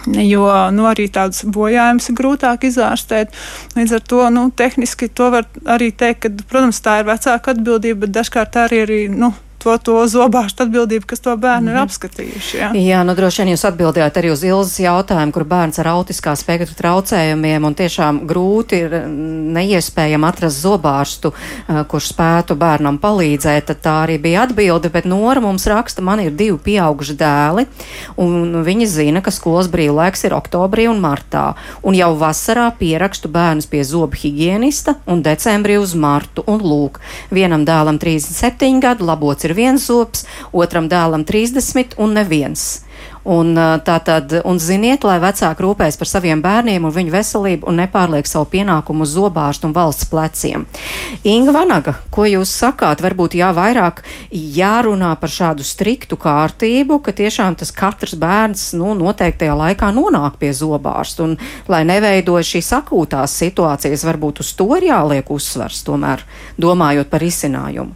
Jo 0.07 0.47
nu, 0.73 0.87
arī 0.89 1.05
tādus 1.13 1.43
bojājumus 1.45 2.09
ir 2.09 2.17
grūtāk 2.17 2.65
izārstēt. 2.65 3.35
Līdz 3.77 3.95
ar 3.97 4.03
to 4.13 4.23
nu, 4.33 4.47
tehniski 4.55 5.11
to 5.13 5.29
var 5.33 5.45
arī 5.69 5.91
teikt, 5.93 6.23
ka, 6.23 6.31
protams, 6.49 6.81
tā 6.81 7.01
ir 7.01 7.09
vecāka 7.11 7.53
atbildība, 7.53 8.05
bet 8.05 8.15
dažkārt 8.17 8.57
arī, 8.63 8.81
arī 8.87 8.99
nu, 9.13 9.33
to, 9.61 9.75
to 9.77 9.97
zobārstu 10.09 10.65
atbildību, 10.65 11.05
kas 11.09 11.21
to 11.23 11.35
bērnu 11.37 11.61
mm 11.61 11.67
-hmm. 11.67 11.71
ir 11.71 11.75
mhm. 11.75 11.83
apskatījuši. 11.85 12.57
Ja? 12.57 12.71
Jā, 12.73 13.03
nu 13.05 13.15
droši 13.15 13.41
vien 13.41 13.53
jūs 13.53 13.65
atbildējāt 13.69 14.17
arī 14.17 14.31
uz 14.31 14.43
Ilzas 14.43 14.79
jautājumu, 14.79 15.31
kur 15.31 15.43
bērns 15.43 15.79
ar 15.79 15.87
autiskā 15.87 16.35
spektra 16.35 16.75
traucējumiem 16.81 17.65
un 17.65 17.75
tiešām 17.75 18.21
grūti 18.27 18.81
ir 18.85 18.95
neiespējami 19.57 20.27
atrast 20.27 20.61
zobārstu, 20.61 21.33
uh, 21.33 21.83
kurš 21.87 22.11
spētu 22.13 22.55
bērnam 22.55 22.99
palīdzēt, 22.99 23.65
tad 23.65 23.81
tā 23.81 23.95
arī 24.05 24.17
bija 24.21 24.41
atbilde, 24.43 24.89
bet 24.89 25.05
Nora 25.05 25.41
mums 25.41 25.67
raksta, 25.67 26.01
man 26.01 26.19
ir 26.19 26.31
divi 26.31 26.57
pieauguši 26.57 27.15
dēli, 27.17 27.65
un 28.17 28.63
viņi 28.63 28.87
zina, 28.87 29.21
ka 29.21 29.31
skolas 29.31 29.67
brīvlaiks 29.67 30.25
ir 30.25 30.33
oktobrī 30.33 30.87
un 30.89 30.99
martā, 30.99 31.53
un 31.83 31.95
jau 31.95 32.11
vasarā 32.17 32.71
pierakstu 32.79 33.29
bērnus 33.29 33.67
pie 33.67 33.83
zobu 33.83 34.15
higienista 34.15 34.95
un 35.05 35.21
decembrī 35.21 35.77
uz 35.81 35.95
martu, 35.95 36.43
un 36.47 36.61
lūk, 36.63 36.99
vienam 37.31 37.65
dēlam 37.65 37.99
37 37.99 38.79
gadu, 38.81 39.05
labots 39.05 39.45
ir 39.45 39.50
ir 39.51 39.57
viens 39.57 39.89
zops, 39.91 40.25
otram 40.51 40.89
dēlam 40.91 41.27
30 41.27 41.99
un 42.01 42.17
neviens. 42.17 42.71
Un, 43.21 43.53
tā 43.85 43.99
tad, 44.01 44.33
un 44.49 44.57
ziniet, 44.57 45.03
lai 45.05 45.19
vecāki 45.21 45.61
rūpēs 45.61 45.99
par 46.01 46.09
saviem 46.09 46.39
bērniem 46.41 46.87
un 46.87 46.93
viņu 46.95 47.13
veselību 47.13 47.67
un 47.69 47.77
nepārliek 47.77 48.25
savu 48.25 48.47
pienākumu 48.49 49.05
uz 49.05 49.13
zobārstu 49.13 49.69
un 49.69 49.75
valsts 49.75 50.07
pleciem. 50.09 50.65
Inga 51.29 51.53
Vanaga, 51.53 51.93
ko 52.09 52.25
jūs 52.25 52.49
sakāt? 52.63 53.03
Varbūt 53.05 53.37
jā, 53.37 53.51
vairāk 53.53 54.01
jārunā 54.33 55.13
par 55.21 55.29
šādu 55.29 55.65
striktu 55.65 56.17
kārtību, 56.17 56.97
ka 57.05 57.13
tiešām 57.13 57.59
tas 57.61 57.69
katrs 57.69 58.17
bērns 58.17 58.71
nu, 58.81 58.95
noteiktajā 58.97 59.53
laikā 59.67 59.93
nonāk 59.93 60.41
pie 60.41 60.49
zobārsta 60.57 61.27
un 61.27 61.37
lai 61.69 61.85
neveidojas 61.85 62.55
šīs 62.55 62.73
akūtās 62.81 63.37
situācijas, 63.37 64.07
varbūt 64.09 64.41
uz 64.41 64.55
to 64.57 64.71
ir 64.81 64.89
jāliek 64.89 65.29
uzsvars, 65.29 65.85
tomēr 65.85 66.25
domājot 66.57 67.13
par 67.13 67.21
izcinājumu. 67.21 67.93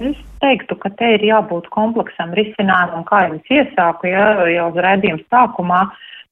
Es 0.00 0.26
teiktu, 0.44 0.76
ka 0.82 0.90
te 0.98 1.14
ir 1.16 1.24
jābūt 1.24 1.68
kompleksam 1.74 2.34
risinājumam, 2.36 3.04
kā 3.08 3.24
jau 3.26 3.36
es 3.38 3.52
iesāku, 3.58 4.10
ja, 4.12 4.32
jau 4.50 4.68
uz 4.72 4.80
redzījuma 4.86 5.26
sākumā, 5.32 5.80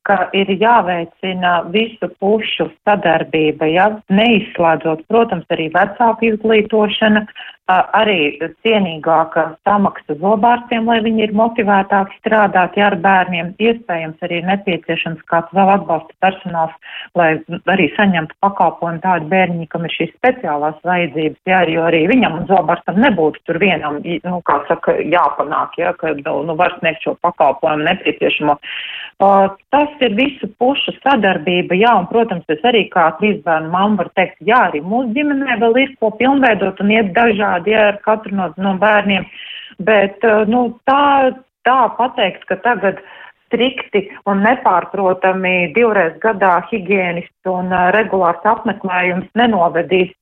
ka 0.09 0.17
ir 0.37 0.49
jāveicina 0.57 1.59
visu 1.75 2.09
pušu 2.21 2.71
sadarbība, 2.89 3.69
ja 3.69 3.91
neizslēdzot, 4.09 5.05
protams, 5.13 5.47
arī 5.53 5.69
vecāku 5.75 6.31
izglītošana, 6.33 7.27
arī 7.69 8.39
cienīgāka 8.65 9.43
samaksa 9.69 10.17
zobārstiem, 10.23 10.87
lai 10.89 11.03
viņi 11.05 11.27
ir 11.27 11.35
motivētāki 11.37 12.17
strādāt 12.23 12.79
ja, 12.81 12.87
ar 12.89 12.97
bērniem. 13.05 13.51
Iespējams, 13.61 14.17
arī 14.25 14.39
nepieciešams 14.47 15.21
kāds 15.29 15.53
vēl 15.57 15.75
atbalsta 15.75 16.17
personāls, 16.25 16.95
lai 17.19 17.29
arī 17.69 17.91
saņemtu 17.99 18.39
pakalpojumu 18.41 19.03
tādu 19.05 19.29
bērniņu, 19.35 19.69
kam 19.75 19.85
ir 19.85 19.97
šīs 19.99 20.15
speciālās 20.17 20.81
vajadzības, 20.89 21.43
ja, 21.53 21.61
jo 21.69 21.85
arī 21.91 22.07
viņam 22.09 22.41
un 22.41 22.49
zobārstam 22.49 23.03
nebūtu 23.05 23.45
tur 23.45 23.61
vienam, 23.61 24.01
nu, 24.01 24.41
kā 24.49 24.63
saka, 24.71 24.97
jāpanāk, 25.05 25.77
ja, 25.83 25.93
ka 26.01 26.17
nu, 26.17 26.57
var 26.57 26.73
sniegt 26.81 27.05
šo 27.05 27.19
pakalpojumu 27.21 27.85
nepieciešamo. 27.91 28.57
Uh, 28.57 28.98
tas 29.19 30.03
ir 30.07 30.15
visu 30.15 30.47
pušu 30.63 30.95
sadarbība, 31.03 31.75
jā, 31.75 31.91
un, 31.99 32.07
protams, 32.07 32.47
es 32.55 32.63
arī 32.67 32.85
kā 32.93 33.09
trīsbērnu 33.19 33.73
mamma 33.73 34.05
varu 34.05 34.13
teikt, 34.15 34.39
jā, 34.47 34.61
arī 34.69 34.81
mūsu 34.87 35.11
ģimenē 35.17 35.59
vēl 35.59 35.79
ir 35.83 35.95
ko 35.99 36.13
pilnveidot 36.21 36.79
un 36.85 36.93
iet 36.95 37.11
dažādi 37.17 37.75
ja, 37.75 37.89
ar 37.93 37.99
katru 38.05 38.37
no, 38.39 38.53
no 38.63 38.77
bērniem, 38.79 39.27
bet 39.83 40.23
eh, 40.23 40.45
nu, 40.47 40.69
tā, 40.87 41.35
tā 41.67 41.79
pateikt, 41.99 42.47
ka 42.47 42.61
tagad 42.63 43.03
strikti 43.49 44.05
un 44.29 44.45
nepārprotami 44.45 45.73
divreiz 45.77 46.15
gadā 46.23 46.59
higiēnists 46.71 47.49
un 47.49 47.73
regulārs 47.97 48.45
apmeklējums 48.47 49.29
nenovedīs 49.39 50.13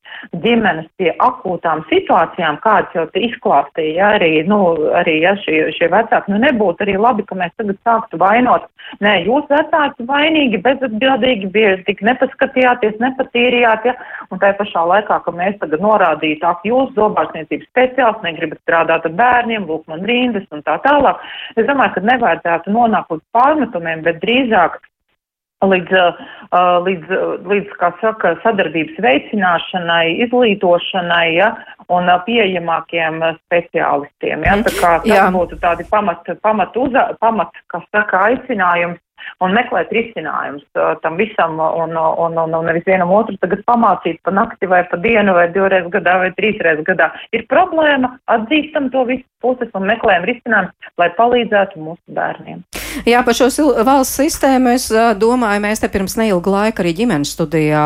ģimenes 0.41 0.87
pie 0.97 1.11
akūtām 1.23 1.83
situācijām, 1.91 2.59
kādas 2.63 2.95
jau 2.95 3.05
te 3.13 3.21
izklāstīja, 3.27 3.93
ja, 3.99 4.09
arī, 4.17 4.31
nu, 4.47 4.59
arī, 4.97 5.19
ja 5.25 5.35
šie, 5.43 5.67
šie 5.75 5.89
vecāki, 5.93 6.31
nu, 6.33 6.39
nebūtu 6.41 6.85
arī 6.85 6.95
labi, 6.97 7.25
ka 7.27 7.37
mēs 7.37 7.53
tagad 7.59 7.77
sāktu 7.85 8.19
vainot. 8.21 8.65
Nē, 9.03 9.13
jūs 9.27 9.45
vecāki 9.51 10.07
vainīgi, 10.07 10.61
bezatbildīgi, 10.63 11.51
bieži 11.53 11.83
tik 11.89 12.01
nepaskatījāties, 12.07 12.95
nepatīrījāt, 13.03 13.89
ja, 13.89 13.95
un 14.31 14.41
tā 14.41 14.53
pašā 14.57 14.85
laikā, 14.93 15.19
ka 15.25 15.35
mēs 15.35 15.59
tagad 15.61 15.83
norādītu, 15.83 16.47
ak, 16.47 16.63
jūs 16.67 16.93
zobārsniecības 16.97 17.67
speciāls, 17.67 18.23
negribat 18.23 18.63
strādāt 18.63 19.05
ar 19.09 19.17
bērniem, 19.19 19.67
lūk 19.67 19.85
man 19.91 20.07
rindas 20.07 20.47
un 20.55 20.63
tā 20.65 20.79
tālāk. 20.87 21.19
Es 21.59 21.67
domāju, 21.67 21.97
ka 21.97 22.05
nevajadzētu 22.07 22.73
nonākt 22.73 23.16
uz 23.17 23.23
pārmetumiem, 23.35 24.05
bet 24.05 24.21
drīzāk 24.23 24.79
līdz, 25.65 25.93
līdz, 26.85 27.15
līdz, 27.49 27.71
kā 27.79 27.89
saka, 28.01 28.35
sadarbības 28.43 28.99
veicināšanai, 29.01 30.19
izglītošanai, 30.27 31.25
ja, 31.39 31.49
un 31.89 32.11
pieejamākiem 32.27 33.23
speciālistiem. 33.39 34.45
Ja, 34.45 34.59
tā 34.61 34.75
kā 34.77 34.93
tas 35.05 35.33
būtu 35.33 35.57
tādi 35.63 35.87
pamat, 35.89 36.29
pamat, 36.45 36.77
uza, 36.77 37.09
pamat, 37.23 37.57
kas 37.73 37.85
saka, 37.95 38.27
aicinājums 38.29 39.01
un 39.43 39.55
meklēt 39.57 39.91
risinājumus 39.93 40.65
tam 41.03 41.17
visam 41.19 41.59
un, 41.59 41.95
un, 41.97 42.37
un, 42.37 42.55
un 42.59 42.67
nevis 42.69 42.85
vienam 42.87 43.11
otru 43.15 43.37
tagad 43.41 43.63
pamācīt 43.69 44.21
pa 44.25 44.33
nakti 44.33 44.69
vai 44.69 44.83
pa 44.89 44.99
dienu 45.01 45.35
vai 45.37 45.47
divreiz 45.53 45.87
gadā 45.93 46.17
vai 46.23 46.31
trīsreiz 46.37 46.83
gadā. 46.87 47.11
Ir 47.35 47.45
problēma, 47.51 48.15
atzīstam 48.37 48.91
to 48.93 49.05
visu 49.09 49.25
puses 49.43 49.69
un 49.77 49.85
meklējam 49.87 50.25
risinājumus, 50.27 50.91
lai 50.97 51.11
palīdzētu 51.17 51.81
mūsu 51.81 52.17
bērniem. 52.17 52.63
Jā, 53.05 53.21
par 53.25 53.35
šo 53.37 53.47
valsts 53.85 54.17
sistēmu 54.17 54.71
es 54.73 54.87
domāju, 55.21 55.61
mēs 55.61 55.83
te 55.83 55.89
pirms 55.91 56.15
neilga 56.17 56.53
laika 56.53 56.81
arī 56.81 56.95
ģimenes 56.97 57.35
studijā 57.35 57.83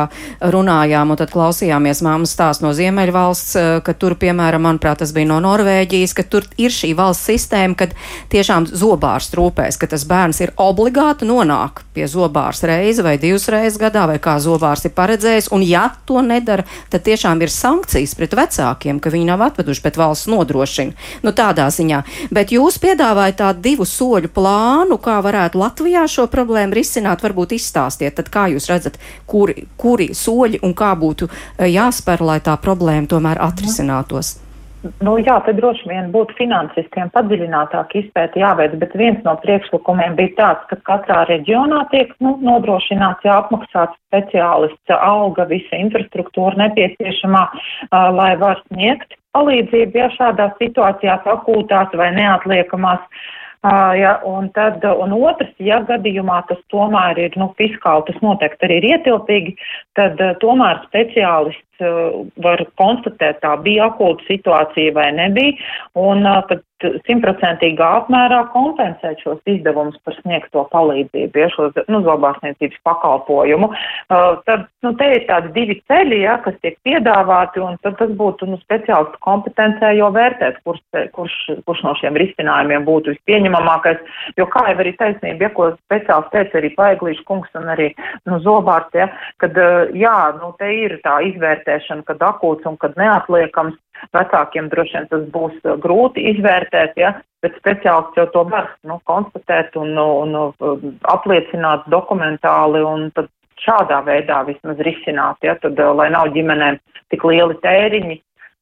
runājām 0.54 1.12
un 1.12 1.20
tad 1.20 1.34
klausījāmies 1.34 2.04
māmas 2.06 2.32
stāst 2.36 2.64
no 2.64 2.72
Ziemeļvalsts, 2.76 3.84
ka 3.84 3.96
tur, 4.00 4.16
piemēram, 4.22 4.64
manuprāt, 4.64 5.02
tas 5.02 5.12
bija 5.16 5.28
no 5.34 5.42
Norvēģijas, 5.44 6.16
ka 6.16 6.24
tur 6.24 6.48
ir 6.62 6.72
šī 6.72 6.94
valsts 6.98 7.28
sistēma, 7.28 7.76
kad 7.82 7.96
tiešām 8.32 8.70
zobārs 8.72 9.32
trūpēs, 9.34 9.80
ka 9.82 9.90
tas 9.92 10.08
bērns 10.08 10.40
ir 10.46 10.56
obligāti 10.62 11.21
nonāk 11.28 11.84
pie 11.96 12.08
zobārs 12.10 12.64
reizi 12.68 13.04
vai 13.06 13.18
divas 13.22 13.48
reizes 13.52 13.80
gadā, 13.82 14.06
vai 14.10 14.18
kā 14.24 14.38
zobārs 14.42 14.86
ir 14.88 14.94
paredzējis, 14.98 15.52
un 15.56 15.64
ja 15.66 15.88
to 16.08 16.22
nedara, 16.26 16.66
tad 16.92 17.06
tiešām 17.06 17.42
ir 17.44 17.54
sankcijas 17.54 18.16
pret 18.18 18.36
vecākiem, 18.38 19.00
ka 19.00 19.14
viņi 19.14 19.30
nav 19.30 19.46
atveduši, 19.48 19.84
bet 19.86 20.00
valsts 20.02 20.30
nodrošina. 20.32 20.96
Nu, 21.26 21.34
tādā 21.38 21.70
ziņā. 21.72 22.04
Bet 22.34 22.54
jūs 22.56 22.80
piedāvājat 22.84 23.40
tādu 23.44 23.66
divu 23.70 23.88
soļu 23.88 24.32
plānu, 24.34 25.00
kā 25.02 25.20
varētu 25.24 25.62
Latvijā 25.62 26.06
šo 26.10 26.28
problēmu 26.32 26.76
risināt, 26.78 27.24
varbūt 27.24 27.56
izstāstiet, 27.58 28.18
tad 28.20 28.32
kā 28.34 28.48
jūs 28.52 28.70
redzat, 28.72 29.00
kuri, 29.30 29.68
kuri 29.78 30.12
soļi 30.18 30.64
un 30.66 30.76
kā 30.78 30.94
būtu 31.00 31.30
eh, 31.32 31.70
jāspēr, 31.72 32.26
lai 32.26 32.40
tā 32.44 32.58
problēma 32.62 33.10
tomēr 33.12 33.42
atrisinātos. 33.42 34.41
Nu, 34.82 35.14
jā, 35.22 35.36
te 35.46 35.54
droši 35.54 35.86
vien 35.90 36.08
būtu 36.14 36.34
finansistiem 36.40 37.12
padziļinātāk 37.14 37.94
izpēti 38.00 38.42
jāveic, 38.42 38.74
bet 38.82 38.96
viens 38.98 39.20
no 39.28 39.36
priekšlikumiem 39.44 40.16
bija 40.18 40.34
tāds, 40.40 40.64
ka 40.72 40.80
katrā 40.90 41.20
reģionā 41.30 41.84
tiek 41.92 42.16
nu, 42.26 42.34
nodrošināts, 42.42 43.28
jāapmaksāts 43.28 44.00
speciālists, 44.10 44.96
alga, 44.98 45.46
visa 45.52 45.78
infrastruktūra 45.84 46.58
nepieciešamā, 46.64 47.44
uh, 47.52 48.08
lai 48.18 48.32
var 48.42 48.64
sniegt 48.72 49.14
palīdzību, 49.38 50.02
ja 50.02 50.10
šādās 50.18 50.58
situācijās 50.64 51.30
akūtās 51.36 51.94
vai 52.02 52.10
neatliekamās 52.18 53.06
Uh, 53.06 53.30
ja, 53.64 54.16
un, 54.26 54.50
tad, 54.56 54.82
un 54.84 55.14
otrs, 55.14 55.52
ja 55.62 55.82
gadījumā 55.86 56.40
tas 56.50 56.58
tomēr 56.74 57.20
ir 57.22 57.36
nu, 57.38 57.52
fiskāli, 57.60 58.08
tas 58.08 58.18
noteikti 58.26 58.66
arī 58.66 58.80
ir 58.82 58.88
ietilpīgi, 58.96 59.54
tad 60.00 60.22
uh, 60.22 60.34
tomēr 60.42 60.82
speciālists 60.88 61.86
uh, 61.86 62.24
var 62.42 62.64
konstatēt, 62.82 63.42
tā 63.46 63.54
bija 63.62 63.92
akūta 63.92 64.26
situācija 64.32 64.96
vai 64.98 65.12
nebija, 65.14 65.54
un 65.94 66.26
tad 66.50 66.66
simtprocentīgā 67.08 67.88
apmērā 68.02 68.42
kompensēt 68.54 69.22
šos 69.24 69.40
izdevumus 69.50 69.98
par 70.06 70.16
sniegto 70.20 70.64
palīdzību, 70.74 71.42
ja 71.42 71.50
šos 71.54 71.78
nu, 71.92 72.02
zobārsniecības 72.06 72.82
pakalpojumu. 72.88 73.70
Uh, 73.72 74.40
tad, 74.48 74.66
nu, 74.86 74.94
te 75.00 75.10
ir 75.16 75.26
tādi 75.30 75.52
divi 75.56 75.78
ceļi, 75.90 76.22
ja, 76.24 76.38
kas 76.46 76.58
tiek 76.64 76.78
piedāvāti, 76.88 77.62
un 77.64 77.78
tad 77.86 77.98
tas 78.00 78.14
būtu, 78.18 78.50
nu, 78.50 78.60
speciālistu 78.64 79.22
kompetencē 79.26 79.94
jau 79.98 80.10
vērtēt, 80.16 80.62
kurš, 80.68 80.82
kurš, 81.18 81.38
kurš 81.68 81.84
no 81.88 81.96
šiem 82.02 82.20
risinājumiem 82.22 82.88
būtu 82.88 83.16
vispieņemamākais, 83.16 84.02
jo 84.40 84.48
kā 84.52 84.66
jau 84.72 84.80
arī 84.84 84.96
taisnība, 85.00 85.48
ja, 85.48 85.54
ko 85.56 85.72
speciālists 85.78 86.34
teica 86.36 86.60
arī 86.62 86.74
Paiglīša 86.78 87.28
kungs 87.30 87.62
un 87.62 87.72
arī, 87.76 87.92
nu, 88.30 88.42
zobārsts, 88.46 88.98
ja, 88.98 89.12
kad, 89.44 89.58
uh, 89.60 89.94
jā, 89.98 90.18
nu, 90.42 90.54
te 90.60 90.74
ir 90.86 90.98
tā 91.06 91.20
izvērtēšana, 91.32 92.08
kad 92.10 92.28
akūts 92.32 92.68
un 92.70 92.78
kad 92.82 92.98
neatliekams, 93.00 93.78
Vecākiem 94.16 94.70
droši 94.72 94.98
vien 94.98 95.10
tas 95.12 95.28
būs 95.34 95.58
uh, 95.66 95.76
grūti 95.82 96.24
izvērtēt, 96.34 96.98
ja, 97.00 97.14
bet 97.44 97.58
speciālists 97.62 98.18
jau 98.18 98.28
to 98.34 98.46
var 98.50 98.72
nu, 98.88 99.00
konstatēt 99.10 99.78
un, 99.80 99.94
un, 99.98 100.36
un 100.38 100.98
apliecināt 101.14 101.86
dokumentāli 101.94 102.84
un 102.86 103.10
tad 103.18 103.30
šādā 103.62 104.02
veidā 104.08 104.42
vismaz 104.48 104.82
risināt, 104.88 105.38
ja, 105.46 105.56
tad, 105.62 105.80
uh, 105.80 105.94
lai 105.98 106.10
nav 106.14 106.34
ģimenēm 106.36 106.82
tik 107.14 107.26
lieli 107.28 107.58
tēriņi 107.66 108.18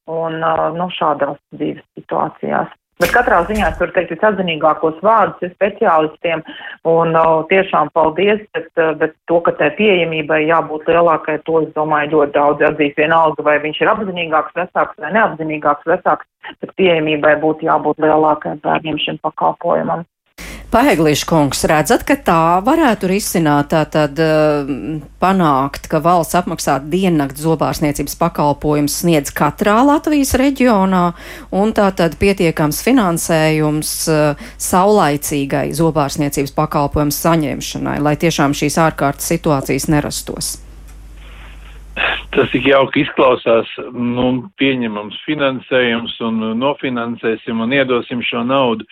un 0.10 0.42
uh, 0.44 0.68
nu, 0.76 0.90
šādās 0.98 1.40
dzīves 1.56 1.86
situācijās. 2.00 2.76
Bet 3.00 3.14
katrā 3.16 3.38
ziņā 3.48 3.68
es 3.72 3.78
varu 3.80 3.94
teikt 3.96 4.10
visatzinīgākos 4.12 4.98
vārdus 5.06 5.54
speciālistiem 5.54 6.42
un 6.92 7.16
uh, 7.16 7.46
tiešām 7.48 7.94
paldies, 7.96 8.42
bet, 8.52 8.68
uh, 8.76 8.92
bet 9.00 9.14
to, 9.32 9.38
ka 9.46 9.54
tai 9.56 9.70
pieejamībai 9.78 10.42
jābūt 10.50 10.92
lielākai, 10.92 11.38
to 11.48 11.62
es 11.64 11.70
domāju 11.78 12.18
ļoti 12.18 12.36
daudz 12.36 12.66
atzīs 12.68 12.98
vienalga, 13.00 13.46
vai 13.48 13.56
viņš 13.64 13.80
ir 13.80 13.94
apzinīgāks 13.94 14.60
vecāks 14.60 15.00
vai 15.00 15.14
neapzinīgāks 15.16 15.88
vecāks, 15.88 16.28
bet 16.60 16.76
pieejamībai 16.82 17.38
būtu 17.40 17.70
jābūt 17.72 18.04
lielākai 18.04 18.58
bērniem 18.68 19.00
šim 19.06 19.24
pakalpojumam. 19.24 20.04
Paeglišs 20.70 21.24
kungs, 21.26 21.64
redzat, 21.66 22.04
ka 22.06 22.14
tā 22.14 22.62
varētu 22.62 23.10
risināt, 23.10 23.72
tātad 23.72 24.20
uh, 24.22 24.70
panākt, 25.18 25.90
ka 25.90 25.98
valsts 26.06 26.38
apmaksātu 26.38 26.92
diennakts 26.92 27.42
zobārsniecības 27.42 28.14
pakalpojums 28.22 29.00
sniedz 29.02 29.34
katrā 29.34 29.80
Latvijas 29.88 30.36
reģionā 30.38 31.02
un 31.58 31.74
tātad 31.74 32.20
pietiekams 32.22 32.84
finansējums 32.86 33.98
uh, 34.14 34.48
saulaicīgai 34.70 35.72
zobārsniecības 35.74 36.54
pakalpojums 36.62 37.18
saņemšanai, 37.26 37.98
lai 38.06 38.18
tiešām 38.22 38.54
šīs 38.54 38.78
ārkārtas 38.86 39.34
situācijas 39.34 39.90
nerastos 39.90 40.60
tas 42.36 42.52
tik 42.54 42.68
jauki 42.70 43.04
izklausās, 43.04 43.70
nu, 43.94 44.28
pieņemams 44.62 45.18
finansējums 45.26 46.18
un 46.28 46.44
nofinansēsim 46.60 47.64
un 47.64 47.74
iedosim 47.76 48.22
šo 48.26 48.44
naudu. 48.48 48.88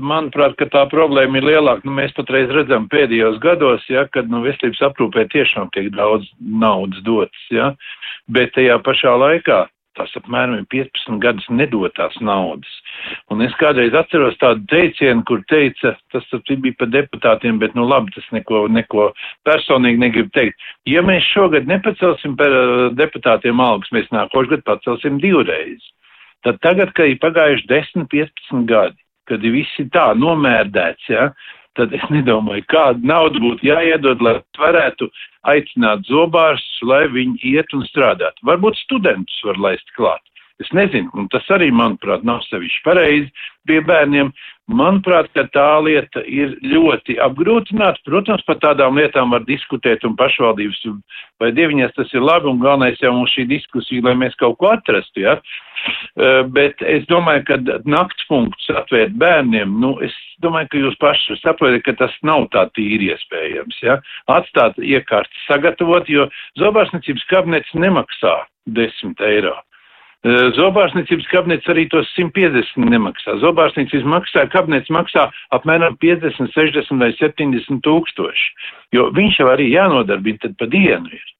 Manuprāt, 0.00 0.56
ka 0.60 0.68
tā 0.72 0.86
problēma 0.90 1.40
ir 1.40 1.48
lielāka. 1.50 1.86
Nu, 1.86 1.94
mēs 1.98 2.14
patreiz 2.16 2.50
redzam 2.54 2.88
pēdējos 2.92 3.38
gados, 3.44 3.86
ja, 3.92 4.06
kad, 4.12 4.30
nu, 4.32 4.42
veselības 4.46 4.82
aprūpē 4.90 5.28
tiešām 5.34 5.70
tiek 5.76 5.92
daudz 5.96 6.28
naudas 6.40 7.02
dots, 7.06 7.48
ja, 7.54 7.72
bet 8.32 8.54
tajā 8.56 8.80
pašā 8.84 9.14
laikā 9.20 9.66
tas 9.96 10.12
apmēram 10.18 10.58
ir 10.60 10.66
15 10.72 11.18
gadus 11.22 11.46
nedotās 11.50 12.16
naudas. 12.20 12.70
Un 13.32 13.42
es 13.44 13.54
kādreiz 13.60 13.96
atceros 13.96 14.36
tādu 14.42 14.64
teicienu, 14.70 15.24
kur 15.28 15.42
teica, 15.50 15.94
tas 16.12 16.28
bija 16.48 16.76
par 16.78 16.92
deputātiem, 16.92 17.60
bet 17.62 17.74
nu 17.78 17.86
labi, 17.88 18.14
tas 18.14 18.26
neko, 18.36 18.66
neko 18.72 19.10
personīgi 19.48 20.02
negribu 20.04 20.32
teikt. 20.36 20.60
Ja 20.88 21.02
mēs 21.06 21.26
šogad 21.32 21.68
nepacelsim 21.70 22.36
par 22.38 22.52
uh, 22.52 22.86
deputātiem 22.96 23.60
algas, 23.62 23.92
mēs 23.96 24.12
nākošais 24.14 24.52
gadu 24.54 24.68
pacelsim 24.68 25.20
divreiz. 25.22 25.82
Tad 26.46 26.60
tagad, 26.62 26.92
kad 26.94 27.10
ir 27.10 27.20
pagājuši 27.22 27.66
10, 27.72 28.08
15 28.12 28.66
gadi, 28.70 29.00
kad 29.26 29.42
visi 29.42 29.88
tā 29.90 30.12
nomērdēts, 30.14 31.08
ja, 31.10 31.30
tad 31.76 31.94
es 31.96 32.04
nedomāju, 32.12 32.64
kāda 32.72 33.04
nauda 33.06 33.40
būtu 33.42 33.68
jāiedod, 33.68 34.22
lai 34.24 34.38
varētu 34.60 35.08
aicināt 35.52 36.06
zobārstus, 36.10 36.80
lai 36.82 37.04
viņi 37.12 37.52
iet 37.52 37.74
un 37.76 37.84
strādāt. 37.88 38.40
Varbūt 38.48 38.78
studentus 38.80 39.44
var 39.46 39.60
laist 39.68 39.92
klāt. 39.98 40.22
Es 40.62 40.70
nezinu, 40.72 41.10
un 41.20 41.28
tas 41.28 41.44
arī, 41.52 41.68
manuprāt, 41.68 42.24
nav 42.24 42.40
sevišķi 42.48 42.84
pareizi 42.86 43.28
pie 43.68 43.82
bērniem. 43.84 44.32
Manuprāt, 44.66 45.28
tā 45.54 45.66
lieta 45.78 46.24
ir 46.26 46.56
ļoti 46.66 47.20
apgrūtināta. 47.22 48.02
Protams, 48.02 48.42
par 48.48 48.58
tādām 48.58 48.98
lietām 48.98 49.30
var 49.30 49.44
diskutēt 49.46 50.02
un 50.04 50.16
pašvaldības 50.18 50.80
vai 51.38 51.52
dieviņās 51.54 51.94
tas 51.94 52.10
ir 52.10 52.24
labi 52.24 52.50
un 52.50 52.58
galvenais 52.58 52.98
jau 52.98 53.12
mums 53.14 53.30
šī 53.36 53.44
diskusija, 53.52 54.02
lai 54.02 54.16
mēs 54.18 54.34
kaut 54.40 54.56
ko 54.58 54.72
atrastu, 54.74 55.22
ja. 55.22 55.36
Uh, 56.18 56.42
bet 56.50 56.82
es 56.82 57.06
domāju, 57.06 57.44
ka 57.46 57.60
naktpunktus 57.86 58.72
atvērt 58.82 59.14
bērniem, 59.20 59.76
nu, 59.82 59.92
es 60.02 60.16
domāju, 60.42 60.72
ka 60.72 60.82
jūs 60.82 60.98
paši 60.98 61.38
saprotat, 61.44 61.84
ka 61.86 61.94
tas 62.00 62.18
nav 62.26 62.48
tā 62.50 62.66
tīri 62.74 63.12
iespējams, 63.14 63.78
ja. 63.86 64.00
Atstāt 64.34 64.82
iekārtas 64.82 65.46
sagatavot, 65.46 66.10
jo 66.10 66.26
zobārsniecības 66.58 67.30
kabinets 67.30 67.78
nemaksā 67.78 68.34
10 68.66 69.22
eiro. 69.30 69.54
Zobārsniecības 70.56 71.28
kabinets 71.30 71.68
arī 71.70 71.84
tos 71.92 72.08
150 72.16 72.88
nemaksā. 72.90 73.36
Zobārsniecības 73.44 74.08
maksā, 74.10 74.46
kabinets 74.50 74.90
maksā 74.90 75.28
apmēram 75.54 75.94
50, 76.02 76.50
60 76.56 76.98
vai 77.02 77.12
70 77.20 77.82
tūkstoši, 77.86 78.50
jo 78.96 79.06
viņš 79.14 79.40
jau 79.42 79.48
arī 79.52 79.70
jānodarbina 79.70 80.42
tad 80.42 80.56
pa 80.58 80.70
dienu 80.72 81.12
ir. 81.14 81.32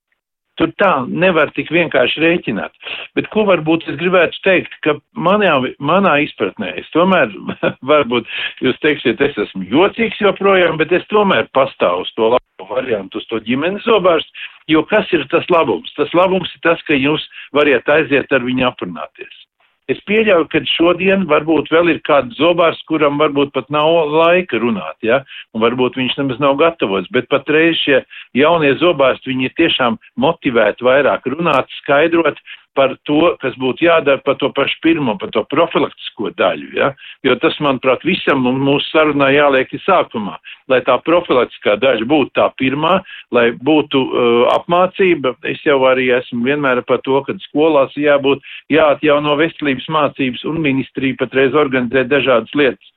Tur 0.56 0.70
tā 0.80 0.92
nevar 1.04 1.50
tik 1.52 1.68
vienkārši 1.74 2.22
rēķināt. 2.22 2.72
Bet 3.18 3.26
ko 3.34 3.44
varbūt 3.48 3.90
es 3.90 3.98
gribētu 4.00 4.40
teikt, 4.46 4.78
ka 4.86 4.96
manā, 5.12 5.58
manā 5.82 6.14
izpratnē, 6.24 6.72
es 6.80 6.88
tomēr, 6.94 7.34
varbūt 7.92 8.30
jūs 8.64 8.80
teiksiet, 8.86 9.20
es 9.20 9.36
esmu 9.48 9.66
jocīgs 9.68 10.22
joprojām, 10.22 10.78
bet 10.80 10.94
es 10.96 11.04
tomēr 11.12 11.50
pastāvu 11.56 12.06
uz 12.06 12.14
to 12.16 12.36
labu 12.36 12.45
variantu, 12.64 13.20
uz 13.20 13.26
to 13.28 13.40
ģimenes 13.44 13.84
zobārstu, 13.84 14.46
jo 14.72 14.82
kas 14.88 15.10
ir 15.12 15.26
tas 15.32 15.44
labums? 15.52 15.92
Tas 15.96 16.12
labums 16.16 16.52
ir 16.54 16.62
tas, 16.64 16.80
ka 16.88 16.96
jūs 16.96 17.26
variet 17.52 17.88
aiziet 17.88 18.32
ar 18.32 18.46
viņu 18.46 18.66
aprunāties. 18.70 19.42
Es 19.86 20.00
pieļauju, 20.08 20.48
ka 20.50 20.58
šodien 20.66 21.28
varbūt 21.30 21.68
vēl 21.70 21.92
ir 21.92 22.00
kāds 22.02 22.34
zobārs, 22.40 22.80
kuram 22.90 23.20
varbūt 23.22 23.52
pat 23.54 23.68
nav 23.70 24.08
laika 24.10 24.58
runāt, 24.58 24.96
ja, 25.06 25.20
un 25.54 25.62
varbūt 25.62 25.94
viņš 26.00 26.16
nemaz 26.18 26.40
nav 26.42 26.56
gatavots, 26.58 27.06
bet 27.14 27.28
patreiz 27.30 27.78
šie 27.84 28.00
jaunie 28.34 28.72
zobārsti, 28.80 29.30
viņi 29.30 29.46
ir 29.46 29.54
tiešām 29.60 30.00
motivēti 30.18 30.82
vairāk 30.88 31.30
runāt, 31.30 31.70
skaidrot, 31.84 32.40
par 32.76 32.94
to, 33.08 33.34
kas 33.42 33.56
būtu 33.60 33.86
jādara 33.86 34.20
par 34.24 34.36
to 34.40 34.50
pašu 34.54 34.78
pirmo, 34.84 35.16
par 35.20 35.32
to 35.34 35.42
profilaktisko 35.50 36.32
daļu, 36.36 36.68
ja? 36.76 36.92
jo 37.26 37.36
tas, 37.42 37.56
manuprāt, 37.64 38.04
visam 38.06 38.44
mūsu 38.44 38.90
sarunā 38.92 39.30
jāliek 39.34 39.72
ir 39.72 39.82
sākumā, 39.86 40.36
lai 40.70 40.82
tā 40.86 40.98
profilaktiskā 41.06 41.78
daļa 41.82 42.08
būtu 42.08 42.34
tā 42.38 42.48
pirmā, 42.60 42.98
lai 43.34 43.48
būtu 43.56 44.02
uh, 44.06 44.42
apmācība. 44.56 45.36
Es 45.48 45.62
jau 45.66 45.78
arī 45.88 46.10
esmu 46.18 46.44
vienmēr 46.46 46.82
par 46.88 47.02
to, 47.06 47.22
ka 47.26 47.36
skolās 47.48 47.96
jābūt 47.98 48.44
jāatjauno 48.72 49.38
veselības 49.40 49.88
mācības 49.98 50.44
un 50.50 50.60
ministrija 50.64 51.18
patreiz 51.22 51.56
organizē 51.56 52.06
dažādas 52.10 52.52
lietas. 52.54 52.92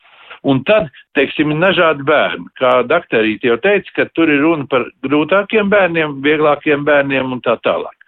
Un 0.48 0.62
tad, 0.64 0.88
teiksim, 1.20 1.52
dažādi 1.60 2.06
bērni, 2.08 2.48
kā 2.56 2.78
daktarīte 2.88 3.50
jau 3.50 3.58
teica, 3.60 3.92
ka 3.98 4.06
tur 4.16 4.32
ir 4.32 4.40
runa 4.46 4.70
par 4.72 4.88
grūtākiem 5.04 5.72
bērniem, 5.72 6.22
vieglākiem 6.24 6.86
bērniem 6.88 7.36
un 7.36 7.44
tā 7.44 7.58
tālāk 7.66 7.99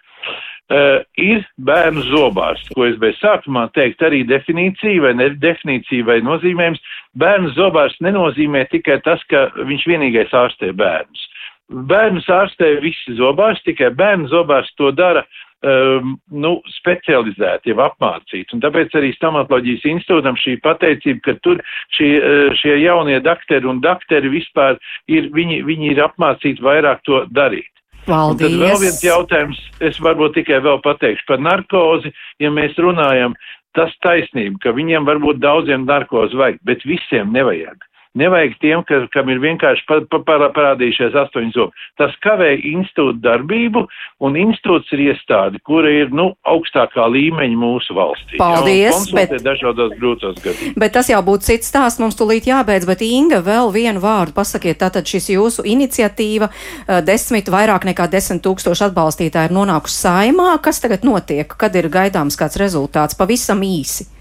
uh, 0.72 1.02
ir 1.20 1.44
bērnu 1.60 2.04
zobārs, 2.08 2.62
ko 2.74 2.86
es 2.88 2.96
bez 3.02 3.18
sākumā 3.20 3.68
teikt 3.76 4.02
arī 4.06 4.22
definīcija 4.28 5.04
vai 5.04 5.12
ne 5.18 5.28
definīcija 5.42 6.08
vai 6.08 6.18
nozīmējums. 6.24 6.82
Bērnu 7.18 7.52
zobārs 7.58 7.98
nenozīmē 8.04 8.64
tikai 8.72 9.00
tas, 9.04 9.22
ka 9.30 9.50
viņš 9.60 9.86
vienīgais 9.90 10.34
ārstē 10.36 10.72
bērnus. 10.76 11.28
Bērnus 11.72 12.28
ārstē 12.28 12.74
visi 12.82 13.16
zobārs, 13.16 13.62
tikai 13.64 13.92
bērnu 13.96 14.28
zobārs 14.32 14.68
to 14.76 14.90
dara 14.92 15.22
um, 15.62 16.16
nu, 16.44 16.52
specializēti, 16.78 17.72
jau 17.72 17.84
apmācīti. 17.86 18.52
Un 18.56 18.62
tāpēc 18.64 18.96
arī 18.98 19.12
stomatoloģijas 19.16 19.86
institūtam 19.94 20.38
šī 20.40 20.58
pateicība, 20.64 21.24
ka 21.28 21.36
tur 21.46 21.62
šie, 21.96 22.12
šie 22.60 22.78
jaunie 22.82 23.20
dakteri 23.24 23.68
un 23.70 23.80
dakteri 23.84 24.32
vispār 24.32 24.80
ir, 25.08 25.30
viņi, 25.34 25.62
viņi 25.68 25.94
ir 25.94 26.04
apmācīti 26.08 26.64
vairāk 26.64 27.04
to 27.08 27.24
darīt. 27.32 27.71
Paldies. 28.06 28.50
Un 28.50 28.58
tad 28.58 28.58
vēl 28.64 28.80
viens 28.82 29.02
jautājums, 29.04 29.58
es 29.84 29.98
varbūt 30.02 30.34
tikai 30.40 30.58
vēl 30.64 30.80
pateikšu 30.82 31.28
par 31.28 31.42
narkozi, 31.42 32.10
ja 32.42 32.50
mēs 32.50 32.74
runājam, 32.82 33.36
tas 33.78 33.94
taisnība, 34.04 34.58
ka 34.64 34.74
viņiem 34.76 35.06
varbūt 35.08 35.40
daudziem 35.42 35.86
narkozi 35.88 36.38
vajag, 36.38 36.60
bet 36.66 36.84
visiem 36.88 37.32
nevajag. 37.34 37.78
Nevajag 38.12 38.58
tiem, 38.60 38.82
ka, 38.84 38.98
kam 39.08 39.30
ir 39.32 39.38
vienkārši 39.40 39.86
pa, 39.88 39.96
pa, 40.04 40.18
pa, 40.26 40.36
parādījušies 40.52 41.14
astoņi 41.16 41.54
zobi. 41.54 41.84
Tas 41.96 42.12
kavē 42.20 42.50
institūtu 42.60 43.22
darbību, 43.24 43.86
un 44.28 44.36
institūts 44.36 44.92
ir 44.92 45.06
iestāde, 45.06 45.62
kura 45.64 45.88
ir, 45.88 46.12
nu, 46.12 46.34
augstākā 46.44 47.06
līmeņa 47.08 47.56
mūsu 47.56 47.96
valstī. 47.96 48.36
Paldies, 48.42 49.08
jā, 49.08 49.16
bet, 49.16 49.34
dažādos 49.46 49.96
grūtos 49.96 50.36
gadījumos. 50.44 50.76
Bet 50.84 50.92
tas 50.98 51.08
jau 51.08 51.22
būtu 51.24 51.48
cits 51.48 51.72
stāsts, 51.72 52.02
mums 52.04 52.18
tulīt 52.20 52.50
jābeidz, 52.52 52.84
bet 52.90 53.00
Inga, 53.08 53.40
vēl 53.48 53.72
vienu 53.72 54.04
vārdu 54.04 54.36
pasakiet, 54.36 54.82
tātad 54.84 55.08
šis 55.08 55.32
jūsu 55.32 55.64
iniciatīva, 55.72 56.52
eh, 56.52 57.00
desmit, 57.08 57.48
vairāk 57.48 57.88
nekā 57.88 58.10
desmit 58.12 58.44
tūkstoši 58.44 58.90
atbalstītāji 58.90 59.48
ir 59.48 59.56
nonākuši 59.56 60.02
saimā. 60.04 60.52
Kas 60.60 60.84
tagad 60.84 61.08
notiek? 61.08 61.48
Kad 61.48 61.80
ir 61.80 61.88
gaidāms 61.88 62.36
kāds 62.36 62.60
rezultāts? 62.60 63.16
Pavisam 63.16 63.64
īsi. 63.64 64.12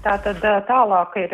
Tātad 0.00 0.40
tālāk 0.64 1.16
ir 1.20 1.32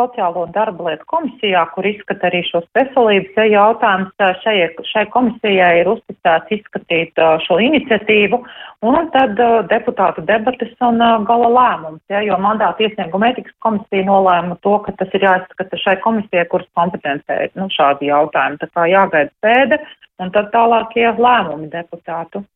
sociālo 0.00 0.46
un 0.46 0.52
darba 0.54 0.86
lietu 0.86 1.04
komisijā, 1.12 1.66
kur 1.74 1.84
izskata 1.84 2.30
arī 2.30 2.40
šos 2.48 2.64
veselības 2.76 3.36
jautājumus. 3.52 4.14
Šai, 4.40 4.54
šai 4.88 5.02
komisijai 5.12 5.82
ir 5.82 5.90
uzticēts 5.92 6.54
izskatīt 6.56 7.20
šo 7.44 7.58
iniciatīvu 7.60 8.40
un 8.88 9.10
tad 9.12 9.36
deputātu 9.68 10.24
debatas 10.24 10.72
un 10.88 11.04
gala 11.28 11.50
lēmums, 11.58 12.00
ja, 12.08 12.22
jo 12.24 12.40
mandāta 12.40 12.86
iesnieguma 12.86 13.34
etikas 13.34 13.52
komisija 13.66 14.08
nolēma 14.08 14.56
to, 14.64 14.78
ka 14.86 14.96
tas 15.02 15.12
ir 15.12 15.28
jāizskata 15.28 15.82
šai 15.84 15.98
komisijai, 16.06 16.46
kuras 16.48 16.70
kompetencē 16.80 17.42
ir 17.44 17.54
nu, 17.60 17.68
šādi 17.76 18.08
jautājumi. 18.08 18.60
Tā 18.64 18.72
kā 18.72 18.88
jāgaida 18.88 19.32
pēde 19.44 19.82
un 20.24 20.32
tad 20.32 20.48
tālākie 20.56 21.10
lēmumi 21.12 21.68
deputātu. 21.76 22.46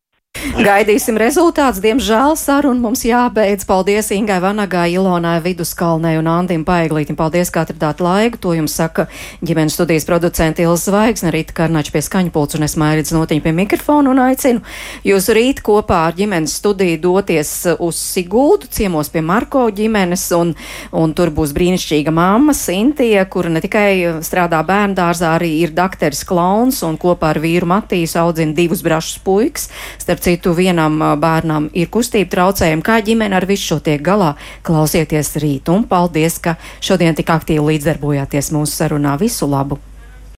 Gaidīsim 0.59 1.17
rezultātus. 1.19 1.81
Diemžēl 1.83 2.35
saruna 2.39 2.79
mums 2.79 3.03
jābeidz. 3.07 3.65
Paldies 3.69 4.11
Ingai 4.15 4.39
Vanagai, 4.43 4.87
Ilonai 4.95 5.37
Viduskalnei 5.43 6.17
un 6.19 6.29
Andim 6.31 6.63
Paiglītim. 6.67 7.17
Paldies, 7.19 7.51
ka 7.51 7.65
atradāt 7.65 8.03
laiku. 8.03 8.39
To 8.43 8.53
jums 8.55 8.75
saka 8.79 9.07
ģimenes 9.45 9.75
studijas 9.75 10.07
producenti 10.07 10.63
Ilza 10.63 10.89
Zvaigzne, 10.89 11.31
Rīta 11.33 11.55
Karnača 11.57 11.93
pie 11.93 12.01
skaņpults 12.05 12.57
un 12.57 12.65
es 12.65 12.77
mērīdz 12.79 13.13
notiņu 13.15 13.43
pie 13.45 13.53
mikrofonu 13.55 14.13
un 14.13 14.21
aicinu 14.23 14.63
jūs 15.05 15.29
rīt 15.35 15.61
kopā 15.65 16.05
ar 16.07 16.15
ģimenes 16.17 16.55
studiju 16.59 16.99
doties 17.03 17.51
uz 17.77 17.99
Sigūdu, 17.99 18.69
ciemos 18.73 19.11
pie 19.13 19.21
Marko 19.25 19.65
ģimenes 19.75 20.23
un, 20.37 20.53
un 20.95 21.13
tur 21.17 21.31
būs 21.35 21.53
brīnišķīga 21.55 22.13
mamma 22.15 22.55
Sintija, 22.57 23.25
kura 23.31 23.51
ne 23.53 23.61
tikai 23.63 24.21
strādā 24.25 24.61
bērndārzā, 24.65 25.35
arī 25.37 25.51
ir 25.63 25.75
dakteris 25.77 26.23
Klauns 26.29 26.81
un 26.85 26.97
kopā 27.01 27.33
ar 27.33 27.41
vīru 27.43 27.69
Matīs 27.69 28.15
audzina 28.19 28.55
divus 28.57 28.83
brašus 28.85 29.19
puikas. 29.25 29.69
Starp 30.01 30.23
citu, 30.29 30.53
vienam 30.53 30.99
bērnam 31.21 31.69
ir 31.73 31.89
kustība 31.93 32.29
traucējumi, 32.35 32.85
kā 32.85 32.99
ģimene 33.05 33.37
ar 33.39 33.47
visu 33.49 33.73
šo 33.73 33.79
tiek 33.85 34.03
galā. 34.05 34.35
Klausieties 34.65 35.35
rīt 35.41 35.71
un 35.73 35.87
paldies, 35.89 36.37
ka 36.43 36.57
šodien 36.85 37.17
tik 37.17 37.33
aktīvi 37.33 37.71
līdzdarbojāties 37.73 38.53
mūsu 38.53 38.83
sarunā. 38.83 39.17
Visu 39.21 39.49
labu! 39.49 39.79